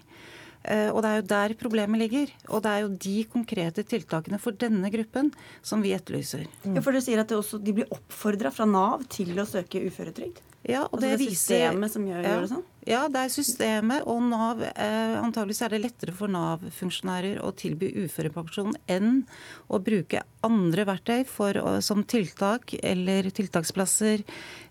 Eh, 0.64 0.90
og 0.92 1.02
Det 1.02 1.10
er 1.10 1.20
jo 1.22 1.28
der 1.32 1.56
problemet 1.58 2.02
ligger. 2.02 2.32
Og 2.50 2.62
det 2.64 2.72
er 2.72 2.84
jo 2.84 2.94
de 3.08 3.18
konkrete 3.26 3.84
tiltakene 3.84 4.40
for 4.40 4.52
denne 4.52 4.92
gruppen 4.94 5.32
som 5.62 5.82
vi 5.82 5.96
etterlyser. 5.98 6.46
Ja, 6.66 6.82
For 6.82 6.92
du 6.92 7.02
sier 7.02 7.24
at 7.24 7.32
også, 7.32 7.62
de 7.62 7.74
blir 7.74 7.90
oppfordra 7.92 8.54
fra 8.54 8.66
Nav 8.70 9.08
til 9.10 9.34
å 9.40 9.48
søke 9.50 9.82
uføretrygd? 9.82 10.42
Ja, 10.62 10.84
og 10.86 11.00
altså 11.00 11.02
det, 11.02 11.08
det 11.18 11.26
er 11.26 11.34
systemet 11.34 11.90
som 11.92 12.04
gjør, 12.06 12.20
ja, 12.22 12.34
gjør, 12.36 12.44
det 12.44 12.50
sånn? 12.52 12.66
Ja, 12.86 13.00
det 13.10 13.22
er 13.24 13.32
systemet. 13.34 14.04
Og 14.10 14.20
Nav 14.30 14.62
eh, 14.62 15.16
Antageligvis 15.18 15.64
er 15.66 15.74
det 15.74 15.80
lettere 15.82 16.14
for 16.14 16.30
Nav-funksjonærer 16.30 17.40
å 17.42 17.50
tilby 17.58 17.90
uførepensjon 18.04 18.78
enn 18.94 19.24
å 19.74 19.82
bruke 19.82 20.22
andre 20.46 20.86
verktøy 20.86 21.26
for, 21.30 21.58
som 21.82 22.06
tiltak 22.06 22.76
eller 22.78 23.32
tiltaksplasser, 23.34 24.22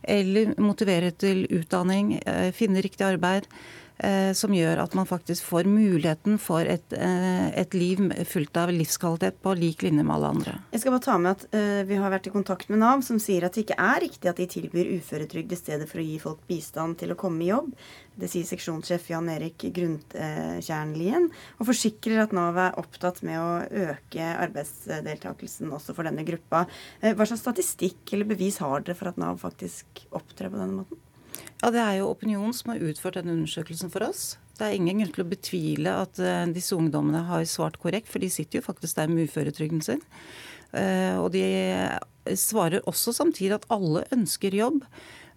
eller 0.03 0.55
motivere 0.63 1.11
til 1.11 1.43
utdanning, 1.59 2.21
eh, 2.23 2.51
finne 2.55 2.87
riktig 2.87 3.09
arbeid. 3.09 3.51
Eh, 4.01 4.33
som 4.33 4.53
gjør 4.55 4.81
at 4.81 4.95
man 4.97 5.05
faktisk 5.05 5.45
får 5.45 5.67
muligheten 5.69 6.39
for 6.41 6.65
et, 6.65 6.93
eh, 6.97 7.49
et, 7.61 7.75
liv 7.77 8.01
fullt 8.25 8.57
av 8.57 8.71
livskvalitet 8.73 9.43
på 9.45 9.53
lik 9.59 9.83
linje 9.85 10.05
med 10.07 10.15
alle 10.15 10.31
andre. 10.35 10.55
Jeg 10.73 10.81
skal 10.81 10.95
bare 10.95 11.05
ta 11.05 11.17
med 11.19 11.31
at 11.37 11.45
uh, 11.53 11.83
Vi 11.85 11.99
har 12.01 12.11
vært 12.13 12.27
i 12.27 12.33
kontakt 12.33 12.71
med 12.71 12.81
Nav, 12.81 13.03
som 13.05 13.19
sier 13.21 13.45
at 13.45 13.55
det 13.55 13.67
ikke 13.67 13.77
er 13.77 14.01
riktig 14.01 14.31
at 14.31 14.41
de 14.41 14.47
tilbyr 14.49 14.89
uføretrygd 14.97 15.53
i 15.53 15.59
stedet 15.59 15.89
for 15.91 16.01
å 16.01 16.07
gi 16.07 16.17
folk 16.23 16.41
bistand 16.49 16.97
til 17.03 17.13
å 17.13 17.19
komme 17.19 17.45
i 17.45 17.51
jobb. 17.51 17.75
Det 18.17 18.31
sier 18.31 18.49
seksjonssjef 18.49 19.11
Jan 19.13 19.29
Erik 19.33 19.69
Grundtjernlien, 19.69 21.29
og 21.59 21.69
forsikrer 21.69 22.25
at 22.25 22.35
Nav 22.37 22.57
er 22.61 22.81
opptatt 22.81 23.21
med 23.27 23.41
å 23.41 23.85
øke 23.91 24.33
arbeidsdeltakelsen 24.47 25.73
også 25.77 25.97
for 25.97 26.09
denne 26.09 26.25
gruppa. 26.25 26.67
Hva 27.01 27.29
slags 27.29 27.45
statistikk 27.45 28.15
eller 28.15 28.29
bevis 28.33 28.61
har 28.65 28.81
dere 28.81 28.97
for 28.97 29.13
at 29.13 29.21
Nav 29.21 29.41
faktisk 29.45 30.05
opptrer 30.11 30.53
på 30.53 30.61
denne 30.61 30.83
måten? 30.83 31.05
Ja, 31.61 31.69
Det 31.71 31.81
er 31.81 31.99
jo 31.99 32.09
Opinion 32.09 32.55
som 32.57 32.73
har 32.73 32.81
utført 32.89 33.19
denne 33.19 33.35
undersøkelsen 33.37 33.93
for 33.93 34.07
oss. 34.07 34.39
Det 34.57 34.65
er 34.65 34.77
ingen 34.77 35.01
grunn 35.01 35.13
til 35.13 35.25
å 35.25 35.29
betvile 35.29 35.93
at 36.05 36.21
uh, 36.21 36.49
disse 36.53 36.77
ungdommene 36.77 37.21
har 37.29 37.45
svart 37.49 37.77
korrekt, 37.81 38.09
for 38.09 38.21
de 38.21 38.31
sitter 38.33 38.61
jo 38.61 38.67
faktisk 38.67 38.97
der 38.97 39.13
med 39.13 39.29
uføretrygden 39.29 39.83
sin. 39.85 40.01
Uh, 40.73 41.21
og 41.21 41.33
de 41.35 41.45
svarer 42.39 42.85
også 42.89 43.13
samtidig 43.17 43.59
at 43.59 43.69
alle 43.73 44.07
ønsker 44.15 44.57
jobb. 44.57 44.85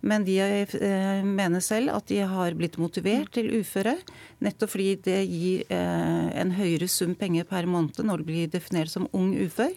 Men 0.03 0.25
de 0.27 0.37
uh, 0.39 1.23
mener 1.27 1.63
selv 1.63 1.91
at 1.95 2.07
de 2.11 2.21
har 2.27 2.55
blitt 2.59 2.79
motivert 2.79 3.31
til 3.35 3.51
uføre, 3.59 3.97
nettopp 4.43 4.75
fordi 4.75 4.95
det 5.03 5.19
gir 5.27 5.67
en 5.71 6.51
høyere 6.55 6.87
sum 6.91 7.15
penger 7.19 7.47
per 7.47 7.67
måned 7.67 7.99
når 8.03 8.23
det 8.23 8.27
blir 8.27 8.51
definert 8.51 8.91
som 8.91 9.07
ung 9.15 9.31
ufør, 9.39 9.71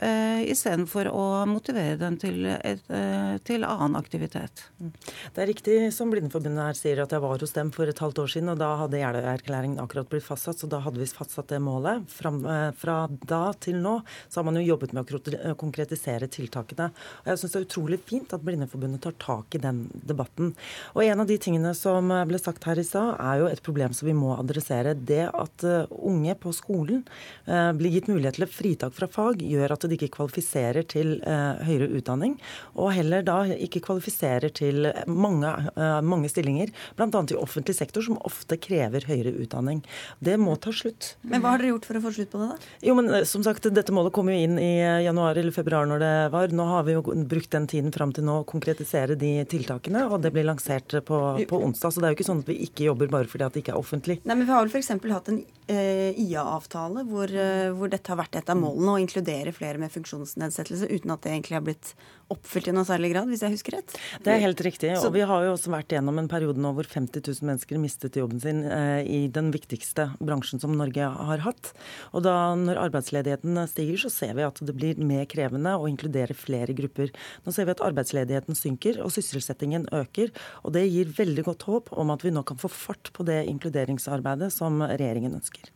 Uh, 0.00 0.40
Istedenfor 0.48 1.06
å 1.12 1.24
motivere 1.46 1.98
dem 2.00 2.14
til, 2.16 2.46
et, 2.48 2.80
uh, 2.88 3.36
til, 3.44 3.62
annen 3.68 3.98
aktivitet. 3.98 4.62
Det 4.80 5.42
er 5.42 5.48
riktig 5.50 5.74
som 5.92 6.08
Blindeforbundet 6.10 6.64
her 6.64 6.78
sier 6.78 7.02
at 7.04 7.12
jeg 7.12 7.20
var 7.20 7.42
hos 7.44 7.52
dem 7.52 7.68
for 7.74 7.90
et 7.90 8.00
halvt 8.00 8.22
år 8.22 8.30
siden, 8.32 8.48
og 8.54 8.60
da 8.62 8.70
hadde 8.80 9.02
Jeløya-erklæringen 9.02 9.82
akkurat 9.82 10.08
blitt 10.08 10.24
fastsatt, 10.24 10.62
så 10.62 10.68
da 10.70 10.80
hadde 10.82 10.98
vi 11.02 11.08
fastsatt 11.12 11.52
det 11.52 11.60
målet. 11.62 12.06
Fra, 12.10 12.32
uh, 12.32 12.70
fra 12.78 12.96
da 13.28 13.42
til 13.60 13.82
nå 13.84 13.98
så 14.24 14.40
har 14.40 14.46
man 14.48 14.58
jo 14.58 14.64
jobbet 14.70 14.94
med 14.96 15.12
å 15.12 15.54
konkretisere 15.60 16.30
tiltakene. 16.32 16.88
Og 17.22 17.30
jeg 17.34 17.42
syns 17.42 17.54
det 17.54 17.60
er 17.60 17.68
utrolig 17.68 18.00
fint 18.08 18.32
at 18.32 18.48
Blindeforbundet 18.48 19.04
tar 19.04 19.18
tak 19.20 19.58
i 19.58 19.62
den 19.62 19.84
debatten. 19.92 20.54
Og 20.96 21.04
en 21.04 21.24
av 21.26 21.28
de 21.28 21.36
tingene 21.36 21.74
som 21.76 22.08
ble 22.08 22.40
sagt 22.40 22.64
her 22.64 22.80
i 22.80 22.86
stad, 22.88 23.20
er 23.20 23.44
jo 23.44 23.52
et 23.52 23.62
problem 23.62 23.92
som 23.94 24.08
vi 24.08 24.16
må 24.16 24.32
adressere. 24.38 24.96
Det 24.96 25.26
at 25.28 25.68
unge 25.92 26.34
på 26.40 26.56
skolen 26.56 27.04
blir 27.44 27.92
gitt 27.92 28.08
mulighet 28.10 28.40
til 28.40 28.48
fritak 28.48 28.96
fra 28.96 29.10
fag, 29.10 29.44
gjør 29.44 29.76
at 29.76 29.81
at 29.84 29.92
de 29.92 29.98
ikke 29.98 30.14
kvalifiserer 30.16 30.86
til 30.88 31.14
uh, 31.26 31.60
høyere 31.66 31.90
utdanning, 31.98 32.36
og 32.76 32.92
heller 32.96 33.24
da 33.26 33.38
ikke 33.52 33.82
kvalifiserer 33.84 34.52
til 34.54 34.88
mange, 35.06 35.50
uh, 35.76 36.00
mange 36.04 36.30
stillinger, 36.32 36.72
bl.a. 36.98 37.08
i 37.08 37.38
offentlig 37.38 37.76
sektor, 37.78 38.04
som 38.04 38.20
ofte 38.26 38.58
krever 38.62 39.06
høyere 39.08 39.34
utdanning. 39.42 39.82
Det 40.22 40.38
må 40.40 40.56
ta 40.60 40.72
slutt. 40.74 41.14
Men 41.22 41.42
hva 41.42 41.54
har 41.54 41.62
dere 41.62 41.72
gjort 41.74 41.88
for 41.88 41.98
å 41.98 42.04
få 42.06 42.14
slutt 42.16 42.32
på 42.32 42.42
det, 42.42 42.50
da? 42.52 42.72
Jo, 42.88 42.96
men 42.98 43.10
uh, 43.12 43.22
som 43.28 43.44
sagt, 43.46 43.70
Dette 43.72 43.94
målet 43.94 44.12
kom 44.14 44.28
jo 44.28 44.36
inn 44.36 44.58
i 44.60 44.72
januar 45.04 45.38
eller 45.38 45.54
februar 45.54 45.86
når 45.88 46.02
det 46.02 46.12
var. 46.34 46.52
Nå 46.52 46.66
har 46.68 46.84
vi 46.86 46.96
jo 46.96 47.02
brukt 47.28 47.52
den 47.54 47.68
tiden 47.70 47.94
fram 47.94 48.12
til 48.14 48.26
nå 48.26 48.40
å 48.42 48.48
konkretisere 48.48 49.16
de 49.18 49.32
tiltakene, 49.48 50.04
og 50.08 50.20
det 50.24 50.32
blir 50.34 50.46
lansert 50.46 50.92
på, 51.06 51.20
på, 51.48 51.62
onsdag. 51.68 51.94
Så 51.94 52.02
det 52.02 52.08
er 52.08 52.14
jo 52.14 52.20
ikke 52.20 52.28
sånn 52.28 52.42
at 52.44 52.50
vi 52.50 52.58
ikke 52.66 52.86
jobber 52.90 53.10
bare 53.12 53.30
fordi 53.30 53.46
at 53.46 53.56
det 53.56 53.64
ikke 53.64 53.74
er 53.74 53.80
offentlig. 53.80 54.18
Nei, 54.26 54.36
men 54.36 54.46
Vi 54.46 54.52
har 54.52 54.64
vel 54.64 54.72
f.eks. 54.72 54.92
hatt 55.12 55.30
en 55.32 55.42
IA-avtale 55.72 57.04
hvor, 57.08 57.32
hvor, 57.78 57.90
dette 57.92 58.12
har 58.12 58.18
vært 58.20 58.40
et 58.40 58.50
av 58.52 58.58
målene, 58.58 58.96
å 58.96 59.00
inkludere 59.00 59.54
flere 59.56 59.71
flere 59.72 59.80
med 59.80 59.92
funksjonsnedsettelse 59.92 60.88
uten 60.90 61.12
at 61.14 61.22
det 61.24 61.32
egentlig 61.32 61.56
har 61.56 61.64
blitt 61.64 61.92
oppfylt 62.32 62.68
i 62.70 62.74
noe 62.74 62.86
særlig 62.88 63.12
grad, 63.12 63.28
hvis 63.28 63.42
jeg 63.44 63.52
husker 63.54 63.76
rett? 63.76 63.94
Det 64.24 64.32
er 64.32 64.40
helt 64.42 64.60
riktig. 64.64 64.92
Så, 64.96 65.08
og 65.08 65.16
vi 65.16 65.24
har 65.28 65.44
jo 65.46 65.52
også 65.54 65.72
vært 65.72 65.92
gjennom 65.92 66.18
en 66.20 66.30
periode 66.30 66.60
nå 66.60 66.72
hvor 66.76 66.88
50 66.88 67.20
000 67.20 67.48
mennesker 67.48 67.80
mistet 67.80 68.16
jobben 68.16 68.40
sin 68.42 68.62
eh, 68.64 69.02
i 69.04 69.20
den 69.32 69.50
viktigste 69.54 70.10
bransjen 70.20 70.62
som 70.62 70.74
Norge 70.76 71.08
har 71.12 71.44
hatt. 71.44 71.72
Og 72.12 72.24
da 72.26 72.36
når 72.58 72.80
arbeidsledigheten 72.86 73.60
stiger, 73.70 74.00
så 74.04 74.12
ser 74.12 74.36
vi 74.38 74.46
at 74.46 74.62
det 74.62 74.76
blir 74.76 75.00
mer 75.00 75.26
krevende 75.30 75.74
å 75.76 75.88
inkludere 75.90 76.36
flere 76.36 76.76
grupper. 76.76 77.12
Nå 77.44 77.54
ser 77.54 77.68
vi 77.68 77.76
at 77.76 77.84
arbeidsledigheten 77.84 78.58
synker 78.58 79.02
og 79.04 79.12
sysselsettingen 79.14 79.88
øker. 79.92 80.32
Og 80.64 80.76
det 80.76 80.86
gir 80.88 81.12
veldig 81.16 81.46
godt 81.50 81.68
håp 81.68 81.92
om 81.96 82.14
at 82.14 82.24
vi 82.24 82.34
nå 82.34 82.44
kan 82.48 82.60
få 82.60 82.72
fart 82.72 83.12
på 83.16 83.28
det 83.28 83.42
inkluderingsarbeidet 83.52 84.52
som 84.54 84.80
regjeringen 84.84 85.36
ønsker. 85.40 85.72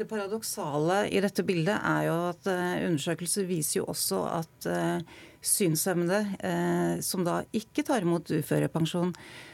Det 0.00 0.06
paradoksale 0.08 1.02
i 1.12 1.20
dette 1.20 1.44
bildet 1.44 1.76
er 1.76 2.06
jo 2.06 2.14
at 2.30 2.46
uh, 2.48 2.86
undersøkelser 2.86 3.44
viser 3.44 3.82
jo 3.82 3.90
også 3.92 4.22
at 4.32 4.68
uh, 4.72 5.18
synshemmede 5.44 6.22
uh, 6.40 6.94
som 7.04 7.26
da 7.26 7.42
ikke 7.52 7.84
tar 7.84 8.06
imot 8.06 8.32
uførepensjon, 8.32 9.12
Eh, 9.12 9.49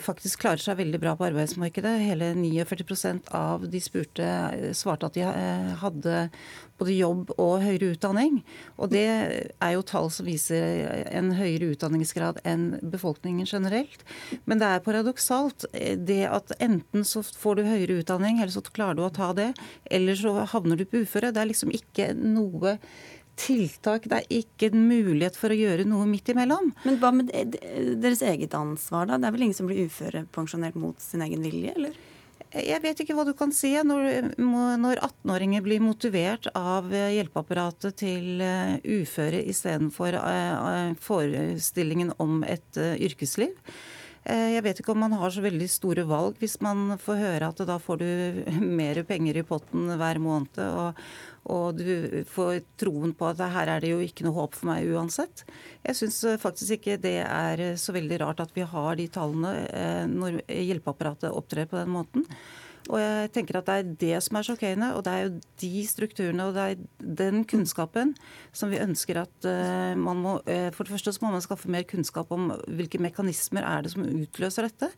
faktisk 0.00 0.40
klarer 0.40 0.62
seg 0.62 0.78
veldig 0.78 1.00
bra 1.02 1.12
på 1.16 1.26
arbeidsmarkedet. 1.26 1.92
Hele 2.00 2.30
49% 2.38 3.28
av 3.36 3.66
de 3.68 3.80
spurte 3.82 4.24
eh, 4.24 4.70
svarte 4.76 5.10
at 5.10 5.18
de 5.18 5.24
eh, 5.26 5.70
hadde 5.82 6.22
både 6.80 6.96
jobb 6.96 7.34
og 7.36 7.60
høyere 7.60 7.92
utdanning. 7.92 8.38
Og 8.80 8.92
det 8.94 9.04
er 9.04 9.74
jo 9.74 9.84
tall 9.84 10.08
som 10.14 10.28
viser 10.28 11.04
en 11.12 11.34
høyere 11.36 11.74
utdanningsgrad 11.74 12.40
enn 12.48 12.78
befolkningen 12.80 13.44
generelt. 13.44 14.06
Men 14.48 14.62
det 14.62 14.70
er 14.70 14.84
paradoksalt 14.86 15.68
det 15.74 16.22
at 16.30 16.56
enten 16.56 17.04
så 17.04 17.20
får 17.20 17.60
du 17.60 17.68
høyere 17.68 18.00
utdanning, 18.00 18.40
eller 18.40 18.54
så 18.54 18.64
klarer 18.64 18.96
du 18.96 19.04
å 19.04 19.12
ta 19.12 19.34
det, 19.36 19.52
eller 19.92 20.16
så 20.16 20.38
havner 20.54 20.80
du 20.80 20.86
på 20.88 21.04
uføre. 21.04 21.34
Det 21.34 21.44
er 21.44 21.52
liksom 21.52 21.76
ikke 21.76 22.14
noe 22.16 22.78
tiltak. 23.40 24.06
Det 24.10 24.20
er 24.20 24.38
ikke 24.40 24.70
en 24.70 24.86
mulighet 24.90 25.38
for 25.38 25.52
å 25.52 25.58
gjøre 25.58 25.88
noe 25.88 26.06
midt 26.08 26.30
imellom. 26.32 26.70
Men 26.84 27.00
hva 27.00 27.12
med 27.14 27.32
deres 27.32 28.22
eget 28.26 28.54
ansvar, 28.58 29.08
da? 29.08 29.18
Det 29.20 29.28
er 29.28 29.36
vel 29.36 29.48
ingen 29.48 29.58
som 29.58 29.70
blir 29.70 29.88
uførepensjonert 29.88 30.78
mot 30.80 31.00
sin 31.02 31.24
egen 31.26 31.44
vilje, 31.44 31.74
eller? 31.76 31.98
Jeg 32.50 32.82
vet 32.82 32.98
ikke 33.02 33.14
hva 33.14 33.24
du 33.28 33.30
kan 33.38 33.52
si. 33.54 33.70
Når, 33.86 34.32
når 34.40 34.98
18-åringer 35.06 35.62
blir 35.62 35.82
motivert 35.84 36.48
av 36.58 36.90
hjelpeapparatet 36.90 38.00
til 38.02 38.42
eh, 38.42 38.74
uføre 38.82 39.44
istedenfor 39.52 40.18
eh, 40.18 40.90
forestillingen 40.98 42.10
om 42.18 42.40
et 42.42 42.80
eh, 42.80 42.96
yrkesliv. 43.06 43.54
Jeg 44.20 44.60
vet 44.66 44.80
ikke 44.82 44.92
om 44.92 45.00
man 45.00 45.14
har 45.16 45.32
så 45.32 45.40
veldig 45.40 45.66
store 45.72 46.02
valg 46.04 46.36
hvis 46.42 46.58
man 46.60 46.98
får 47.00 47.20
høre 47.22 47.46
at 47.50 47.62
da 47.64 47.78
får 47.80 48.02
du 48.02 48.08
mer 48.80 49.00
penger 49.08 49.40
i 49.40 49.46
potten 49.48 49.88
hver 49.96 50.20
måned. 50.22 50.60
og 50.60 50.98
og 51.48 51.78
du 51.78 52.22
får 52.28 52.60
troen 52.80 53.14
på 53.16 53.30
at 53.30 53.40
her 53.54 53.70
er 53.72 53.82
det 53.82 53.92
jo 53.94 54.00
ikke 54.04 54.26
noe 54.26 54.36
håp 54.36 54.58
for 54.58 54.70
meg 54.70 54.88
uansett. 54.92 55.44
Jeg 55.86 55.96
syns 55.96 56.18
eh, 56.28 56.40
faktisk 56.40 56.76
ikke 56.76 56.98
det 57.00 57.16
er 57.24 57.62
så 57.80 57.94
veldig 57.96 58.20
rart 58.20 58.42
at 58.44 58.52
vi 58.56 58.66
har 58.68 58.98
de 59.00 59.08
tallene 59.12 59.54
eh, 59.66 60.04
når 60.10 60.42
hjelpeapparatet 60.46 61.32
opptrer 61.32 61.70
på 61.70 61.80
den 61.80 61.94
måten. 61.94 62.26
Og 62.88 62.96
jeg 63.00 63.30
tenker 63.34 63.58
at 63.58 63.66
Det 63.68 63.74
er 63.76 63.90
det 64.00 64.22
som 64.24 64.36
er 64.36 64.46
sjokkerende. 64.46 64.94
og 64.96 65.04
Det 65.04 65.12
er 65.12 65.22
jo 65.26 65.40
de 65.60 65.86
strukturene 65.86 66.46
og 66.48 66.54
det 66.54 66.64
er 66.64 66.76
den 67.20 67.44
kunnskapen 67.44 68.14
som 68.52 68.70
vi 68.70 68.80
ønsker 68.80 69.20
at 69.20 69.46
uh, 69.46 69.94
man 69.98 70.16
må 70.16 70.34
uh, 70.40 70.70
For 70.72 70.84
det 70.84 70.94
første 70.94 71.12
så 71.12 71.24
må 71.24 71.32
man 71.32 71.44
skaffe 71.44 71.70
mer 71.70 71.84
kunnskap 71.84 72.30
om 72.32 72.50
hvilke 72.66 73.00
mekanismer 73.02 73.66
er 73.66 73.82
det 73.82 73.92
som 73.92 74.06
utløser 74.06 74.68
dette. 74.68 74.90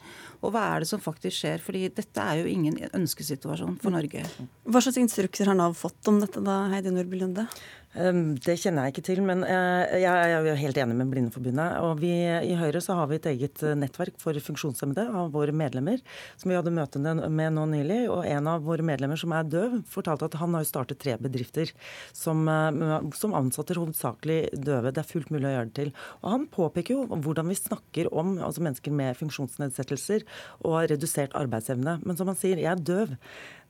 Og 0.42 0.54
hva 0.54 0.64
er 0.70 0.84
det 0.84 0.88
som 0.92 1.02
faktisk 1.02 1.42
skjer. 1.42 1.58
fordi 1.58 1.88
dette 1.88 2.20
er 2.20 2.42
jo 2.42 2.46
ingen 2.46 2.78
ønskesituasjon 2.92 3.78
for 3.82 3.90
Norge. 3.90 4.24
Hva 4.64 4.80
slags 4.80 5.00
instrukser 5.00 5.50
har 5.50 5.58
Nav 5.58 5.74
fått 5.74 6.08
om 6.08 6.20
dette 6.22 6.40
da, 6.40 6.68
Heidi 6.72 6.94
Nordby 6.94 7.18
Lunde? 7.20 7.48
Det 7.92 8.54
kjenner 8.56 8.86
jeg 8.86 8.94
ikke 8.94 9.02
til, 9.04 9.18
men 9.20 9.42
eh, 9.44 9.98
jeg 10.00 10.28
er 10.32 10.46
helt 10.56 10.78
enig 10.80 10.94
med 10.96 11.10
Blindeforbundet. 11.12 11.74
Og 11.84 11.98
vi, 12.00 12.14
I 12.24 12.54
Høyre 12.56 12.80
så 12.80 12.96
har 12.96 13.10
vi 13.10 13.18
et 13.18 13.28
eget 13.28 13.60
eh, 13.68 13.74
nettverk 13.76 14.16
for 14.22 14.38
funksjonshemmede 14.46 15.04
av 15.12 15.28
våre 15.34 15.52
medlemmer, 15.52 16.00
som 16.40 16.48
vi 16.48 16.56
hadde 16.56 16.72
møte 16.72 17.02
med 17.02 17.52
nå 17.52 17.66
nylig. 17.68 18.00
Og 18.08 18.24
en 18.24 18.48
av 18.48 18.64
våre 18.64 18.86
medlemmer 18.88 19.20
som 19.20 19.36
er 19.36 19.44
døv, 19.44 19.76
fortalte 19.92 20.30
at 20.30 20.38
han 20.40 20.56
har 20.56 20.64
startet 20.64 21.02
tre 21.04 21.18
bedrifter 21.20 21.74
som, 22.16 22.48
eh, 22.48 23.12
som 23.18 23.36
ansetter 23.36 23.76
hovedsakelig 23.82 24.40
døve. 24.56 24.88
Det 24.88 25.04
er 25.04 25.12
fullt 25.12 25.28
mulig 25.34 25.50
å 25.50 25.56
gjøre 25.58 25.68
det 25.68 25.78
til. 25.82 25.94
Og 26.22 26.28
han 26.32 26.48
påpeker 26.48 26.96
jo 26.96 27.06
hvordan 27.12 27.52
vi 27.52 27.60
snakker 27.60 28.08
om 28.08 28.38
altså 28.40 28.64
mennesker 28.64 29.00
med 29.02 29.20
funksjonsnedsettelser 29.20 30.24
og 30.64 30.86
redusert 30.88 31.36
arbeidsevne. 31.36 32.00
Men 32.06 32.16
som 32.16 32.32
han 32.32 32.40
sier, 32.40 32.56
jeg 32.56 32.72
er 32.72 32.80
døv. 32.80 33.18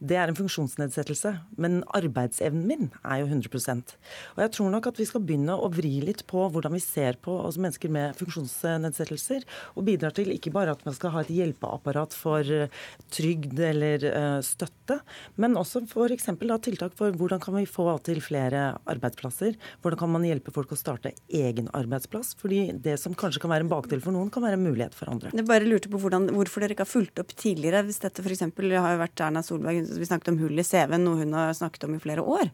Det 0.03 0.16
er 0.18 0.30
en 0.30 0.36
funksjonsnedsettelse. 0.36 1.30
Men 1.62 1.82
arbeidsevnen 1.94 2.64
min 2.66 2.88
er 3.07 3.22
jo 3.22 3.28
100% 3.28 3.94
Og 4.34 4.40
jeg 4.42 4.53
tror 4.57 4.70
nok 4.72 4.88
at 4.90 4.98
vi 4.98 5.07
skal 5.07 5.22
begynne 5.22 5.55
å 5.55 5.70
vri 5.72 5.94
litt 6.03 6.24
på 6.30 6.48
hvordan 6.50 6.74
vi 6.74 6.82
ser 6.82 7.18
på 7.22 7.36
oss 7.46 7.59
mennesker 7.61 7.92
med 7.92 8.16
funksjonsnedsettelser, 8.18 9.46
og 9.76 9.86
bidrar 9.86 10.14
til 10.16 10.32
ikke 10.34 10.53
bare 10.55 10.74
at 10.74 10.82
man 10.86 10.96
skal 10.96 11.14
ha 11.14 11.22
et 11.22 11.32
hjelpeapparat 11.32 12.14
for 12.16 12.46
eh, 12.46 12.70
trygd 13.12 13.61
eller 13.62 14.05
uh, 14.09 14.40
støtte, 14.44 14.98
men 15.40 15.57
også 15.59 15.84
f.eks. 15.86 16.28
tiltak 16.64 16.96
for 16.98 17.14
hvordan 17.18 17.40
kan 17.42 17.57
vi 17.57 17.66
få 17.68 17.86
til 18.07 18.22
flere 18.24 18.72
arbeidsplasser. 18.90 19.57
Hvordan 19.82 20.00
kan 20.00 20.12
man 20.14 20.26
hjelpe 20.26 20.55
folk 20.55 20.72
å 20.74 20.78
starte 20.78 21.14
egen 21.28 21.70
arbeidsplass? 21.76 22.34
Fordi 22.40 22.64
det 22.82 22.98
som 23.00 23.16
kanskje 23.18 23.42
kan 23.44 23.53
være 23.53 23.66
en 23.66 23.72
bakdel 23.72 24.03
for 24.05 24.14
noen, 24.14 24.30
kan 24.32 24.44
være 24.44 24.59
en 24.59 24.66
mulighet 24.66 24.96
for 24.96 25.12
andre. 25.12 25.32
Jeg 25.36 25.48
bare 25.48 25.68
lurte 25.68 25.92
på 25.92 26.00
hvordan, 26.03 26.30
hvorfor 26.34 26.64
dere 26.64 26.76
ikke 26.76 26.86
har 26.86 26.92
fulgt 26.92 27.22
opp 27.22 27.34
tidligere, 27.36 27.84
hvis 27.86 28.03
dette 28.03 28.24
f.eks. 28.24 28.46
har 28.48 29.00
vært 29.00 29.24
Erna 29.24 29.44
Solberg 29.46 29.91
vi 30.01 30.09
snakket 30.09 30.32
om 30.32 30.40
hull 30.43 30.59
i 30.59 30.64
CV-en, 30.66 31.05
noe 31.05 31.20
hun 31.20 31.36
har 31.36 31.53
snakket 31.57 31.84
om 31.88 31.97
i 31.97 32.03
flere 32.03 32.24
år. 32.24 32.51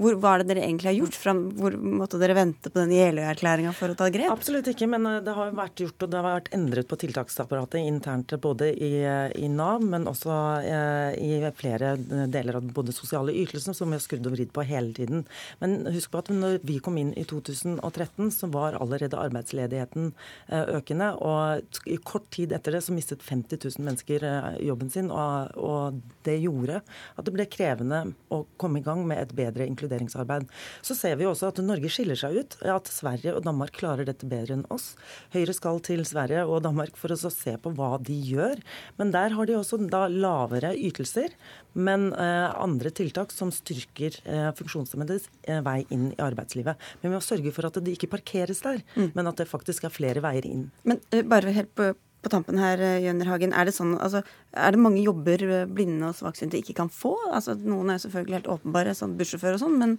Hvor, 0.00 0.16
hva 0.18 0.34
er 0.34 0.42
det 0.42 0.50
dere 0.50 0.64
egentlig 0.66 0.90
har 0.90 0.96
gjort? 0.98 1.18
Fram, 1.24 1.42
hvor 1.54 1.76
måtte 1.78 2.18
dere 2.18 2.34
vente 2.36 2.70
på 2.72 2.80
den 2.80 2.94
Jeløya-erklæringa 2.96 3.74
for 3.76 3.92
å 3.92 3.98
ta 3.98 4.08
grep? 4.12 4.32
Absolutt 4.32 4.68
ikke, 4.72 4.88
men 4.90 5.06
eh, 5.06 5.20
det 5.24 5.34
har 5.36 5.54
vært 5.54 5.84
gjort 5.84 6.06
og 6.06 6.10
det 6.10 6.18
har 6.18 6.26
vært 6.26 6.50
endret 6.56 6.88
på 6.90 6.98
tiltaksapparatet 6.98 7.78
internt 7.84 8.34
både 8.42 8.72
i, 8.74 8.92
i 9.38 9.50
Nav, 9.52 9.84
men 9.86 10.08
også 10.10 10.38
eh, 10.66 11.14
i 11.22 11.52
flere 11.54 11.94
deler 12.30 12.58
av 12.58 12.66
både 12.74 12.94
sosiale 12.96 13.34
ytelser, 13.44 13.76
som 13.76 13.92
vi 13.92 13.98
har 13.98 14.02
skrudd 14.02 14.26
og 14.26 14.34
vridd 14.34 14.50
på 14.54 14.64
hele 14.66 14.90
tiden. 14.96 15.22
Men 15.62 15.86
husk 15.94 16.10
på 16.10 16.24
at 16.24 16.32
når 16.34 16.58
vi 16.66 16.80
kom 16.82 16.98
inn 16.98 17.14
i 17.14 17.26
2013, 17.30 18.32
så 18.34 18.50
var 18.52 18.78
allerede 18.80 19.20
arbeidsledigheten 19.20 20.10
eh, 20.48 20.74
økende. 20.74 21.12
Og 21.22 21.86
i 21.86 22.00
kort 22.02 22.26
tid 22.34 22.54
etter 22.56 22.74
det 22.74 22.82
så 22.86 22.96
mistet 22.96 23.22
50 23.22 23.62
000 23.62 23.86
mennesker 23.86 24.26
eh, 24.26 24.50
jobben 24.66 24.90
sin, 24.90 25.12
og, 25.14 25.54
og 25.54 26.02
det 26.26 26.40
gjorde 26.42 26.82
at 26.82 27.24
det 27.26 27.34
ble 27.38 27.48
krevende 27.50 28.04
å 28.34 28.42
komme 28.60 28.82
i 28.82 28.86
gang 28.86 29.04
med 29.06 29.22
et 29.22 29.34
bedre 29.36 29.66
inkluderingsarbeid 29.70 29.83
inkluderingsarbeid. 29.84 30.48
Så 30.82 30.96
ser 30.96 31.16
vi 31.20 31.28
også 31.28 31.50
at 31.50 31.60
Norge 31.64 31.90
skiller 31.92 32.18
seg 32.18 32.38
ut. 32.40 32.56
At 32.64 32.88
Sverige 32.92 33.34
og 33.36 33.44
Danmark 33.46 33.74
klarer 33.76 34.06
dette 34.08 34.26
bedre 34.28 34.58
enn 34.58 34.66
oss. 34.72 34.94
Høyre 35.34 35.54
skal 35.56 35.80
til 35.84 36.04
Sverige 36.08 36.44
og 36.46 36.64
Danmark 36.64 36.96
for 37.00 37.12
å 37.12 37.18
se 37.18 37.56
på 37.60 37.74
hva 37.76 37.96
de 38.02 38.16
gjør. 38.32 38.62
Men 38.98 39.12
der 39.14 39.34
har 39.36 39.48
de 39.48 39.58
også 39.58 39.80
da 39.90 40.06
lavere 40.08 40.74
ytelser, 40.74 41.34
men 41.74 42.12
eh, 42.12 42.48
andre 42.54 42.92
tiltak 42.94 43.34
som 43.34 43.50
styrker 43.54 44.16
eh, 44.24 44.50
funksjonshemmedes 44.56 45.28
eh, 45.48 45.60
vei 45.64 45.82
inn 45.94 46.10
i 46.12 46.20
arbeidslivet. 46.22 46.80
Men 47.02 47.10
vi 47.10 47.16
må 47.16 47.22
sørge 47.24 47.54
for 47.54 47.68
at 47.68 47.80
de 47.82 47.94
ikke 47.94 48.12
parkeres 48.14 48.62
der, 48.64 48.82
mm. 48.94 49.12
men 49.16 49.30
at 49.30 49.40
det 49.40 49.50
faktisk 49.50 49.86
er 49.86 49.94
flere 49.94 50.22
veier 50.24 50.46
inn. 50.48 50.68
Men 50.86 51.02
bare 51.28 51.54
helt 51.54 51.72
på 51.76 51.92
på 52.24 52.32
tampen 52.32 52.58
her, 52.60 52.80
eh, 52.80 53.02
Jønner 53.04 53.28
Hagen, 53.30 53.52
er 53.52 53.68
det, 53.68 53.74
sånn, 53.76 53.94
altså, 54.00 54.24
er 54.52 54.74
det 54.74 54.80
mange 54.82 55.02
jobber 55.04 55.44
eh, 55.44 55.68
blinde 55.70 56.08
og 56.08 56.16
svaksynte 56.18 56.58
ikke 56.60 56.76
kan 56.80 56.90
få? 56.92 57.14
Altså, 57.30 57.56
noen 57.60 57.92
er 57.92 58.02
selvfølgelig 58.02 58.38
helt 58.40 58.50
åpenbare, 58.56 58.96
sånn 58.96 59.16
bussjåfør 59.18 59.58
og 59.58 59.62
sånn, 59.64 59.78
men 59.80 59.96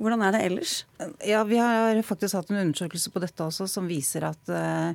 hvordan 0.00 0.24
er 0.26 0.34
det 0.34 0.42
ellers? 0.46 0.78
Ja, 1.26 1.44
Vi 1.46 1.60
har 1.60 2.00
faktisk 2.02 2.38
hatt 2.38 2.50
en 2.50 2.62
undersøkelse 2.64 3.12
på 3.14 3.22
dette 3.22 3.46
også 3.46 3.68
som 3.70 3.86
viser 3.86 4.26
at 4.26 4.50
uh, 4.50 4.90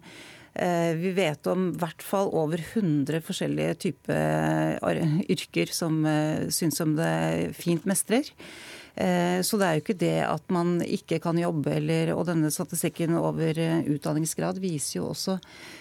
vi 0.99 1.13
vet 1.15 1.47
om 1.47 1.69
i 1.69 1.77
hvert 1.79 2.03
fall 2.03 2.33
over 2.35 2.59
100 2.59 3.21
forskjellige 3.23 3.77
typer 3.85 4.75
yrker 5.31 5.71
som 5.71 6.01
synshemmede 6.51 7.53
fint 7.55 7.87
mestrer. 7.87 8.27
Så 8.99 9.55
det 9.55 9.63
er 9.63 9.77
jo 9.77 9.79
ikke 9.79 9.93
det 9.95 10.15
at 10.27 10.49
man 10.51 10.81
ikke 10.83 11.21
kan 11.23 11.37
jobbe, 11.39 11.71
eller, 11.71 12.09
og 12.17 12.25
denne 12.27 12.49
statistikken 12.51 13.15
over 13.15 13.55
utdanningsgrad 13.87 14.59
viser 14.59 14.97
jo 14.97 15.05
også 15.13 15.37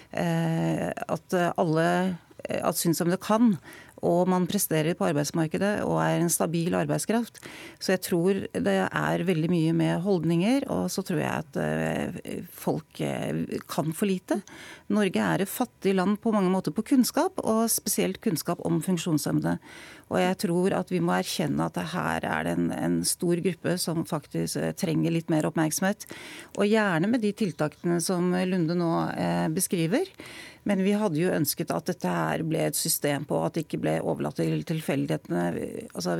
Eh, 0.08 0.88
at 0.88 1.34
alle 1.60 2.16
eh, 2.48 2.62
at 2.64 2.78
synshemmede 2.80 3.20
kan 3.20 3.58
og 4.06 4.28
man 4.30 4.46
presterer 4.50 4.96
på 4.98 5.08
arbeidsmarkedet 5.08 5.72
og 5.86 5.98
er 6.02 6.20
en 6.20 6.32
stabil 6.32 6.74
arbeidskraft. 6.78 7.40
Så 7.82 7.94
jeg 7.94 8.02
tror 8.06 8.40
det 8.52 8.76
er 8.86 9.26
veldig 9.26 9.50
mye 9.50 9.74
med 9.76 10.02
holdninger, 10.04 10.68
og 10.72 10.88
så 10.92 11.04
tror 11.06 11.22
jeg 11.22 11.44
at 11.44 11.60
eh, 11.62 12.42
folk 12.54 13.02
eh, 13.04 13.58
kan 13.70 13.92
for 13.96 14.10
lite. 14.10 14.40
Norge 14.94 15.22
er 15.22 15.44
et 15.44 15.52
fattig 15.52 15.94
land 15.96 16.18
på 16.22 16.32
mange 16.34 16.52
måter 16.52 16.74
på 16.74 16.86
kunnskap, 16.94 17.40
og 17.42 17.66
spesielt 17.72 18.20
kunnskap 18.24 18.62
om 18.66 18.80
funksjonshemmede. 18.84 19.58
Og 20.08 20.20
jeg 20.22 20.38
tror 20.40 20.72
at 20.78 20.92
vi 20.92 21.02
må 21.04 21.12
erkjenne 21.18 21.66
at 21.68 21.76
her 21.92 22.24
er 22.24 22.46
det 22.46 22.54
en, 22.56 22.70
en, 22.72 23.00
stor 23.04 23.40
gruppe 23.44 23.76
som 23.80 24.06
faktisk 24.08 24.60
eh, 24.62 24.74
trenger 24.78 25.14
litt 25.14 25.32
mer 25.32 25.48
oppmerksomhet. 25.50 26.06
Og 26.56 26.68
gjerne 26.68 27.10
med 27.10 27.24
de 27.24 27.34
tiltakene 27.36 27.98
som 28.04 28.30
Lunde 28.48 28.76
nå 28.78 28.92
beskriver. 29.54 30.08
Men 30.68 30.82
vi 30.84 30.92
hadde 31.00 31.16
jo 31.16 31.32
ønsket 31.32 31.72
at 31.72 31.88
dette 31.88 32.12
her 32.12 32.42
ble 32.44 32.66
et 32.68 32.76
system 32.76 33.24
på, 33.28 33.38
at 33.44 33.56
det 33.56 33.64
ikke 33.64 33.80
ble 33.80 33.94
overlatt 34.02 34.36
til 34.40 34.60
tilfeldighetene. 34.68 35.44
Altså, 35.94 36.16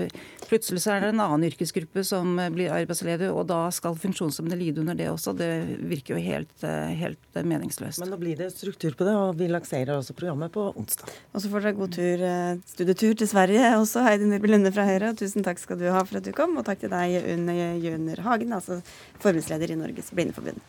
plutselig 0.49 0.83
så 0.85 0.95
er 0.95 1.05
det 1.05 1.11
en 1.13 1.25
annen 1.25 1.45
yrkesgruppe 1.51 2.05
som 2.07 2.39
blir 2.55 2.73
arbeidsledig, 2.73 3.29
og 3.29 3.45
da 3.51 3.67
skal 3.75 3.99
funksjonshemmede 4.01 4.59
lide 4.61 4.83
under 4.83 4.97
det 4.99 5.11
også. 5.13 5.37
Det 5.37 5.51
virker 5.91 6.17
jo 6.17 6.23
helt, 6.25 6.65
helt 6.65 7.41
meningsløst. 7.45 8.01
Men 8.01 8.15
nå 8.15 8.21
blir 8.23 8.41
det 8.41 8.51
struktur 8.55 8.97
på 8.97 9.05
det, 9.09 9.15
og 9.21 9.37
vi 9.39 9.51
lanserer 9.53 9.95
også 9.99 10.17
programmet 10.17 10.55
på 10.55 10.71
onsdag. 10.73 11.13
Og 11.35 11.45
så 11.45 11.53
får 11.53 11.67
dere 11.67 11.77
god 11.83 11.95
tur, 11.99 12.27
eh, 12.31 12.65
studietur 12.73 13.15
til 13.21 13.29
Sverige 13.29 13.75
også, 13.77 14.07
Heidi 14.09 14.33
Nybø 14.33 14.55
Lunde 14.55 14.73
fra 14.73 14.89
Høyre. 14.89 15.13
Tusen 15.19 15.45
takk 15.45 15.61
skal 15.61 15.81
du 15.81 15.91
ha 15.93 16.03
for 16.09 16.23
at 16.23 16.25
du 16.25 16.33
kom, 16.33 16.57
og 16.57 16.65
takk 16.69 16.87
til 16.87 16.95
deg, 16.95 17.21
Unn 17.35 17.53
Jøner 17.85 18.25
Hagen, 18.25 18.57
altså 18.57 18.81
forbundsleder 19.21 19.77
i 19.77 19.81
Norges 19.85 20.13
Blindeforbund. 20.15 20.65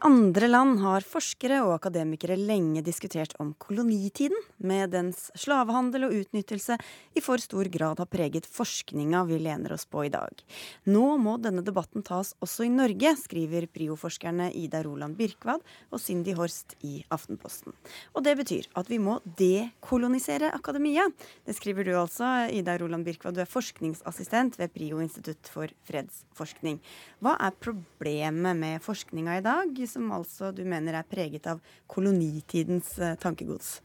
Andre 0.00 0.46
land 0.48 0.78
har 0.80 1.04
forskere 1.04 1.58
og 1.64 1.74
akademikere 1.74 2.36
lenge 2.38 2.80
diskutert 2.86 3.34
om 3.42 3.50
kolonitiden, 3.60 4.38
med 4.58 4.92
dens 4.94 5.26
slavehandel 5.38 6.06
og 6.06 6.14
utnyttelse 6.14 6.76
i 7.16 7.22
for 7.24 7.42
stor 7.42 7.68
grad 7.72 7.98
har 8.00 8.08
preget 8.10 8.46
forskninga 8.46 9.22
vi 9.28 9.40
lener 9.42 9.74
oss 9.74 9.86
på 9.90 10.04
i 10.06 10.12
dag. 10.12 10.42
Nå 10.86 11.16
må 11.20 11.36
denne 11.42 11.64
debatten 11.66 12.04
tas 12.06 12.32
også 12.40 12.66
i 12.68 12.72
Norge, 12.72 13.12
skriver 13.20 13.66
Prio-forskerne 13.68 14.48
Ida 14.56 14.82
Roland 14.86 15.18
Birkvad 15.18 15.64
og 15.90 16.00
Cindy 16.00 16.36
Horst 16.38 16.76
i 16.86 17.00
Aftenposten. 17.10 17.76
Og 18.14 18.24
det 18.24 18.36
betyr 18.40 18.70
at 18.80 18.88
vi 18.92 19.00
må 19.02 19.18
dekolonisere 19.40 20.52
akademia. 20.56 21.08
Det 21.44 21.58
skriver 21.58 21.88
du 21.88 21.94
altså, 21.98 22.48
Ida 22.48 22.78
Roland 22.80 23.04
Birkvad. 23.08 23.36
Du 23.36 23.42
er 23.44 23.50
forskningsassistent 23.50 24.60
ved 24.60 24.72
Prio 24.72 25.02
institutt 25.04 25.50
for 25.52 25.68
fredsforskning. 25.90 26.80
Hva 27.20 27.36
er 27.40 27.56
problemet 27.60 28.56
med 28.56 28.84
forskninga 28.84 29.40
i 29.40 29.44
dag? 29.44 29.49
Som 29.90 30.12
altså 30.14 30.52
du 30.54 30.64
mener 30.68 30.98
er 30.98 31.08
preget 31.08 31.46
av 31.50 31.60
kolonitidens 31.90 32.96
uh, 33.00 33.14
tankegods? 33.20 33.78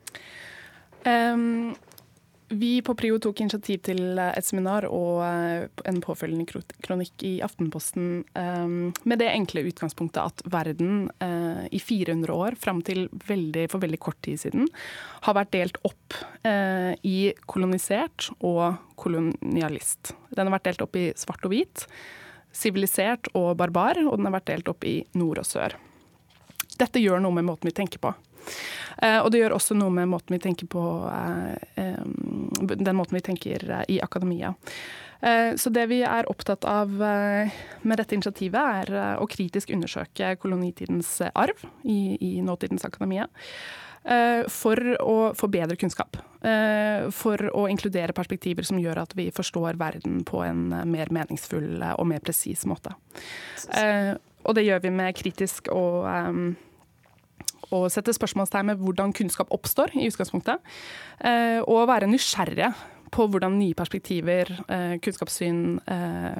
Um, 1.06 1.76
vi 2.54 2.78
på 2.86 2.94
Prio 2.98 3.18
tok 3.22 3.40
initiativ 3.42 3.80
til 3.88 4.20
eh, 4.22 4.34
et 4.38 4.46
seminar 4.46 4.86
og 4.86 5.24
eh, 5.26 5.66
en 5.90 5.98
påfølgende 6.04 6.46
kronikk 6.86 7.24
i 7.26 7.32
Aftenposten 7.46 8.20
um, 8.38 8.92
med 9.02 9.22
det 9.22 9.32
enkle 9.32 9.64
utgangspunktet 9.66 10.22
at 10.22 10.44
verden 10.54 11.08
i 11.74 11.80
400 11.82 12.34
år, 12.34 12.58
fram 12.62 12.84
til 12.86 13.08
veldig, 13.26 13.66
for 13.72 13.82
veldig 13.82 14.00
kort 14.02 14.20
tid 14.26 14.38
siden, 14.42 14.68
har 15.26 15.38
vært 15.38 15.54
delt 15.56 15.80
opp 15.88 16.18
i 16.46 17.34
kolonisert 17.50 18.30
og 18.46 18.78
kolonialist. 19.00 20.14
Den 20.30 20.46
har 20.46 20.56
vært 20.58 20.68
delt 20.70 20.86
opp 20.86 21.00
i 21.00 21.08
svart 21.18 21.48
og 21.48 21.54
hvit, 21.54 21.88
sivilisert 22.56 23.30
og 23.36 23.56
barbar, 23.60 24.00
og 24.06 24.18
den 24.18 24.30
har 24.30 24.38
vært 24.38 24.52
delt 24.52 24.72
opp 24.72 24.88
i 24.88 25.00
nord 25.20 25.42
og 25.44 25.48
sør. 25.48 25.76
Dette 26.80 27.02
gjør 27.02 27.22
noe 27.24 27.36
med 27.36 27.48
måten 27.48 27.70
vi 27.70 27.76
tenker 27.76 28.02
på. 28.04 28.12
Uh, 29.04 29.20
og 29.24 29.32
det 29.34 29.42
gjør 29.42 29.58
også 29.58 29.76
noe 29.78 29.92
med 29.94 30.08
måten 30.12 30.36
vi 30.36 30.42
tenker 30.44 30.70
på 30.72 30.84
um, 31.10 32.52
den 32.70 32.96
måten 32.96 33.18
vi 33.18 33.24
tenker 33.26 33.66
uh, 33.72 33.82
i 33.92 34.00
akademia. 34.04 34.56
Så 35.58 35.72
det 35.74 35.88
vi 35.90 36.02
er 36.06 36.28
opptatt 36.30 36.68
av 36.70 36.92
med 36.92 37.98
dette 37.98 38.14
initiativet, 38.14 38.60
er 38.84 39.16
å 39.18 39.26
kritisk 39.32 39.72
undersøke 39.74 40.36
kolonitidens 40.38 41.08
arv 41.32 41.64
i, 41.82 42.14
i 42.20 42.44
nåtidens 42.46 42.86
akademia. 42.86 43.26
For 44.54 44.82
å 45.02 45.16
få 45.38 45.50
bedre 45.50 45.78
kunnskap. 45.82 46.18
For 47.16 47.42
å 47.58 47.66
inkludere 47.72 48.14
perspektiver 48.14 48.68
som 48.68 48.78
gjør 48.82 49.02
at 49.02 49.16
vi 49.18 49.32
forstår 49.34 49.80
verden 49.82 50.20
på 50.28 50.44
en 50.46 50.68
mer 50.92 51.10
meningsfull 51.14 51.82
og 51.96 52.06
mer 52.10 52.22
presis 52.22 52.68
måte. 52.70 52.94
Og 54.46 54.54
det 54.54 54.68
gjør 54.68 54.84
vi 54.84 54.94
med 54.94 55.18
kritisk 55.18 55.72
og 55.74 56.06
å 57.74 57.80
sette 57.90 58.14
spørsmålstegn 58.14 58.70
ved 58.74 58.84
hvordan 58.84 59.14
kunnskap 59.18 59.50
oppstår, 59.54 59.96
i 59.98 60.06
utgangspunktet. 60.12 60.62
Og 61.66 61.88
være 61.90 62.10
nysgjerrige 62.12 62.70
på 63.16 63.28
hvordan 63.32 63.56
nye 63.60 63.74
perspektiver, 63.74 64.64
eh, 64.68 65.00
kunnskapssyn, 65.00 65.80
eh, 65.88 66.34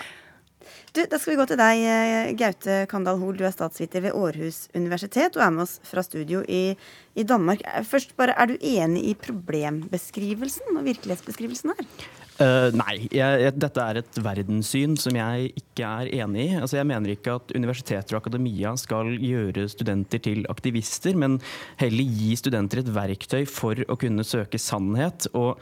Du, 0.93 1.01
da 1.05 1.19
skal 1.21 1.33
vi 1.35 1.41
gå 1.41 1.47
til 1.49 1.61
deg, 1.61 1.77
Gaute 2.41 2.87
Kandal 2.89 3.19
Hoel. 3.21 3.37
Du 3.37 3.45
er 3.45 3.53
statsviter 3.53 4.01
ved 4.05 4.13
Århus 4.17 4.69
universitet 4.77 5.37
og 5.37 5.43
er 5.45 5.53
med 5.53 5.63
oss 5.67 5.75
fra 5.85 6.03
studio 6.05 6.39
i, 6.49 6.77
i 7.17 7.23
Danmark. 7.25 7.61
Først 7.85 8.17
bare, 8.17 8.35
Er 8.37 8.47
du 8.49 8.57
enig 8.61 9.05
i 9.11 9.15
problembeskrivelsen 9.15 10.77
og 10.77 10.85
virkelighetsbeskrivelsen 10.89 11.71
her? 11.77 11.85
Uh, 12.37 12.69
nei, 12.77 13.07
jeg, 13.09 13.41
jeg, 13.41 13.55
dette 13.57 13.81
er 13.81 14.01
et 14.03 14.19
verdenssyn 14.21 14.97
som 15.01 15.17
jeg 15.17 15.53
ikke 15.57 15.89
er 15.89 16.11
enig 16.19 16.43
i. 16.43 16.59
Altså, 16.61 16.77
jeg 16.77 16.89
mener 16.91 17.15
ikke 17.15 17.39
at 17.39 17.55
universiteter 17.57 18.17
og 18.17 18.21
akademia 18.21 18.75
skal 18.81 19.15
gjøre 19.17 19.65
studenter 19.73 20.21
til 20.21 20.45
aktivister, 20.53 21.17
men 21.17 21.39
heller 21.81 22.17
gi 22.19 22.35
studenter 22.37 22.83
et 22.83 22.93
verktøy 22.93 23.47
for 23.49 23.81
å 23.89 23.97
kunne 24.01 24.27
søke 24.27 24.61
sannhet. 24.61 25.31
og 25.33 25.57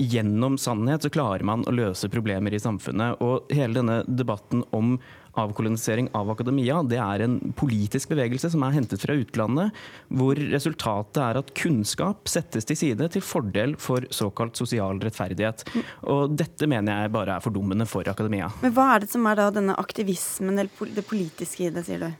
Gjennom 0.00 0.56
sannhet 0.58 1.04
så 1.04 1.12
klarer 1.12 1.44
man 1.46 1.62
å 1.68 1.74
løse 1.74 2.08
problemer 2.10 2.56
i 2.56 2.62
samfunnet. 2.62 3.20
Og 3.22 3.52
hele 3.54 3.76
denne 3.76 4.00
debatten 4.08 4.64
om 4.74 4.96
avkolonisering 5.40 6.10
av 6.16 6.30
akademia, 6.32 6.80
det 6.86 7.00
er 7.02 7.24
en 7.26 7.38
politisk 7.58 8.12
bevegelse 8.14 8.50
som 8.52 8.64
er 8.66 8.76
hentet 8.76 9.02
fra 9.04 9.16
utlandet, 9.18 9.74
hvor 10.08 10.38
resultatet 10.52 11.22
er 11.24 11.40
at 11.40 11.52
kunnskap 11.58 12.30
settes 12.30 12.68
til 12.68 12.78
side 12.78 13.08
til 13.14 13.24
fordel 13.24 13.76
for 13.80 14.06
såkalt 14.14 14.58
sosial 14.60 15.00
rettferdighet. 15.02 15.66
Og 16.10 16.34
dette 16.38 16.68
mener 16.70 17.04
jeg 17.04 17.14
bare 17.14 17.38
er 17.38 17.44
fordummende 17.44 17.88
for 17.90 18.06
akademia. 18.10 18.50
Men 18.62 18.74
hva 18.76 18.90
er 18.94 19.04
det 19.04 19.12
som 19.12 19.26
er 19.30 19.40
da 19.40 19.50
denne 19.54 19.78
aktivismen, 19.80 20.58
eller 20.58 20.94
det 20.94 21.06
politiske 21.08 21.68
i 21.68 21.72
det, 21.74 21.86
sier 21.88 22.06
du? 22.06 22.10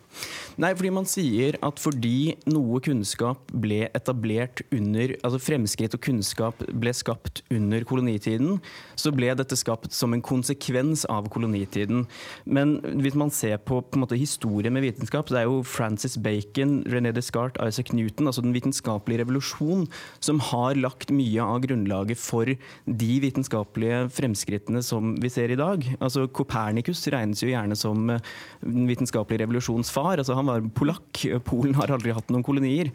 Nei, 0.61 0.71
fordi 0.79 0.91
man 0.95 1.09
sier 1.11 1.57
at 1.67 1.81
fordi 1.83 2.37
noe 2.47 2.79
kunnskap 2.85 3.51
ble 3.51 3.89
etablert 3.91 4.62
under 4.75 5.17
Altså 5.25 5.41
fremskritt 5.43 5.95
og 5.97 6.03
kunnskap 6.05 6.61
ble 6.79 6.93
skapt 6.95 7.43
under 7.55 7.85
kolonitiden, 7.89 8.61
så 8.99 9.11
ble 9.15 9.33
dette 9.37 9.57
skapt 9.59 9.95
som 9.95 10.15
en 10.15 10.23
konsekvens 10.25 11.05
av 11.11 11.27
kolonitiden. 11.33 12.05
Men 12.45 12.77
hvis 13.05 13.17
man 13.19 13.33
ser 13.35 13.59
på, 13.63 13.81
på 13.85 14.01
måte, 14.01 14.19
historie 14.19 14.73
med 14.73 14.85
vitenskap, 14.87 15.29
så 15.29 15.41
er 15.41 15.47
jo 15.49 15.63
Francis 15.67 16.17
Bacon, 16.21 16.79
René 16.91 17.13
Descartes, 17.15 17.61
Isaac 17.63 17.93
Newton, 17.97 18.29
altså 18.31 18.45
den 18.45 18.55
vitenskapelige 18.57 19.23
revolusjon, 19.23 19.87
som 20.25 20.41
har 20.51 20.79
lagt 20.81 21.13
mye 21.15 21.45
av 21.45 21.63
grunnlaget 21.67 22.21
for 22.21 22.49
de 22.49 23.13
vitenskapelige 23.25 24.05
fremskrittene 24.15 24.83
som 24.85 25.15
vi 25.23 25.33
ser 25.33 25.53
i 25.53 25.61
dag. 25.61 25.85
Altså 26.01 26.27
Copernicus 26.33 27.05
regnes 27.13 27.45
jo 27.45 27.53
gjerne 27.53 27.79
som 27.79 28.09
eh, 28.15 28.33
den 28.65 28.89
vitenskapelige 28.91 29.45
revolusjons 29.45 29.93
far. 29.95 30.19
Altså, 30.19 30.37
han 30.39 30.49
var 30.51 30.65
polakk. 30.75 31.25
Polen 31.47 31.77
har 31.79 31.93
aldri 31.95 32.15
hatt 32.17 32.33
noen 32.33 32.47
kolonier. 32.47 32.93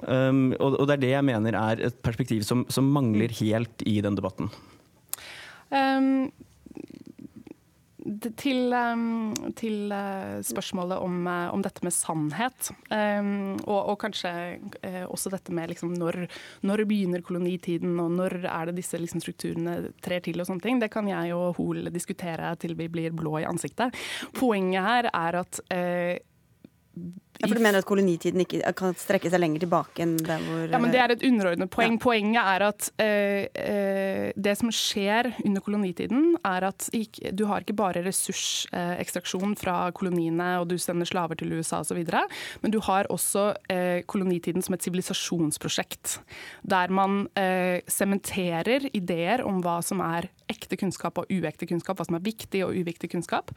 Um, 0.00 0.54
og, 0.56 0.78
og, 0.78 0.86
det 0.88 0.94
er 0.94 1.02
det 1.02 1.10
jeg 1.12 1.26
mener 1.28 1.56
er 1.58 1.82
et 1.90 1.96
perspektiv 2.04 2.44
som, 2.48 2.64
som 2.72 2.86
mangler 2.88 3.32
helt 3.42 3.84
i 3.88 3.98
den 4.04 4.16
debatten. 4.16 4.48
Um, 5.68 6.30
til, 8.36 8.74
til, 9.58 9.92
eh, 9.92 10.40
spørsmålet 10.46 10.98
om, 10.98 11.26
eh, 11.26 11.48
om, 11.54 11.62
dette 11.62 11.84
med 11.84 11.94
sannhet, 11.94 12.70
og, 12.90 13.80
og, 13.80 13.96
kanskje 14.00 14.32
uh, 14.84 15.04
også 15.10 15.30
dette 15.34 15.52
med 15.54 15.70
liksom 15.70 15.92
når, 15.98 16.24
når, 16.66 16.84
begynner 16.88 17.22
kolonitiden, 17.24 17.98
og 18.02 18.10
når 18.16 18.38
er 18.44 18.70
det 18.70 18.78
disse 18.80 18.98
liksom, 18.98 19.22
strukturene 19.22 19.92
trer 20.02 20.24
til 20.24 20.40
og 20.40 20.48
sånne 20.48 20.64
ting, 20.64 20.80
det 20.80 20.90
kan 20.92 21.08
jeg 21.10 21.34
og 21.36 21.58
Hoel 21.58 21.90
diskutere 21.92 22.54
til 22.60 22.74
vi 22.78 22.88
blir 22.92 23.14
blå 23.16 23.38
i 23.42 23.48
ansiktet. 23.48 23.96
Poenget 24.36 24.86
her 24.86 25.10
er 25.12 25.40
at 25.42 25.62
uh, 25.70 26.16
ja, 27.40 27.48
for 27.48 27.56
Du 27.56 27.62
mener 27.64 27.80
at 27.80 27.88
kolonitiden 27.88 28.42
ikke 28.44 28.72
kan 28.76 28.96
strekke 28.98 29.30
seg 29.32 29.40
lenger 29.40 29.62
tilbake 29.64 30.04
enn 30.04 30.16
der 30.20 30.42
hvor 30.44 30.64
Ja, 30.68 30.80
men 30.82 30.92
Det 30.92 31.00
er 31.00 31.14
et 31.14 31.24
underordnet 31.24 31.70
poeng. 31.72 31.96
Ja. 31.96 32.02
Poenget 32.04 32.50
er 32.52 32.64
at 32.66 32.88
uh, 33.00 34.42
det 34.48 34.54
som 34.60 34.72
skjer 34.74 35.30
under 35.44 35.64
kolonitiden, 35.64 36.34
er 36.44 36.66
at 36.68 36.88
du 37.32 37.44
har 37.48 37.64
ikke 37.64 37.76
bare 37.78 38.04
ressursekstraksjon 38.04 39.56
fra 39.60 39.78
koloniene 39.96 40.50
og 40.60 40.68
du 40.70 40.76
sender 40.80 41.08
slaver 41.08 41.40
til 41.40 41.52
USA 41.56 41.80
osv., 41.80 42.02
men 42.60 42.72
du 42.74 42.80
har 42.84 43.08
også 43.12 43.46
uh, 43.56 44.00
kolonitiden 44.10 44.62
som 44.64 44.76
et 44.76 44.84
sivilisasjonsprosjekt. 44.84 46.18
Der 46.62 46.92
man 46.92 47.24
sementerer 47.88 48.84
uh, 48.84 48.92
ideer 48.92 49.44
om 49.46 49.62
hva 49.64 49.78
som 49.84 50.02
er 50.04 50.28
ekte 50.50 50.76
kunnskap 50.76 51.18
og 51.20 51.30
uekte 51.30 51.68
kunnskap, 51.70 51.96
hva 51.96 52.06
som 52.08 52.18
er 52.18 52.24
viktig 52.26 52.64
og 52.66 52.74
uviktig 52.74 53.12
kunnskap. 53.12 53.52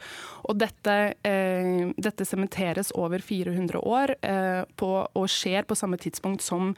Og 0.46 0.58
dette 0.60 2.26
sementeres 2.28 2.92
over 2.94 3.18
400 3.24 3.73
100 3.74 3.80
år 3.88 4.14
eh, 4.22 4.64
på, 4.76 4.90
og 5.12 5.30
skjer 5.30 5.66
på 5.66 5.76
samme 5.76 5.98
tidspunkt 6.00 6.42
som 6.42 6.74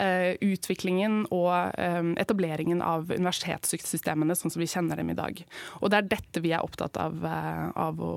eh, 0.00 0.36
utviklingen 0.40 1.26
og 1.30 1.72
eh, 1.78 2.02
etableringen 2.20 2.82
av 2.82 3.10
universitetssystemene 3.10 4.36
sånn 4.36 4.54
som 4.54 4.62
vi 4.62 4.70
kjenner 4.70 4.96
dem 4.96 5.10
i 5.10 5.18
dag. 5.18 5.42
Og 5.80 5.90
det 5.90 5.98
er 5.98 6.10
dette 6.16 6.44
vi 6.44 6.54
er 6.54 6.64
opptatt 6.64 6.96
av, 6.96 7.24
av 7.26 8.00
å 8.00 8.14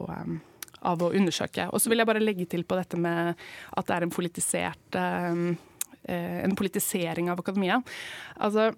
av 0.80 1.01
å 1.03 1.09
undersøke. 1.11 1.65
Og 1.75 1.82
så 1.84 1.89
vil 1.91 1.99
jeg 1.99 2.07
bare 2.07 2.21
legge 2.23 2.45
til 2.47 2.61
på 2.63 2.77
dette 2.80 2.95
med 2.95 3.34
at 3.75 3.88
det 3.89 3.95
er 3.97 4.05
en 4.05 4.13
politisert 4.15 4.95
en 4.95 6.53
politisering 6.55 7.27
av 7.30 7.41
akademia. 7.43 7.82
Altså, 8.39 8.69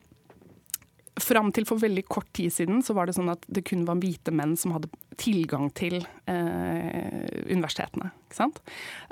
Fram 1.20 1.50
til 1.52 1.66
for 1.68 1.82
veldig 1.82 2.06
kort 2.08 2.30
tid 2.34 2.54
siden 2.56 2.80
så 2.86 2.96
var 2.96 3.10
det 3.10 3.18
sånn 3.18 3.32
at 3.34 3.44
det 3.52 3.66
kun 3.68 3.84
var 3.88 4.00
hvite 4.00 4.32
menn 4.32 4.54
som 4.60 4.72
hadde 4.78 4.88
tilgang 5.20 5.68
til 5.76 5.98
eh, 6.00 7.26
universitetene. 7.52 8.14
Ikke 8.30 8.38
sant? 8.38 8.62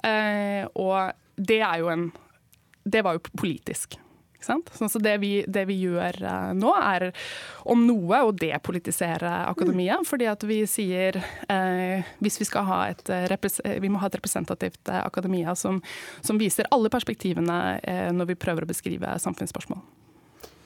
Eh, 0.08 0.64
og 0.80 1.12
det 1.36 1.60
er 1.60 1.82
jo 1.84 1.92
en 1.92 2.12
Det 2.90 3.04
var 3.04 3.18
jo 3.18 3.22
politisk. 3.38 4.00
Ikke 4.40 4.48
sant? 4.48 4.70
Sånn, 4.72 4.88
så 4.88 5.02
det 5.04 5.18
vi, 5.20 5.44
det 5.52 5.66
vi 5.68 5.76
gjør 5.82 6.16
eh, 6.24 6.52
nå, 6.56 6.72
er 6.80 7.10
om 7.68 7.82
noe 7.84 8.22
å 8.24 8.32
depolitisere 8.32 9.28
akademia. 9.50 9.98
Mm. 10.00 10.08
Fordi 10.08 10.30
at 10.32 10.46
vi 10.48 10.62
sier 10.72 11.20
eh, 11.20 12.08
hvis 12.24 12.40
vi 12.40 12.48
skal 12.48 12.64
ha 12.70 12.80
et, 12.88 13.04
eh, 13.12 13.76
vi 13.84 13.92
må 13.92 14.00
ha 14.00 14.08
et 14.08 14.16
representativt 14.16 14.88
eh, 14.88 15.04
akademia 15.04 15.58
som, 15.60 15.82
som 16.24 16.40
viser 16.40 16.72
alle 16.72 16.88
perspektivene 16.94 17.60
eh, 17.84 18.08
når 18.16 18.32
vi 18.32 18.40
prøver 18.40 18.64
å 18.64 18.72
beskrive 18.72 19.18
samfunnsspørsmål. 19.20 19.84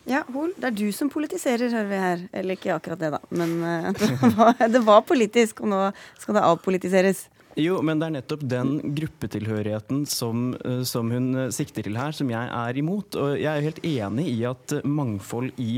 Ja, 0.10 0.24
Hol, 0.36 0.52
det 0.60 0.68
er 0.68 0.76
du 0.76 0.88
som 0.96 1.08
politiserer, 1.12 1.72
hører 1.72 1.88
vi 1.88 2.00
her. 2.02 2.24
Eller 2.36 2.58
ikke 2.58 2.74
akkurat 2.76 3.00
det, 3.00 3.14
da. 3.16 3.22
Men 3.32 3.54
uh, 3.64 4.66
det, 4.74 4.82
var, 4.84 5.06
politisk, 5.08 5.64
og 5.64 5.72
nå 5.72 5.84
skal 6.20 6.40
det 6.40 6.44
avpolitiseres. 6.44 7.28
Jo, 7.60 7.78
men 7.86 8.00
det 8.02 8.08
er 8.08 8.16
nettopp 8.16 8.44
den 8.50 8.80
gruppetilhørigheten 8.98 10.08
som, 10.10 10.56
eh, 10.66 10.82
som, 10.90 11.12
hun 11.14 11.28
eh, 11.38 11.52
sikter 11.54 11.86
til 11.86 12.00
her, 12.00 12.16
som 12.18 12.32
jeg 12.34 12.50
er 12.50 12.80
imot. 12.82 13.14
Og 13.14 13.36
jeg 13.38 13.52
er 13.52 13.68
helt 13.68 13.84
enig 13.86 14.26
i 14.32 14.40
at 14.50 14.74
mangfold 14.82 15.52
i 15.62 15.78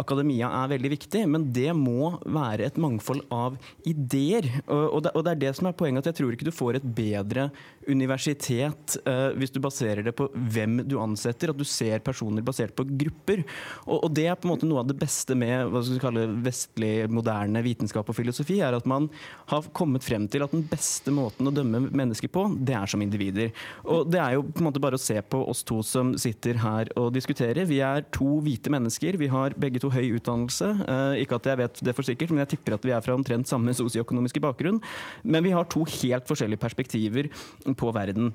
akademia 0.00 0.50
er 0.62 0.72
veldig 0.74 0.90
viktig, 0.94 1.24
men 1.30 1.46
det 1.54 1.70
må 1.76 2.14
være 2.24 2.68
et 2.68 2.80
mangfold 2.80 3.24
av 3.34 3.58
ideer. 3.88 4.48
Og 4.68 5.04
det, 5.04 5.14
er 5.32 5.40
det 5.46 5.52
som 5.58 5.68
er 5.70 5.76
poenget, 5.78 6.04
at 6.04 6.12
jeg 6.12 6.20
tror 6.20 6.34
ikke 6.34 6.48
du 6.48 6.54
får 6.54 6.80
et 6.80 6.88
bedre 6.96 7.48
universitet 7.88 8.96
uh, 9.04 9.30
hvis 9.36 9.52
du 9.52 9.60
baserer 9.62 10.04
det 10.06 10.14
på 10.16 10.28
hvem 10.32 10.80
du 10.88 10.96
ansetter, 11.02 11.52
at 11.52 11.58
du 11.58 11.66
ser 11.68 12.02
personer 12.04 12.44
basert 12.44 12.74
på 12.76 12.86
grupper. 12.88 13.44
Og 13.86 14.08
det 14.14 14.26
er 14.30 14.38
på 14.38 14.48
en 14.48 14.54
måte 14.54 14.68
noe 14.68 14.82
av 14.82 14.90
det 14.90 14.98
beste 15.00 15.36
med 15.38 15.68
hva 15.72 15.82
skal 15.84 15.98
vi 15.98 16.04
kalle 16.04 16.26
vestlig, 16.44 16.92
moderne 17.12 17.62
vitenskap 17.64 18.08
og 18.10 18.18
filosofi, 18.18 18.60
er 18.64 18.76
at 18.76 18.88
man 18.88 19.08
har 19.52 19.68
kommet 19.76 20.04
frem 20.06 20.26
til 20.30 20.44
at 20.44 20.54
den 20.54 20.64
beste 20.68 21.12
måten 21.14 21.48
å 21.48 21.54
dømme 21.54 21.86
mennesker 21.90 22.32
på, 22.32 22.46
det 22.64 22.76
er 22.78 22.90
som 22.90 23.02
individer. 23.04 23.52
Og 23.84 24.08
det 24.10 24.20
er 24.22 24.36
jo 24.38 24.46
på 24.48 24.62
en 24.62 24.68
måte 24.70 24.82
bare 24.82 24.98
å 24.98 25.02
se 25.02 25.18
på 25.22 25.42
oss 25.50 25.64
to 25.66 25.80
som 25.86 26.14
sitter 26.20 26.58
her 26.62 26.90
og 27.00 27.12
diskuterer. 27.14 27.68
Vi 27.68 27.80
er 27.84 28.06
to 28.14 28.38
hvite 28.44 28.72
mennesker. 28.72 29.18
Vi 29.20 29.30
har 29.32 29.56
begge 29.60 29.82
to 29.82 29.83
høy 29.92 30.16
utdannelse. 30.16 30.70
Uh, 30.86 31.14
ikke 31.20 31.38
at 31.40 31.50
jeg 31.50 31.60
vet 31.60 31.84
det 31.88 31.96
for 31.96 32.06
sikkert, 32.06 32.32
men 32.32 32.44
jeg 32.44 32.54
tipper 32.54 32.78
at 32.78 32.86
vi 32.86 32.94
er 32.94 33.04
fra 33.04 33.16
omtrent 33.16 33.50
samme 33.50 33.74
sosioøkonomiske 33.76 34.42
bakgrunn. 34.44 34.80
Men 35.24 35.44
vi 35.46 35.54
har 35.56 35.68
to 35.68 35.84
helt 36.00 36.28
forskjellige 36.30 36.62
perspektiver 36.62 37.30
på 37.76 37.94
verden. 37.94 38.32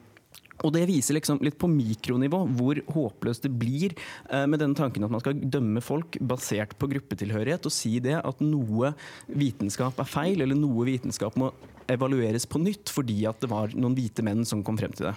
Og 0.65 0.73
Det 0.75 0.85
viser 0.89 1.15
liksom 1.15 1.39
litt 1.45 1.57
på 1.59 1.69
mikronivå 1.71 2.41
hvor 2.57 2.81
håpløst 2.91 3.45
det 3.47 3.53
blir 3.61 3.95
eh, 3.95 4.45
med 4.49 4.59
denne 4.59 4.75
tanken 4.77 5.05
at 5.07 5.13
man 5.13 5.23
skal 5.23 5.39
dømme 5.39 5.83
folk 5.83 6.19
basert 6.19 6.75
på 6.79 6.89
gruppetilhørighet, 6.91 7.65
og 7.65 7.73
si 7.73 7.95
det 8.03 8.17
at 8.19 8.43
noe 8.43 8.93
vitenskap 9.27 9.99
er 10.01 10.09
feil, 10.09 10.43
eller 10.43 10.59
noe 10.59 10.87
vitenskap 10.89 11.37
må 11.39 11.53
evalueres 11.89 12.45
på 12.49 12.61
nytt 12.61 12.91
fordi 12.93 13.23
at 13.29 13.39
det 13.41 13.51
var 13.51 13.71
noen 13.75 13.95
hvite 13.97 14.25
menn 14.25 14.43
som 14.47 14.63
kom 14.65 14.77
frem 14.79 14.93
til 14.95 15.09
det. 15.09 15.15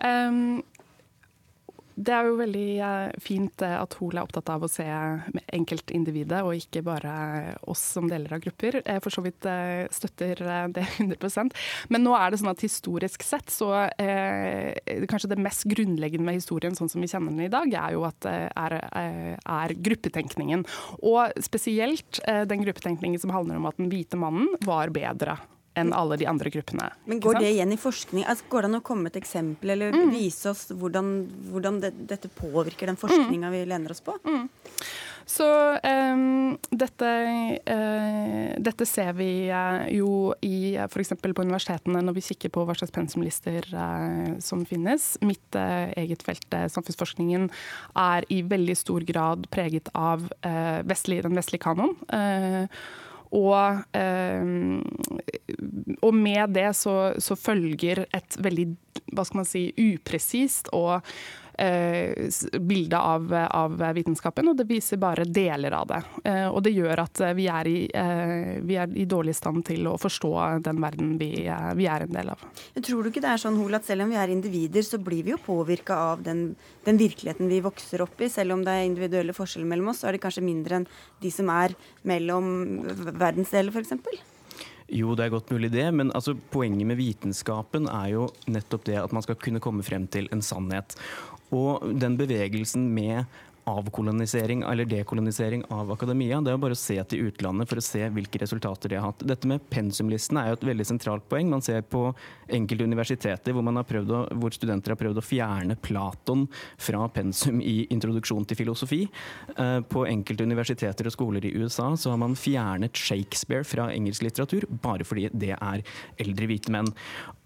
Um, 0.00 0.64
Det 1.94 2.10
er 2.10 2.26
jo 2.26 2.38
veldig 2.40 2.68
eh, 2.82 3.12
fint 3.22 3.62
eh, 3.62 3.76
at 3.78 3.94
Hol 4.00 4.16
er 4.16 4.24
opptatt 4.24 4.50
av 4.50 4.64
å 4.66 4.70
se 4.70 4.84
enkeltindividet, 5.54 6.40
og 6.42 6.58
ikke 6.58 6.82
bare 6.86 7.12
oss 7.70 7.82
som 7.94 8.08
deler 8.10 8.34
av 8.34 8.42
grupper. 8.42 8.80
Jeg 8.82 9.02
for 9.04 9.14
så 9.14 9.22
vidt 9.22 9.46
eh, 9.46 9.86
støtter 9.94 10.42
det 10.74 10.86
100% 10.98 11.54
Men 11.94 12.04
nå 12.06 12.16
er 12.18 12.32
det 12.32 12.40
sånn 12.42 12.50
at 12.50 12.64
historisk 12.66 13.22
sett 13.26 13.52
så 13.54 13.70
eh, 13.86 14.74
kanskje 15.10 15.30
det 15.34 15.40
mest 15.42 15.68
grunnleggende 15.70 16.26
med 16.26 16.40
historien 16.40 16.74
sånn 16.74 16.90
som 16.90 17.04
vi 17.04 17.10
kjenner 17.10 17.30
den 17.30 17.46
i 17.46 17.52
dag, 17.52 17.70
er 17.70 17.94
jo 17.94 18.04
at 18.08 18.26
er, 18.26 18.76
er 18.82 19.74
gruppetenkningen. 19.86 20.64
Og 21.06 21.44
spesielt 21.44 22.20
den 22.24 22.64
gruppetenkningen 22.64 23.22
som 23.22 23.32
handler 23.34 23.60
om 23.60 23.68
at 23.70 23.78
den 23.78 23.90
hvite 23.92 24.18
mannen 24.18 24.50
var 24.66 24.92
bedre 24.94 25.38
enn 25.74 25.92
alle 25.96 26.18
de 26.20 26.28
andre 26.30 26.50
gruppene. 26.54 26.90
Men 27.04 27.22
Går 27.24 27.40
det 27.42 27.54
igjen 27.54 27.72
i 27.74 27.80
forskning? 27.80 28.26
Altså, 28.30 28.46
går 28.52 28.64
det 28.64 28.70
an 28.70 28.80
å 28.80 28.84
komme 28.86 29.10
et 29.10 29.18
eksempel 29.20 29.74
eller 29.74 29.94
mm. 29.94 30.12
vise 30.14 30.52
oss 30.52 30.68
hvordan, 30.70 31.14
hvordan 31.50 31.80
det, 31.82 31.94
dette 32.10 32.30
påvirker 32.32 32.90
den 32.90 33.00
forskninga 33.00 33.48
mm. 33.48 33.54
vi 33.56 33.64
lener 33.72 33.96
oss 33.96 34.04
på? 34.04 34.16
Mm. 34.24 34.46
Så 35.26 35.46
um, 35.80 36.56
dette, 36.68 37.10
uh, 37.64 38.50
dette, 38.60 38.86
ser 38.86 39.14
vi 39.16 39.48
uh, 39.48 39.86
jo 39.88 40.34
i 40.44 40.76
f.eks. 40.84 41.14
på 41.16 41.46
universitetene 41.46 42.02
når 42.04 42.18
vi 42.18 42.26
kikker 42.28 42.52
på 42.52 42.66
hva 42.68 42.76
slags 42.76 42.92
pensumlister 42.92 43.64
uh, 43.72 44.36
som 44.44 44.66
finnes. 44.68 45.14
Mitt 45.24 45.56
eget 45.56 46.24
felt, 46.26 46.46
samfunnsforskningen, 46.50 47.48
er 47.96 48.28
i 48.28 48.42
veldig 48.44 48.76
stor 48.76 49.04
grad 49.08 49.48
preget 49.54 49.88
av 49.96 50.26
vestlig, 50.88 51.22
den 51.24 51.38
vestlige 51.38 51.62
kanon. 51.64 51.94
Og, 53.34 53.80
eh, 53.98 54.44
og 56.00 56.14
med 56.14 56.54
det 56.54 56.68
så, 56.78 57.14
så, 57.18 57.36
følger 57.38 58.04
et 58.14 58.38
veldig 58.38 58.68
hva 59.14 59.24
skal 59.26 59.40
man 59.42 59.48
si, 59.48 59.66
upresist 59.74 60.70
og 60.74 61.02
eh, 61.58 62.58
bilde 62.60 62.98
av, 62.98 63.32
av, 63.32 63.76
vitenskapen, 63.94 64.48
og 64.50 64.58
det 64.58 64.66
viser 64.68 65.00
bare 65.00 65.26
deler 65.26 65.76
av 65.76 65.88
det. 65.90 66.00
Eh, 66.24 66.46
og 66.48 66.62
det 66.66 66.74
gjør 66.74 67.04
at 67.04 67.22
vi 67.36 67.46
er, 67.50 67.70
i, 67.70 67.78
eh, 67.88 68.58
vi 68.64 68.78
er 68.80 68.96
i 68.98 69.06
dårlig 69.10 69.36
stand 69.36 69.64
til 69.68 69.88
å 69.90 69.96
forstå 70.00 70.32
den 70.66 70.82
verden 70.82 71.14
vi, 71.20 71.30
eh, 71.46 71.70
vi, 71.78 71.88
er 71.90 72.06
en 72.06 72.16
del 72.16 72.34
av. 72.34 72.44
Tror 72.80 73.04
du 73.04 73.12
ikke 73.12 73.24
det 73.24 73.32
er 73.34 73.42
sånn, 73.44 73.58
Hol, 73.60 73.78
at 73.78 73.86
selv 73.88 74.06
om 74.06 74.12
vi 74.12 74.20
er 74.20 74.34
individer, 74.34 74.86
så 74.86 75.00
blir 75.02 75.24
vi 75.26 75.34
jo 75.34 75.40
påvirka 75.42 75.96
av 76.12 76.26
den, 76.26 76.44
den, 76.84 77.00
virkeligheten 77.00 77.50
vi 77.50 77.62
vokser 77.64 78.04
opp 78.04 78.20
i. 78.20 78.30
Selv 78.32 78.56
om 78.56 78.64
det 78.66 78.74
er 78.74 78.88
individuelle 78.88 79.36
forskjeller 79.36 79.70
mellom 79.70 79.92
oss, 79.92 80.02
så 80.02 80.10
er 80.10 80.16
det 80.16 80.24
kanskje 80.24 80.46
mindre 80.46 80.80
enn 80.82 80.88
de 81.22 81.32
som 81.32 81.50
er 81.54 81.76
mellom 82.06 82.46
verdensdeler, 83.14 83.74
f.eks.? 83.74 84.30
Jo, 84.92 85.14
det 85.16 85.24
er 85.24 85.32
godt 85.32 85.48
mulig 85.54 85.70
det, 85.72 85.86
men 85.96 86.10
altså, 86.12 86.34
poenget 86.52 86.84
med 86.86 86.98
vitenskapen 87.00 87.88
er 87.88 88.10
jo 88.12 88.26
nettopp 88.52 88.84
det 88.84 88.98
at 89.00 89.14
man 89.16 89.24
skal 89.24 89.38
kunne 89.40 89.62
komme 89.64 89.84
frem 89.86 90.04
til 90.12 90.28
en 90.34 90.44
sannhet. 90.44 90.92
Og 91.54 91.94
den 92.00 92.18
bevegelsen 92.18 92.88
med 92.94 93.24
avkolonisering 93.64 94.62
eller 94.62 94.84
dekolonisering 94.84 95.64
av 95.72 95.92
akademia. 95.92 96.40
Det 96.40 96.52
er 96.52 96.60
bare 96.60 96.76
å 96.76 96.78
se 96.78 96.96
til 97.08 97.28
utlandet 97.28 97.70
for 97.70 97.80
å 97.80 97.84
se 97.84 98.02
hvilke 98.12 98.40
resultater 98.42 98.92
de 98.92 98.98
har 98.98 99.08
hatt. 99.08 99.24
Dette 99.24 99.48
med 99.48 99.64
pensumlistene 99.72 100.42
er 100.42 100.52
jo 100.52 100.58
et 100.58 100.66
veldig 100.70 100.86
sentralt 100.88 101.26
poeng. 101.30 101.48
Man 101.52 101.64
ser 101.64 101.84
på 101.88 102.06
enkelte 102.52 102.88
universiteter 102.88 103.56
hvor, 103.56 103.64
å, 103.64 104.20
hvor 104.40 104.54
studenter 104.56 104.94
har 104.94 105.00
prøvd 105.00 105.20
å 105.20 105.24
fjerne 105.24 105.78
Platon 105.80 106.46
fra 106.76 107.06
pensum 107.12 107.62
i 107.64 107.86
introduksjon 107.94 108.46
til 108.48 108.60
filosofi. 108.60 109.00
Eh, 109.56 109.78
på 109.88 110.04
enkelte 110.10 110.46
universiteter 110.46 111.08
og 111.08 111.16
skoler 111.16 111.48
i 111.48 111.54
USA 111.56 111.90
så 111.96 112.12
har 112.12 112.20
man 112.20 112.36
fjernet 112.38 112.96
Shakespeare 113.00 113.64
fra 113.64 113.88
engelsk 113.94 114.26
litteratur 114.26 114.68
bare 114.84 115.06
fordi 115.08 115.30
det 115.32 115.54
er 115.56 115.84
eldre 116.20 116.50
hvite 116.50 116.74
menn. 116.74 116.92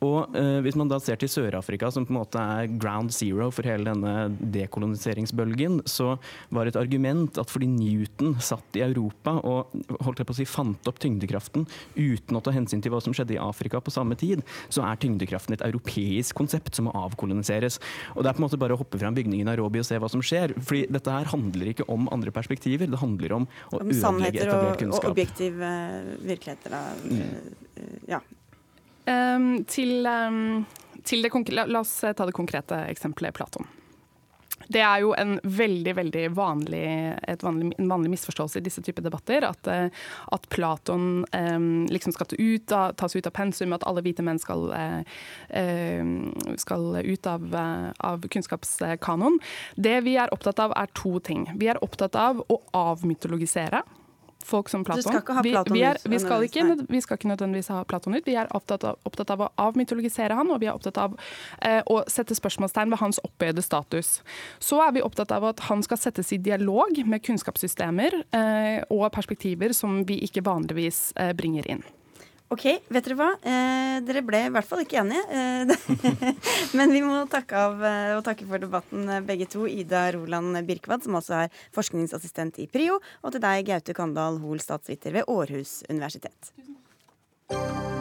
Og 0.05 0.37
eh, 0.39 0.59
Hvis 0.65 0.79
man 0.79 0.91
da 0.91 0.99
ser 1.03 1.19
til 1.21 1.31
Sør-Afrika, 1.31 1.91
som 1.95 2.07
på 2.07 2.15
en 2.15 2.21
måte 2.21 2.43
er 2.43 2.71
ground 2.79 3.15
zero 3.15 3.51
for 3.55 3.67
hele 3.67 3.89
denne 3.89 4.29
dekoloniseringsbølgen, 4.55 5.83
så 5.87 6.08
var 6.55 6.71
et 6.71 6.79
argument 6.79 7.39
at 7.41 7.51
fordi 7.53 7.69
Newton 7.71 8.37
satt 8.43 8.79
i 8.79 8.85
Europa 8.85 9.37
og 9.43 9.75
holdt 10.05 10.23
jeg 10.23 10.29
på 10.29 10.37
å 10.37 10.39
si, 10.39 10.49
fant 10.49 10.91
opp 10.91 11.01
tyngdekraften 11.03 11.67
uten 11.97 12.39
å 12.39 12.43
ta 12.45 12.55
hensyn 12.55 12.83
til 12.85 12.95
hva 12.95 13.03
som 13.05 13.15
skjedde 13.17 13.37
i 13.37 13.43
Afrika 13.43 13.83
på 13.85 13.95
samme 13.95 14.19
tid, 14.19 14.45
så 14.73 14.85
er 14.87 15.01
tyngdekraften 15.01 15.57
et 15.57 15.67
europeisk 15.67 16.39
konsept 16.39 16.79
som 16.79 16.89
må 16.89 16.95
avkoloniseres. 16.97 17.81
Og 18.17 18.23
Det 18.23 18.31
er 18.31 18.39
på 18.39 18.43
en 18.43 18.49
måte 18.49 18.61
bare 18.61 18.77
å 18.77 18.81
hoppe 18.81 19.01
fram 19.01 19.17
bygningen 19.17 19.47
i 19.47 19.51
Nairobi 19.51 19.83
og 19.83 19.89
se 19.89 19.99
hva 20.01 20.11
som 20.13 20.25
skjer. 20.25 20.57
fordi 20.59 20.87
dette 20.93 21.13
her 21.13 21.31
handler 21.33 21.73
ikke 21.73 21.89
om 21.93 22.09
andre 22.13 22.33
perspektiver, 22.35 22.89
det 22.89 23.01
handler 23.01 23.37
om 23.41 23.49
å 23.73 23.81
om 23.81 23.89
ødelegge 23.93 24.45
etablert 24.45 24.83
kunnskap. 24.83 25.05
Og 25.05 25.17
objektive 25.17 25.73
virkeligheter. 26.25 26.75
Da. 26.75 26.83
Mm. 27.05 27.99
Ja, 28.09 28.21
Um, 29.09 29.65
til, 29.65 30.05
um, 30.07 30.67
til 31.07 31.25
det, 31.25 31.31
la, 31.55 31.65
la, 31.65 31.81
oss 31.81 32.01
ta 32.03 32.27
det 32.29 32.35
konkrete 32.37 32.83
eksempelet 32.91 33.37
Platon. 33.37 33.69
Det 34.69 34.83
er 34.85 35.03
jo 35.05 35.15
en 35.17 35.37
veldig 35.43 35.95
veldig 35.97 36.25
vanlig, 36.37 36.85
vanlig, 37.43 37.73
en 37.79 37.93
vanlig 37.93 38.13
misforståelse 38.13 38.61
i 38.61 38.65
disse 38.67 38.83
typer 38.85 39.05
debatter. 39.07 39.47
At, 39.49 39.69
uh, 39.69 39.89
at 40.35 40.49
Platon 40.53 41.25
um, 41.33 41.87
liksom 41.91 42.15
skal 42.17 42.35
ut 42.37 42.73
av, 42.73 42.93
tas 43.01 43.17
ut 43.17 43.29
av 43.29 43.35
pensum, 43.37 43.73
at 43.77 43.87
alle 43.89 44.05
hvite 44.05 44.25
menn 44.27 44.41
skal, 44.43 44.69
uh, 44.73 45.03
skal 46.61 47.01
ut 47.05 47.31
av, 47.31 47.47
av 47.99 48.29
kunnskapskanon. 48.29 49.39
Det 49.77 50.01
vi 50.07 50.19
er 50.21 50.33
opptatt 50.35 50.61
av, 50.63 50.77
er 50.77 50.93
to 50.99 51.19
ting. 51.25 51.49
Vi 51.59 51.71
er 51.73 51.81
opptatt 51.85 52.19
av 52.19 52.45
å 52.49 52.61
avmytologisere 52.77 53.83
folk 54.45 54.69
som 54.69 54.85
Platon. 54.85 55.03
Du 55.03 55.09
skal 55.09 55.23
ikke 55.23 55.37
ha 55.37 55.43
Platon 55.43 55.75
vi, 55.75 55.81
vi, 55.81 55.85
er, 55.89 55.99
vi, 56.05 56.21
skal 56.23 56.47
ikke, 56.47 56.65
vi, 56.89 57.01
skal 57.05 57.19
ikke, 57.19 57.31
nødvendigvis 57.33 57.71
ha 57.75 57.83
Platon 57.89 58.17
ut. 58.17 58.27
Vi 58.27 58.37
er 58.39 58.51
opptatt 58.57 58.87
av, 58.87 58.99
opptatt 59.09 59.33
av 59.35 59.45
å 59.45 59.51
avmytologisere 59.69 60.37
han, 60.39 60.53
og 60.55 60.63
vi 60.63 60.71
er 60.71 60.79
opptatt 60.79 61.01
av 61.03 61.19
eh, 61.65 61.81
å 61.87 62.01
sette 62.11 62.37
spørsmålstegn 62.39 62.95
ved 62.95 63.03
hans 63.03 63.21
opphøyde 63.27 63.65
status. 63.65 64.19
Så 64.63 64.81
er 64.85 64.95
vi 64.97 65.05
opptatt 65.05 65.35
av 65.35 65.51
at 65.51 65.67
han 65.69 65.85
skal 65.87 66.01
settes 66.01 66.33
i 66.35 66.41
dialog 66.43 67.03
med 67.09 67.25
kunnskapssystemer 67.27 68.23
eh, 68.25 68.81
og 68.95 69.09
perspektiver 69.15 69.75
som 69.77 70.03
vi 70.09 70.23
ikke 70.29 70.47
vanligvis 70.47 71.09
eh, 71.19 71.35
bringer 71.37 71.69
inn. 71.77 71.87
OK, 72.49 72.65
vet 72.89 73.05
dere 73.05 73.17
hva? 73.19 73.29
Eh, 73.45 73.99
dere 74.09 74.23
ble 74.25 74.41
i 74.47 74.53
hvert 74.53 74.69
fall 74.69 74.81
ikke 74.81 75.03
enige. 75.03 75.21
Eh, 75.29 76.23
men 76.79 76.95
vi 76.95 77.03
må 77.05 77.21
takke 77.29 77.61
av 77.61 77.85
eh, 77.85 78.15
og 78.17 78.25
takke 78.25 78.49
for 78.49 78.63
debatten 78.63 79.05
eh, 79.05 79.25
begge 79.25 79.51
to. 79.53 79.67
Ida 79.69 80.07
Roland 80.17 80.57
Birkvad, 80.69 81.05
som 81.05 81.19
også 81.21 81.43
er 81.43 81.61
forskningsassistent 81.77 82.63
i 82.65 82.69
PRIO, 82.73 82.97
og 83.21 83.37
til 83.37 83.45
deg, 83.45 83.69
Gaute 83.69 83.97
Kandal 83.97 84.41
Hoel, 84.41 84.65
statsviter 84.65 85.19
ved 85.21 85.29
Århus 85.29 85.83
universitet. 85.93 86.55
Tusen. 86.57 87.98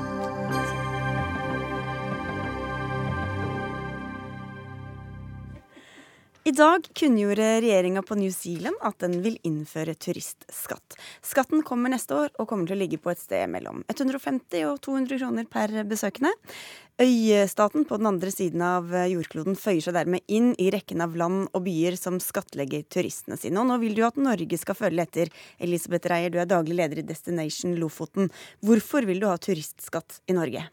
I 6.48 6.52
dag 6.56 6.86
kunngjorde 6.95 7.62
regjeringa 7.62 8.02
på 8.08 8.16
New 8.16 8.32
Zealand 8.32 8.78
at 8.88 9.02
den 9.04 9.18
vil 9.20 9.34
innføre 9.43 9.98
turistskatt. 10.00 10.95
Skatten 11.20 11.60
kommer 11.68 11.91
neste 11.91 12.16
år 12.16 12.30
og 12.39 12.48
kommer 12.48 12.70
til 12.70 12.78
å 12.78 12.80
ligge 12.80 13.00
på 13.04 13.12
et 13.12 13.20
sted 13.20 13.52
mellom 13.52 13.82
150 13.91 14.64
og 14.70 14.78
200 14.86 15.20
kroner 15.20 15.50
per 15.52 15.74
besøkende. 15.89 16.32
Øystaten 17.04 17.84
på 17.89 18.00
den 18.00 18.08
andre 18.14 18.32
siden 18.32 18.64
av 18.64 18.95
jordkloden 19.12 19.60
føyer 19.60 19.89
seg 19.89 19.98
dermed 20.00 20.24
inn 20.32 20.54
i 20.56 20.70
rekken 20.72 21.04
av 21.04 21.20
land 21.20 21.50
og 21.52 21.66
byer 21.68 22.00
som 22.00 22.22
skattlegger 22.24 22.88
turistene 22.95 23.36
sine. 23.36 23.60
Og 23.60 23.68
nå 23.68 23.82
vil 23.84 24.00
du 24.00 24.06
at 24.08 24.16
Norge 24.16 24.62
skal 24.64 24.80
følge 24.80 25.04
etter. 25.04 25.36
Elisabeth 25.60 26.08
Reier, 26.08 26.32
du 26.32 26.39
er 26.39 26.48
daglig 26.48 26.80
leder 26.80 27.04
i 27.04 27.08
Destination 27.12 27.76
Lofoten. 27.76 28.32
Hvorfor 28.64 29.04
vil 29.10 29.20
du 29.20 29.28
ha 29.28 29.36
turistskatt 29.36 30.22
i 30.32 30.39
Norge? 30.39 30.70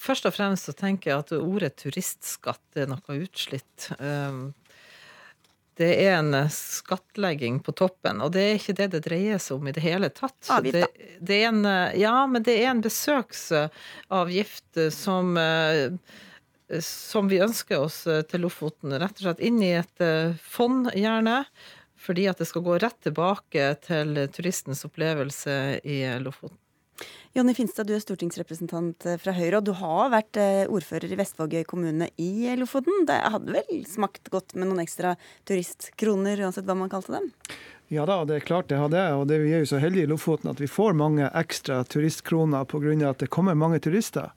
Først 0.00 0.26
og 0.26 0.34
fremst 0.34 0.68
så 0.68 0.74
tenker 0.76 1.12
jeg 1.12 1.24
at 1.24 1.32
ordet 1.36 1.76
turistskatt 1.80 2.78
er 2.80 2.90
noe 2.90 3.18
utslitt. 3.20 3.90
Ehm, 4.00 4.52
det 5.80 5.90
er 6.02 6.18
en 6.18 6.34
skattlegging 6.52 7.60
på 7.64 7.72
toppen, 7.78 8.20
og 8.20 8.34
det 8.34 8.42
er 8.44 8.58
ikke 8.58 8.76
det 8.76 8.88
det 8.96 9.02
dreier 9.06 9.38
seg 9.40 9.60
om 9.60 9.70
i 9.70 9.74
det 9.76 9.84
hele 9.84 10.10
tatt. 10.12 10.36
Det, 10.66 10.84
det 11.20 11.38
er 11.38 11.46
en, 11.52 11.62
ja, 11.96 12.16
men 12.28 12.44
det 12.44 12.58
er 12.60 12.72
en 12.72 12.82
besøksavgift 12.84 14.82
som 14.92 15.38
som 16.78 17.26
vi 17.26 17.40
ønsker 17.42 17.82
oss 17.82 18.04
til 18.30 18.44
Lofoten. 18.44 18.94
Rett 18.94 19.18
og 19.18 19.24
slett 19.24 19.40
inn 19.42 19.58
i 19.64 19.72
et 19.74 20.04
eh, 20.04 20.36
fond, 20.38 20.86
gjerne. 20.94 21.42
Fordi 22.00 22.28
at 22.30 22.40
det 22.40 22.48
skal 22.48 22.64
gå 22.64 22.78
rett 22.80 22.96
tilbake 23.04 23.74
til 23.84 24.16
turistens 24.32 24.86
opplevelse 24.88 25.80
i 25.84 26.00
Lofoten. 26.22 26.56
Jonny 27.36 27.54
Finstad, 27.54 27.86
du 27.86 27.94
er 27.94 28.02
stortingsrepresentant 28.02 29.06
eh, 29.06 29.18
fra 29.22 29.34
Høyre, 29.36 29.60
og 29.60 29.66
du 29.68 29.72
har 29.78 30.10
vært 30.10 30.38
eh, 30.40 30.64
ordfører 30.66 31.12
i 31.12 31.18
Vestvågøy 31.20 31.62
kommune 31.70 32.10
i 32.18 32.50
Lofoten. 32.58 33.04
Det 33.06 33.18
hadde 33.36 33.54
vel 33.54 33.84
smakt 33.86 34.32
godt 34.34 34.56
med 34.56 34.70
noen 34.70 34.82
ekstra 34.82 35.14
turistkroner, 35.48 36.42
uansett 36.42 36.66
hva 36.66 36.78
man 36.78 36.90
kalte 36.92 37.14
dem? 37.18 37.30
Ja 37.90 38.04
da, 38.06 38.20
det 38.26 38.36
er 38.36 38.46
klart 38.46 38.68
det 38.70 38.78
hadde 38.78 38.98
jeg. 38.98 39.14
Og 39.18 39.24
det, 39.30 39.40
vi 39.42 39.54
er 39.54 39.64
jo 39.64 39.70
så 39.72 39.80
heldige 39.82 40.06
i 40.06 40.10
Lofoten 40.10 40.50
at 40.52 40.62
vi 40.62 40.70
får 40.70 40.98
mange 40.98 41.30
ekstra 41.38 41.80
turistkroner 41.90 42.66
pga. 42.70 42.98
at 43.08 43.22
det 43.22 43.30
kommer 43.30 43.58
mange 43.58 43.80
turister. 43.82 44.30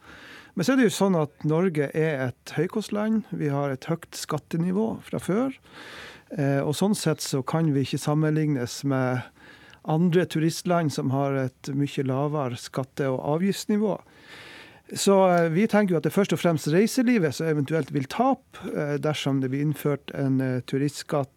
Men 0.53 0.66
så 0.66 0.74
er 0.74 0.82
det 0.82 0.88
jo 0.88 0.93
sånn 0.93 1.18
at 1.18 1.45
Norge 1.49 1.89
er 1.97 2.28
et 2.30 2.53
høykostland. 2.57 3.24
Vi 3.34 3.49
har 3.49 3.74
et 3.74 3.86
høyt 3.89 4.14
skattenivå 4.14 4.99
fra 5.05 5.22
før. 5.22 5.53
Eh, 6.38 6.61
og 6.61 6.76
sånn 6.78 6.93
sett 6.97 7.22
så 7.22 7.41
kan 7.45 7.70
vi 7.74 7.86
ikke 7.86 8.01
sammenlignes 8.01 8.84
med 8.89 9.22
andre 9.84 10.26
turistland 10.26 10.94
som 10.94 11.12
har 11.12 11.36
et 11.48 11.70
mye 11.76 12.08
lavere 12.08 12.60
skatte- 12.60 13.10
og 13.12 13.20
avgiftsnivå. 13.38 13.98
Så 14.94 15.16
eh, 15.30 15.50
vi 15.50 15.68
tenker 15.68 15.96
jo 15.96 16.02
at 16.02 16.08
det 16.08 16.14
først 16.14 16.36
og 16.36 16.42
fremst 16.42 16.70
reiselivet 16.72 17.36
som 17.36 17.48
eventuelt 17.50 17.94
vil 17.96 18.06
tape 18.12 18.68
eh, 18.74 18.98
dersom 19.02 19.40
det 19.42 19.50
blir 19.54 19.64
innført 19.66 20.14
en 20.18 20.42
eh, 20.44 20.60
turistskatt, 20.70 21.30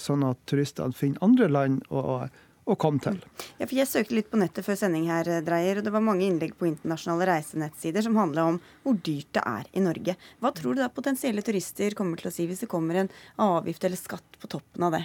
sånn 0.00 0.22
at 0.24 0.38
turistene 0.48 0.96
finner 0.96 1.20
andre 1.20 1.44
land 1.52 1.82
å, 1.92 2.22
å 2.24 2.76
komme 2.80 3.02
til. 3.04 3.18
Ja, 3.58 3.66
for 3.66 3.74
Jeg 3.76 3.90
søkte 3.90 4.16
litt 4.16 4.30
på 4.32 4.40
nettet 4.40 4.64
før 4.64 4.78
sending 4.80 5.10
her, 5.12 5.28
Dreier, 5.44 5.76
og 5.76 5.84
det 5.84 5.92
var 5.92 6.00
mange 6.06 6.24
innlegg 6.24 6.54
på 6.56 6.70
internasjonale 6.70 7.26
reisenettsider 7.28 8.06
som 8.06 8.16
handla 8.16 8.46
om 8.54 8.56
hvor 8.80 8.96
dyrt 9.04 9.28
det 9.36 9.44
er 9.44 9.68
i 9.76 9.84
Norge. 9.84 10.16
Hva 10.40 10.54
tror 10.56 10.72
du 10.72 10.80
da 10.80 10.88
potensielle 10.88 11.44
turister 11.44 11.92
kommer 11.98 12.16
til 12.16 12.30
å 12.30 12.32
si 12.32 12.48
hvis 12.48 12.64
det 12.64 12.70
kommer 12.72 13.02
en 13.02 13.12
avgift 13.44 13.84
eller 13.84 14.00
skatt 14.00 14.40
på 14.40 14.48
toppen 14.56 14.88
av 14.88 14.96
det? 14.96 15.04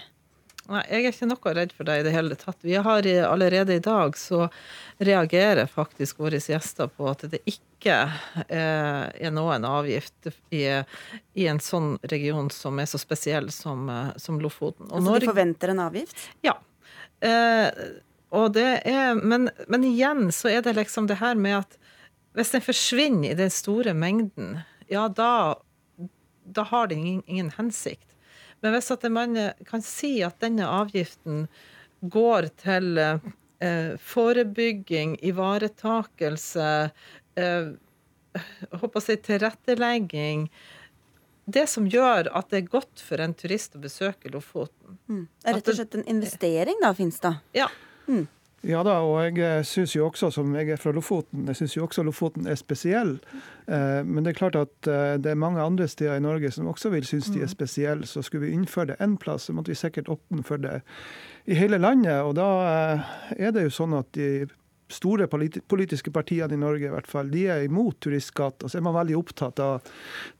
Nei, 0.72 0.82
Jeg 0.88 1.04
er 1.04 1.12
ikke 1.12 1.28
noe 1.28 1.54
redd 1.58 1.74
for 1.76 1.88
deg 1.88 2.02
i 2.02 2.06
det 2.06 2.14
hele 2.14 2.36
tatt. 2.40 2.58
Vi 2.64 2.76
har 2.80 3.08
Allerede 3.28 3.76
i 3.76 3.84
dag 3.84 4.16
så 4.18 4.48
reagerer 5.04 5.68
faktisk 5.68 6.22
våre 6.24 6.40
gjester 6.40 6.88
på 6.88 7.10
at 7.12 7.26
det 7.34 7.42
ikke 7.50 7.98
eh, 8.48 9.04
er 9.12 9.34
noen 9.36 9.68
avgift 9.68 10.30
i, 10.56 10.64
i, 10.72 11.48
en 11.52 11.60
sånn 11.60 11.98
region 12.08 12.48
som 12.54 12.80
er 12.80 12.88
så 12.88 13.02
spesiell 13.02 13.52
som, 13.52 13.90
eh, 13.92 14.14
som 14.16 14.40
Lofoten. 14.40 14.88
Og 14.88 15.02
altså 15.02 15.20
de 15.20 15.32
forventer 15.34 15.74
en 15.74 15.84
avgift? 15.84 16.30
Ja. 16.48 16.56
Eh, 17.20 17.68
og 18.34 18.56
det 18.56 18.70
er, 18.88 19.20
men, 19.20 19.50
men 19.68 19.84
igjen 19.86 20.30
så 20.34 20.50
er 20.54 20.64
det 20.64 20.78
liksom 20.80 21.12
det 21.12 21.20
her 21.20 21.36
med 21.36 21.60
at 21.60 21.78
hvis 22.34 22.56
den 22.56 22.64
forsvinner 22.66 23.34
i 23.34 23.38
den 23.38 23.52
store 23.54 23.94
mengden, 23.94 24.64
ja 24.90 25.06
da, 25.12 25.60
da 26.44 26.66
har 26.72 26.88
det 26.90 26.98
ingen, 26.98 27.22
ingen 27.28 27.52
hensikt. 27.60 28.08
Men 28.64 28.76
hvis 28.78 28.92
at 28.96 29.06
man 29.12 29.38
eh, 29.38 29.56
kan 29.68 29.84
si 29.86 30.16
at 30.26 30.40
denne 30.44 30.68
avgiften 30.68 31.48
går 32.14 32.50
til 32.64 33.00
eh, 33.00 33.96
forebygging, 34.00 35.18
ivaretakelse, 35.24 36.70
eh, 37.40 37.74
håper 38.72 38.98
å 38.98 39.04
si 39.04 39.16
tilrettelegging 39.22 40.48
Det 41.46 41.68
som 41.70 41.86
gjør 41.92 42.32
at 42.34 42.50
det 42.50 42.64
er 42.64 42.70
godt 42.72 43.04
for 43.04 43.22
en 43.22 43.36
turist 43.36 43.76
å 43.76 43.82
besøke 43.84 44.32
Lofoten. 44.32 44.96
Mm. 45.12 45.26
Det 45.28 45.52
er 45.52 45.58
rett 45.60 45.70
og 45.74 45.76
slett 45.76 45.98
en 46.00 46.08
investering, 46.16 46.80
da, 46.82 46.94
Finstad? 46.96 47.44
Ja. 47.54 47.68
Mm. 48.08 48.24
Ja 48.64 48.80
da, 48.88 48.94
og 49.04 49.18
jeg 49.20 49.42
eh, 49.44 49.62
syns 49.68 49.92
jo 49.92 50.06
også, 50.08 50.30
som 50.32 50.54
jeg 50.56 50.70
er 50.72 50.80
fra 50.80 50.94
Lofoten, 50.96 51.44
jeg 51.52 51.60
syns 51.60 51.74
jo 51.76 51.84
også 51.84 52.06
Lofoten 52.08 52.48
er 52.48 52.56
spesiell. 52.56 53.18
Eh, 53.68 54.00
men 54.08 54.24
det 54.24 54.32
er 54.32 54.38
klart 54.38 54.56
at 54.56 54.88
eh, 54.88 55.18
det 55.20 55.34
er 55.34 55.40
mange 55.40 55.60
andre 55.60 55.88
steder 55.92 56.16
i 56.16 56.24
Norge 56.24 56.52
som 56.52 56.70
også 56.72 56.94
vil 56.94 57.04
synes 57.04 57.28
de 57.34 57.42
er 57.42 57.50
mm. 57.50 57.56
spesielle. 57.58 58.08
Så 58.08 58.24
skulle 58.24 58.48
vi 58.48 58.54
innføre 58.56 58.94
det 58.94 59.00
én 59.04 59.18
plass, 59.20 59.50
så 59.50 59.54
måtte 59.54 59.74
vi 59.74 59.76
sikkert 59.76 60.08
åpne 60.16 60.48
for 60.48 60.64
det 60.64 60.80
i 61.44 61.60
hele 61.60 61.78
landet. 61.78 62.22
Og 62.24 62.38
da 62.40 62.48
er 63.36 63.52
det 63.52 63.68
jo 63.68 63.76
sånn 63.82 63.98
at 64.00 64.08
de 64.16 64.46
store 64.92 65.28
politiske 65.28 66.12
partiene 66.12 66.54
i 66.54 66.60
Norge 66.60 66.88
i 66.88 66.94
hvert 66.94 67.10
fall, 67.10 67.30
de 67.32 67.46
er 67.50 67.66
imot 67.66 68.00
turistskatt. 68.04 68.64
Og 68.64 68.72
så 68.72 68.80
er 68.80 68.86
man 68.86 68.96
veldig 68.98 69.18
opptatt 69.18 69.62
av 69.64 69.82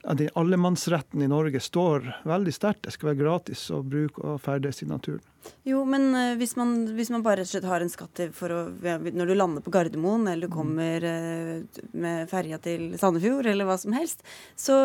at 0.04 0.18
den 0.20 0.32
allemannsretten 0.38 1.22
i 1.24 1.30
Norge 1.30 1.62
står 1.62 2.10
veldig 2.28 2.54
sterkt. 2.54 2.84
Det 2.86 2.94
skal 2.94 3.12
være 3.12 3.22
gratis 3.22 3.66
å 3.74 3.82
bruke 3.82 4.22
og 4.24 4.42
ferdes 4.44 4.82
i 4.84 4.90
naturen. 4.90 5.22
Jo, 5.68 5.82
men 5.84 6.06
uh, 6.16 6.34
hvis, 6.40 6.54
man, 6.56 6.72
hvis, 6.96 7.10
man, 7.12 7.24
bare 7.24 7.42
rett 7.42 7.50
og 7.50 7.52
slett 7.52 7.68
har 7.68 7.84
en 7.84 7.92
skatt 7.92 8.22
for 8.36 8.52
å, 8.54 8.60
når 9.04 9.28
du 9.28 9.34
lander 9.36 9.64
på 9.64 9.72
Gardermoen, 9.74 10.24
eller 10.30 10.48
du 10.48 10.52
mm. 10.52 10.56
kommer 10.56 11.04
uh, 11.04 11.82
med 11.92 12.30
ferja 12.30 12.60
til 12.64 12.94
Sandefjord, 13.00 13.50
eller 13.52 13.68
hva 13.68 13.76
som 13.80 13.92
helst, 13.96 14.24
så, 14.56 14.78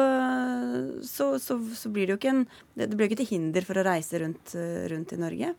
så, 1.07 1.31
så, 1.39 1.59
så 1.79 1.91
blir 1.93 2.09
det 2.09 2.15
jo 2.15 2.19
ikke 2.19 2.33
en 2.33 2.45
Det 2.75 2.95
blir 2.95 3.07
ikke 3.07 3.21
til 3.21 3.33
hinder 3.37 3.67
for 3.67 3.79
å 3.79 3.87
reise 3.87 4.19
rundt, 4.19 4.55
uh, 4.55 4.87
rundt 4.91 5.15
i 5.15 5.21
Norge. 5.21 5.53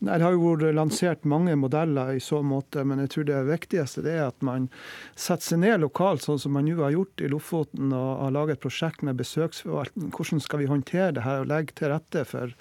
Det 0.00 0.16
har 0.22 0.32
jo 0.32 0.54
vært 0.54 0.72
lansert 0.72 1.26
mange 1.28 1.52
modeller 1.60 2.14
i 2.16 2.20
så 2.24 2.38
måte, 2.40 2.86
men 2.88 3.02
jeg 3.02 3.10
tror 3.12 3.26
det 3.28 3.40
viktigste 3.50 4.00
det 4.06 4.14
er 4.16 4.30
at 4.30 4.44
man 4.46 4.70
setter 5.12 5.50
seg 5.50 5.60
ned 5.60 5.82
lokalt, 5.82 6.24
sånn 6.24 6.40
som 6.40 6.54
man 6.56 6.64
nå 6.64 6.78
har 6.80 6.94
gjort 6.94 7.20
i 7.20 7.28
Lofoten, 7.28 7.92
og 7.92 8.22
har 8.22 8.32
laget 8.32 8.56
et 8.56 8.62
prosjekt 8.62 9.04
med 9.04 9.18
besøksforvaltning. 9.20 10.08
Hvordan 10.16 10.40
skal 10.40 10.62
vi 10.62 10.70
håndtere 10.70 11.10
det 11.18 11.26
her 11.26 11.42
og 11.42 11.50
legge 11.50 11.76
til 11.76 11.92
rette 11.92 12.24
for 12.30 12.54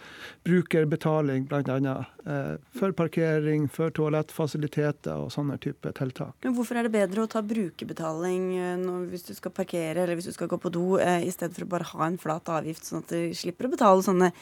brukerbetaling, 0.48 1.46
bl.a. 1.48 1.94
Eh, 2.28 2.52
for 2.76 2.92
parkering, 2.98 3.70
for 3.72 3.96
toalettfasiliteter 3.96 5.24
og 5.24 5.32
sånne 5.32 5.56
type 5.64 5.94
tiltak. 5.96 6.36
Men 6.44 6.58
Hvorfor 6.58 6.82
er 6.82 6.90
det 6.90 6.96
bedre 6.98 7.24
å 7.24 7.32
ta 7.32 7.40
brukerbetaling 7.46 8.50
eh, 8.60 8.90
hvis 9.14 9.30
du 9.30 9.32
skal 9.38 9.56
parkere 9.56 10.04
eller 10.04 10.20
hvis 10.20 10.28
du 10.28 10.36
skal 10.36 10.52
gå 10.52 10.60
på 10.60 10.74
do, 10.76 10.90
eh, 11.00 11.24
i 11.24 11.32
stedet 11.32 11.56
for 11.56 11.70
å 11.70 11.72
bare 11.72 11.88
ha 11.94 12.10
en 12.10 12.20
flat 12.20 12.52
avgift, 12.52 12.84
sånn 12.84 13.06
at 13.06 13.16
du 13.16 13.32
slipper 13.32 13.70
å 13.70 13.72
betale 13.78 14.04
sånne 14.04 14.34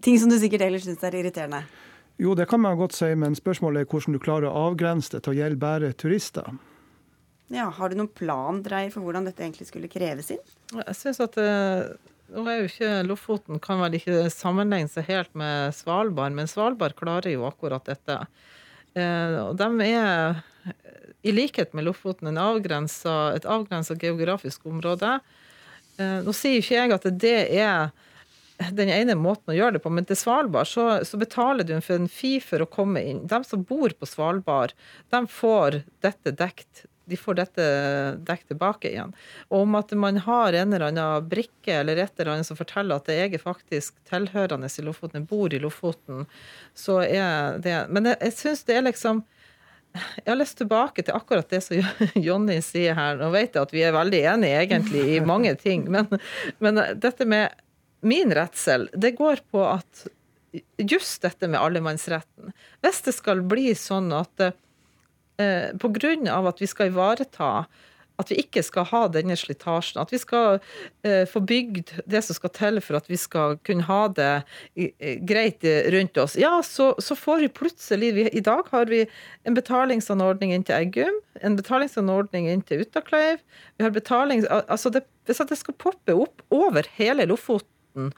ting 0.00 0.16
som 0.20 0.32
du 0.32 0.38
sikkert 0.40 0.64
ellers 0.70 0.88
syns 0.88 1.04
er 1.04 1.20
irriterende? 1.20 1.66
Jo, 2.16 2.32
det 2.34 2.46
kan 2.48 2.62
man 2.64 2.78
godt 2.80 2.96
si, 2.96 3.10
men 3.18 3.36
spørsmålet 3.36 3.84
er 3.84 3.90
hvordan 3.90 4.16
du 4.16 4.22
klarer 4.22 4.48
å 4.48 4.70
avgrense 4.70 5.12
det 5.12 5.22
til 5.24 5.34
å 5.34 5.36
gjelde 5.36 5.60
bare 5.60 5.92
turister. 6.00 6.48
Ja, 7.52 7.68
Har 7.70 7.90
du 7.90 7.98
noen 7.98 8.10
plan 8.10 8.62
Dreyer, 8.64 8.90
for 8.90 9.04
hvordan 9.06 9.28
dette 9.28 9.44
egentlig 9.44 9.68
skulle 9.68 9.90
kreves 9.90 10.32
inn? 10.34 10.42
Jeg 10.74 10.96
synes 10.98 11.20
at 11.22 11.36
uh, 11.38 11.84
nå 12.32 12.46
er 12.50 12.62
jo 12.62 12.70
ikke 12.70 12.90
Lofoten 13.06 13.60
kan 13.62 13.82
vel 13.84 13.98
ikke 14.00 14.26
sammenligne 14.32 14.90
seg 14.90 15.06
helt 15.10 15.30
med 15.38 15.76
Svalbard, 15.76 16.34
men 16.34 16.50
Svalbard 16.50 16.96
klarer 16.98 17.36
jo 17.36 17.46
akkurat 17.46 17.86
dette. 17.86 18.18
Og 18.96 19.58
de 19.60 19.68
er, 19.84 20.40
i 21.20 21.34
likhet 21.36 21.76
med 21.76 21.84
Lofoten, 21.84 22.32
avgrenset, 22.40 23.36
et 23.36 23.46
avgrensa 23.46 23.94
geografisk 24.00 24.64
område. 24.66 25.18
Uh, 26.00 26.24
nå 26.24 26.34
sier 26.34 26.64
ikke 26.64 26.80
jeg 26.80 26.96
at 26.96 27.08
det 27.20 27.38
er 27.60 27.92
den 28.56 28.88
ene 28.88 29.16
måten 29.18 29.52
å 29.52 29.56
gjøre 29.56 29.76
det 29.76 29.84
på. 29.84 29.92
Men 29.92 30.06
til 30.08 30.18
Svalbard 30.18 30.68
så, 30.70 30.88
så 31.04 31.20
betaler 31.20 31.66
du 31.66 31.74
for 31.84 31.98
en 31.98 32.10
fi 32.10 32.36
for 32.40 32.64
å 32.64 32.70
komme 32.70 33.02
inn. 33.04 33.24
De 33.28 33.40
som 33.44 33.64
bor 33.66 33.92
på 33.92 34.08
Svalbard, 34.08 34.74
de 35.12 35.22
får 35.30 35.82
dette 36.04 36.32
dekt. 36.38 36.86
De 37.06 37.18
får 37.20 37.36
dette 37.38 37.64
dekket 38.26 38.48
tilbake 38.50 38.90
igjen. 38.90 39.12
Og 39.52 39.62
om 39.62 39.76
at 39.78 39.92
man 39.94 40.18
har 40.24 40.56
en 40.58 40.72
eller 40.72 40.88
annen 40.88 41.28
brikke 41.30 41.76
eller 41.82 42.00
et 42.02 42.16
eller 42.18 42.32
annet 42.32 42.48
som 42.48 42.58
forteller 42.58 42.98
at 42.98 43.12
jeg 43.12 43.36
er 43.36 43.42
faktisk 43.42 44.00
tilhørende 44.10 44.66
i 44.72 44.86
Lofoten, 44.86 45.22
jeg 45.22 45.30
bor 45.30 45.54
i 45.54 45.62
Lofoten, 45.62 46.26
så 46.74 47.02
er 47.04 47.60
det 47.62 47.84
Men 47.94 48.10
jeg, 48.10 48.18
jeg 48.26 48.38
syns 48.40 48.66
det 48.66 48.80
er 48.80 48.88
liksom 48.88 49.22
jeg 49.96 50.28
har 50.28 50.36
lyst 50.36 50.58
tilbake 50.58 51.00
til 51.06 51.16
akkurat 51.16 51.48
det 51.48 51.62
som 51.64 51.78
Jonny 52.26 52.58
sier 52.64 52.96
her. 52.98 53.16
Nå 53.16 53.30
vet 53.32 53.54
jeg 53.54 53.64
at 53.64 53.70
vi 53.72 53.84
er 53.86 53.94
veldig 53.96 54.18
enige 54.34 54.58
egentlig 54.66 55.04
i 55.14 55.22
mange 55.24 55.54
ting, 55.60 55.86
men, 55.88 56.18
men 56.60 56.82
dette 57.00 57.24
med 57.24 57.54
min 58.00 58.34
redsel, 58.34 58.88
det 58.92 59.16
går 59.18 59.42
på 59.50 59.64
at 59.66 60.06
just 60.80 61.22
dette 61.22 61.48
med 61.52 61.60
allemannsretten 61.60 62.52
Hvis 62.80 63.02
det 63.04 63.12
skal 63.12 63.42
bli 63.44 63.74
sånn 63.76 64.08
at 64.16 64.46
eh, 64.46 65.74
pga. 65.76 66.14
at 66.38 66.62
vi 66.62 66.68
skal 66.70 66.92
ivareta 66.92 67.66
at 68.16 68.30
vi 68.32 68.38
ikke 68.40 68.62
skal 68.64 68.86
ha 68.90 69.02
denne 69.12 69.36
slitasjen. 69.36 70.00
At 70.00 70.12
vi 70.12 70.20
skal 70.20 70.58
eh, 71.06 71.24
få 71.28 71.42
bygd 71.44 71.92
det 72.08 72.22
som 72.24 72.38
skal 72.38 72.52
til 72.56 72.80
for 72.84 72.98
at 72.98 73.10
vi 73.10 73.18
skal 73.20 73.58
kunne 73.66 73.86
ha 73.88 74.06
det 74.08 74.30
greit 75.28 75.66
rundt 75.92 76.20
oss. 76.22 76.36
Ja, 76.40 76.54
så, 76.64 76.94
så 76.98 77.16
får 77.18 77.44
vi 77.44 77.52
plutselig 77.60 78.12
vi, 78.16 78.26
I 78.32 78.44
dag 78.44 78.68
har 78.72 78.88
vi 78.92 79.04
en 79.44 79.58
betalingsanordning 79.58 80.54
inn 80.56 80.64
til 80.66 80.78
Eggum, 80.78 81.20
en 81.44 81.60
betalingsanordning 81.60 82.48
inn 82.50 82.64
til 82.66 82.86
Utakleiv. 82.86 83.44
Vi 83.76 83.84
har 83.84 83.92
betaling, 83.92 84.46
altså 84.48 84.92
det, 84.94 85.04
Hvis 85.26 85.42
det 85.44 85.58
skal 85.58 85.76
poppe 85.76 86.14
opp 86.16 86.42
over 86.54 86.88
hele 86.96 87.28
Lofoten 87.28 87.75
staten 87.96 88.12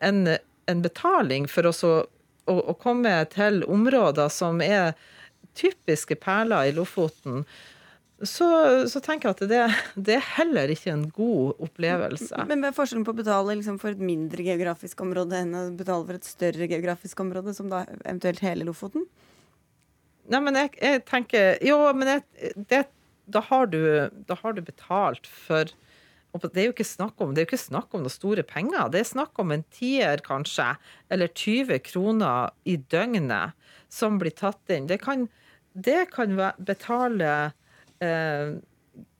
en, 0.00 0.28
en 0.66 0.82
betaling 0.82 1.48
for 1.48 1.66
å, 1.66 1.72
å, 2.46 2.54
å 2.54 2.74
komme 2.74 3.24
til 3.30 3.64
områder 3.64 4.28
som 4.28 4.60
er 4.60 4.94
typiske 5.54 6.16
perler 6.16 6.70
i 6.70 6.72
Lofoten, 6.72 7.44
så, 8.20 8.46
så, 8.90 9.00
tenker 9.00 9.30
jeg 9.30 9.36
at 9.36 9.48
det, 9.48 9.60
det, 9.96 10.18
er 10.18 10.26
heller 10.36 10.68
ikke 10.68 10.92
en 10.92 11.06
god 11.08 11.62
opplevelse. 11.64 12.36
Men 12.50 12.60
hva 12.60 12.68
er 12.68 12.76
forskjellen 12.76 13.06
på 13.06 13.14
å 13.14 13.20
betale 13.22 13.56
liksom 13.56 13.78
for 13.80 13.94
et 13.94 14.02
mindre 14.02 14.44
geografisk 14.44 15.00
område 15.00 15.40
enn 15.40 15.56
å 15.56 15.62
betale 15.72 16.04
for 16.04 16.18
et 16.18 16.28
større 16.28 16.68
geografisk 16.68 17.22
område, 17.24 17.54
som 17.56 17.70
da 17.72 17.86
eventuelt 18.02 18.42
hele 18.44 18.66
Lofoten? 18.68 19.06
Nei, 20.30 20.42
men 20.44 20.58
jeg, 20.60 20.74
jeg 20.78 21.00
tenker 21.08 21.56
Jo, 21.64 21.78
men 21.96 22.12
jeg, 22.12 22.52
det, 22.68 22.82
da, 23.32 23.40
har 23.48 23.72
du, 23.72 23.80
da 24.28 24.36
har 24.42 24.52
du 24.54 24.60
betalt 24.68 25.24
for 25.26 25.72
og 26.30 26.44
det 26.46 26.62
er 26.62 26.68
jo 26.68 26.74
ikke 26.74 26.86
snakk 26.86 27.20
om, 27.22 27.32
det 27.34 27.42
er 27.42 27.46
jo 27.46 27.50
ikke 27.50 27.64
snakk 27.64 27.94
om 27.94 28.04
noen 28.04 28.14
store 28.14 28.44
penger. 28.46 28.90
Det 28.92 29.00
er 29.02 29.08
snakk 29.08 29.38
om 29.42 29.50
en 29.54 29.64
tier, 29.74 30.22
kanskje, 30.22 30.68
eller 31.10 31.30
20 31.34 31.80
kroner 31.86 32.52
i 32.70 32.76
døgnet 32.92 33.56
som 33.90 34.20
blir 34.20 34.34
tatt 34.38 34.70
inn. 34.70 34.86
Det 34.90 35.00
kan, 35.02 35.26
det 35.74 36.04
kan 36.14 36.36
betale 36.62 37.32
eh, 37.98 38.58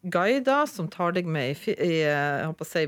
guider 0.03 0.71
som 0.71 0.89
tar 0.93 1.17
deg 1.19 1.27
med 1.27 1.51
i, 1.67 1.75
i 1.75 1.97
jeg 2.05 2.47
håper 2.47 2.69
å 2.69 2.71
si, 2.71 2.87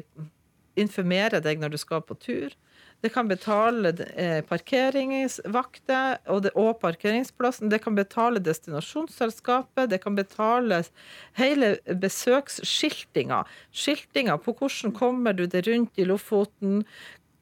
informerer 0.79 1.43
deg 1.45 1.61
når 1.61 1.75
du 1.75 1.81
skal 1.83 2.05
på 2.07 2.16
tur. 2.23 2.55
Det 3.03 3.11
kan 3.11 3.26
betale 3.26 3.90
eh, 4.14 4.44
parkeringsvakter 4.46 6.20
og, 6.30 6.46
og, 6.55 6.76
parkeringsplassen. 6.84 7.70
Det 7.72 7.80
kan 7.82 7.96
betale 7.98 8.38
destinasjonsselskapet. 8.38 9.90
Det 9.90 9.98
kan 10.05 10.14
betale 10.14 10.84
hele 11.38 11.72
besøksskiltinga. 12.05 13.40
Skiltinga 13.74 14.36
på 14.38 14.55
hvordan 14.55 14.94
kommer 14.94 15.34
du 15.34 15.48
deg 15.50 15.66
rundt 15.66 15.98
i 15.98 16.07
Lofoten. 16.07 16.84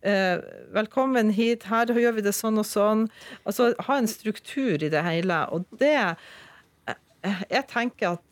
Eh, 0.00 0.40
velkommen 0.72 1.28
hit, 1.36 1.68
her 1.68 1.92
gjør 1.92 2.16
vi 2.16 2.24
det 2.24 2.32
sånn 2.32 2.62
og 2.62 2.64
sånn. 2.64 3.04
Altså 3.44 3.74
ha 3.84 4.00
en 4.00 4.08
struktur 4.08 4.80
i 4.80 4.88
det 4.88 5.04
hele. 5.04 5.42
Og 5.52 5.68
det 5.76 5.92
eh, 6.00 7.44
Jeg 7.52 7.66
tenker 7.68 8.16
at 8.16 8.24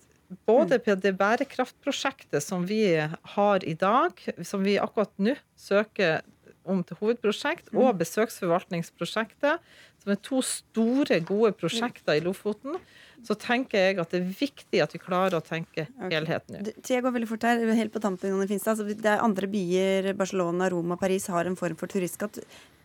både 0.48 0.80
på 0.80 0.96
det 0.96 1.12
bærekraftprosjektet 1.20 2.40
som 2.44 2.64
vi 2.68 2.96
har 3.36 3.64
i 3.64 3.76
dag, 3.76 4.16
som 4.44 4.64
vi 4.64 4.80
akkurat 4.80 5.12
nå 5.20 5.36
søker 5.60 6.24
om 6.70 6.84
til 6.86 6.98
hovedprosjekt, 7.00 7.72
og 7.74 7.98
besøksforvaltningsprosjektet, 8.00 9.64
som 10.02 10.14
er 10.14 10.20
to 10.24 10.40
store, 10.44 11.20
gode 11.26 11.52
prosjekter 11.58 12.18
i 12.18 12.22
Lofoten, 12.24 12.78
så 13.26 13.34
tenker 13.34 13.88
jeg 13.88 13.98
at 13.98 14.12
det 14.14 14.20
er 14.20 14.28
viktig 14.38 14.80
at 14.84 14.94
vi 14.94 15.00
klarer 15.02 15.40
å 15.40 15.44
tenke 15.44 15.88
helheten 15.98 16.60
Okay. 16.60 16.74
Tida 16.84 17.02
går 17.02 17.14
veldig 17.16 17.28
fort 17.28 17.44
her. 17.48 17.60
Helt 17.74 17.92
på 17.92 18.00
tampen, 18.02 18.30
Jonny 18.30 18.46
Finstad. 18.50 18.76
Altså, 18.76 18.86
det 18.94 19.10
er 19.10 19.24
andre 19.24 19.48
byer, 19.50 20.12
Barcelona, 20.18 20.68
Roma, 20.72 20.96
Paris, 21.00 21.26
har 21.32 21.50
en 21.50 21.58
form 21.58 21.76
for 21.78 21.90
turistskatt. 21.90 22.38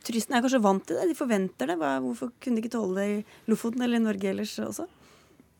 Turistene 0.04 0.40
er 0.40 0.44
kanskje 0.44 0.64
vant 0.64 0.84
til 0.88 0.98
det? 1.00 1.12
De 1.12 1.18
forventer 1.18 1.70
det? 1.70 1.78
Hvorfor 1.78 2.34
kunne 2.42 2.58
de 2.58 2.66
ikke 2.66 2.74
tåle 2.74 2.98
det 2.98 3.08
i 3.14 3.24
Lofoten 3.52 3.86
eller 3.86 4.02
i 4.02 4.06
Norge 4.08 4.34
ellers 4.34 4.58
også? 4.64 4.90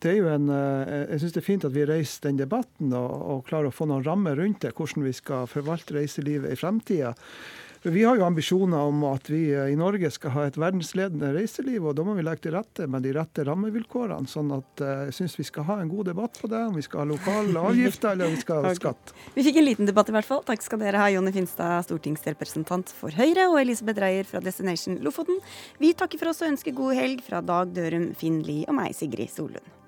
det 0.04 0.12
er 0.12 0.18
jo 0.20 0.28
en, 0.28 0.50
eh, 0.52 0.94
jeg 1.14 1.22
syns 1.22 1.34
det 1.34 1.40
er 1.40 1.46
fint 1.46 1.66
at 1.66 1.74
vi 1.74 1.84
reiser 1.88 2.26
den 2.26 2.40
debatten 2.40 2.92
og, 2.96 3.12
og 3.32 3.44
klarer 3.48 3.70
å 3.70 3.74
få 3.74 3.86
noen 3.88 4.04
rammer 4.04 4.36
rundt 4.36 4.60
det, 4.64 4.74
hvordan 4.76 5.06
vi 5.06 5.14
skal 5.16 5.48
forvalte 5.48 5.96
reiselivet 5.96 6.52
i 6.52 6.58
fremtida. 6.60 7.14
Vi 7.86 8.04
har 8.04 8.16
jo 8.16 8.24
ambisjoner 8.24 8.80
om 8.80 9.02
at 9.04 9.26
vi 9.28 9.50
eh, 9.52 9.66
i 9.68 9.76
Norge 9.76 10.08
skal 10.08 10.32
ha 10.32 10.44
et 10.48 10.56
verdensledende 10.56 11.34
reiseliv, 11.34 11.84
og 11.84 11.98
da 11.98 12.06
må 12.06 12.14
vi 12.16 12.22
legge 12.24 12.46
til 12.46 12.54
rette 12.56 12.86
med 12.88 13.04
de 13.04 13.12
rette 13.12 13.44
rammevilkårene. 13.44 14.24
Sånn 14.30 14.54
at 14.56 14.80
eh, 14.80 15.02
jeg 15.10 15.16
syns 15.18 15.34
vi 15.36 15.44
skal 15.44 15.66
ha 15.68 15.76
en 15.82 15.90
god 15.92 16.08
debatt 16.08 16.40
på 16.40 16.48
det, 16.48 16.62
om 16.64 16.78
vi 16.78 16.86
skal 16.86 17.02
ha 17.02 17.10
lokale 17.12 17.66
avgifter 17.68 18.14
eller 18.14 18.30
om 18.30 18.38
vi 18.38 18.40
skal 18.40 18.64
ha 18.64 18.72
skatt. 18.80 19.12
Vi 19.36 19.44
fikk 19.44 19.60
en 19.60 19.68
liten 19.68 19.92
debatt 19.92 20.08
i 20.08 20.16
hvert 20.16 20.30
fall. 20.30 20.40
Takk 20.48 20.64
skal 20.64 20.80
dere 20.80 21.04
ha, 21.04 21.12
Jonny 21.12 21.36
Finstad, 21.36 21.84
stortingsrepresentant 21.90 22.96
for 22.96 23.12
Høyre, 23.12 23.50
og 23.52 23.60
Elisabeth 23.60 24.00
Reier 24.00 24.32
fra 24.32 24.40
Destination 24.40 24.96
Lofoten. 25.04 25.44
Vi 25.76 25.92
takker 25.92 26.24
for 26.24 26.32
oss 26.32 26.40
og 26.40 26.54
ønsker 26.54 26.80
god 26.80 26.96
helg 26.96 27.24
fra 27.28 27.44
Dag 27.44 27.76
Dørum, 27.76 28.14
Finn 28.16 28.40
Lie 28.48 28.64
og 28.64 28.80
meg, 28.80 28.96
Sigrid 28.96 29.28
Solund. 29.36 29.83